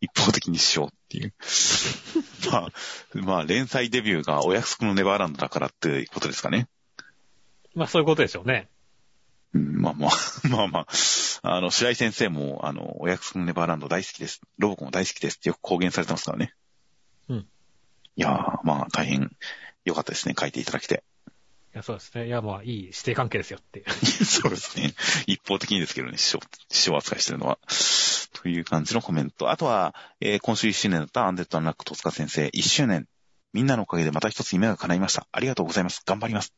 [0.00, 1.34] 一方的にしようっていう。
[2.52, 2.72] まあ、
[3.14, 6.68] まあ、連載デビューがお約束のネバーランドだからっていうことですかね。
[7.74, 8.68] まあ、そういうことでしょうね。
[9.54, 10.10] うん、まあまあ、
[10.48, 10.86] まあまあ、
[11.42, 14.40] あの、白井先生も、あの、お約束のネバーランド大好きです。
[14.58, 16.54] ロボコも大好きですってよく公言されてますからね。
[17.28, 17.38] うん。
[17.38, 17.46] い
[18.16, 19.30] やー、まあ、大変
[19.84, 20.34] 良かったですね。
[20.38, 21.04] 書いていただきて。
[21.74, 22.26] いや、そうですね。
[22.26, 23.84] いや、まあ、いい指定関係ですよって。
[24.24, 24.94] そうですね。
[25.26, 26.40] 一方的にですけどね、師匠、
[26.70, 27.58] 師匠扱いしてるのは。
[28.32, 29.50] という感じのコメント。
[29.50, 33.06] あとは、えー、今週1周年だったアンデッド・アンラック・戸塚先生、1周年。
[33.52, 35.28] みんなのおかげでまた一つ夢が叶いました。
[35.30, 36.02] ありがとうございます。
[36.04, 36.52] 頑張ります。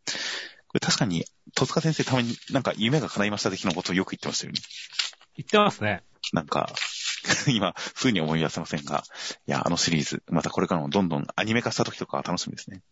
[0.81, 1.24] 確かに、
[1.55, 4.61] 戸塚先生たまになんか夢が叶いました的なことをよく言ってましたよね。
[5.36, 6.03] 言ってますね。
[6.32, 6.73] なんか、
[7.47, 9.05] 今、風に思い出せませんが、
[9.47, 12.82] いや、あのシリーズ、またこれからもどんどんアニメ化した時とか楽しみですね。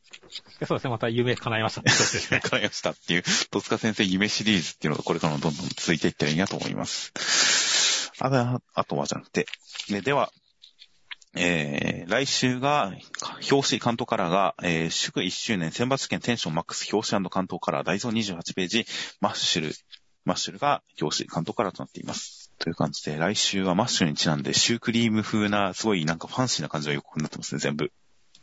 [0.64, 1.92] そうですね、また夢叶いましたね。
[2.30, 7.12] 夢叶いましたっていう、戸塚先生夢シリーズっていうのがこれからもどんどん続いていったらいいなと思います。
[8.20, 9.46] ああとはじゃなくて、
[9.88, 10.32] ででは、
[11.36, 12.92] えー、来週が、
[13.50, 18.86] 表紙関東カラーが、えー、祝1周年選抜試験テンションマックス表紙関東カラー、大蔵28ページ、
[19.20, 19.74] マッシュル、
[20.24, 22.52] マッシュルが表紙巻頭カラーとなっています。
[22.58, 27.92] という感じで、来週はマッシュルにちなんで、シュークリーム風な、すごいなんかファンシーな感じの予告になってますね、全部。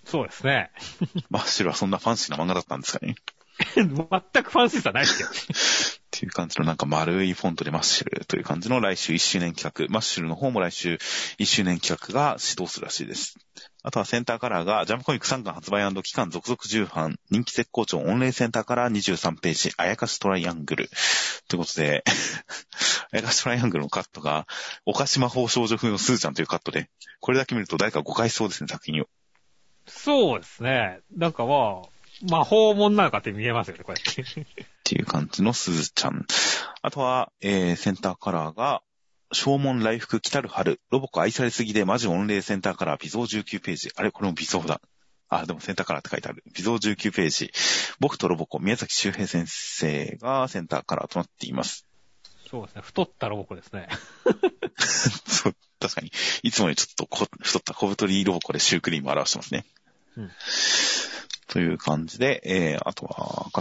[0.03, 0.71] そうですね。
[1.29, 3.15] マッシュルはそんなファンシーな漫画だったんですかね。
[3.75, 5.29] 全くファンシーさないですよ。
[5.29, 9.91] っていう感じのなんか丸いフォントでマッシュルという感じの来週1周年企画。
[9.91, 10.99] マッシュルの方も来週
[11.39, 13.37] 1周年企画が始動するらしいです。
[13.83, 20.89] あとはセンターカラーがジャンプコミック3巻発売記念続々重版、人気絶好調御礼センターカラー23ページ、あやかしトライアングル。
[21.47, 22.03] ということで、
[23.11, 24.45] あやかしトライアングルのカットが、
[24.85, 26.89] おかし魔法少女風のスーちゃんというカットで、
[27.19, 29.05] これだけ見ると誰か誤解しそうですね、作品を。
[29.87, 30.99] そうですね。
[31.15, 31.90] なんかまあ、
[32.29, 33.99] 魔法もんなのかって見えますよね、これ。
[33.99, 34.03] っ
[34.83, 36.25] ていう感じのすずちゃん。
[36.81, 38.81] あとは、えー、センターカラーが、
[39.33, 43.91] 正門来福来たる春、ロボコ愛されすぎでマジ御礼センターカラー、微増19ページ。
[43.95, 44.81] あれこれも微増だ。
[45.29, 46.43] あ、でもセンターカラーって書いてある。
[46.53, 47.51] 微増19ページ。
[47.99, 51.87] 僕とロボコ、宮崎周平先生がセンターカラーとなっています。
[52.49, 52.81] そうですね。
[52.81, 53.87] 太ったロボコですね。
[54.77, 56.11] そう、確かに。
[56.43, 59.65] いつもよりちょっとこ太った小太りロボコでシュークリームを表してますね。
[60.17, 60.31] うん。
[61.51, 63.51] という感じで、えー、あとは、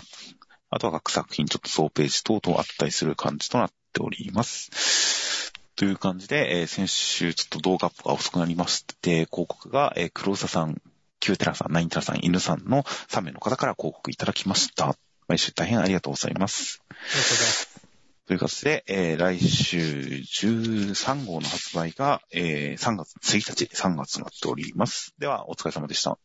[0.71, 5.53] あとは各作品ちょっと総ページ等々あったりする感じとなっております。
[5.75, 10.81] という感じで、えー、先週ちょっと動画アップが遅くなりまして、広告が、えー、黒沢さん、
[11.19, 14.95] キューテラさん、ナインテラさん、犬さんの3名の方から広告いただきました。
[15.27, 16.85] 毎週大変ありがとうございます。
[16.89, 17.81] ありがとうございます。
[18.27, 25.13] という形で、えー、来週13号の発売が、えー、3月1日、3月となっております。
[25.19, 26.17] では、お疲れ様でした。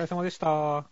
[0.00, 0.90] 疲れ様でした。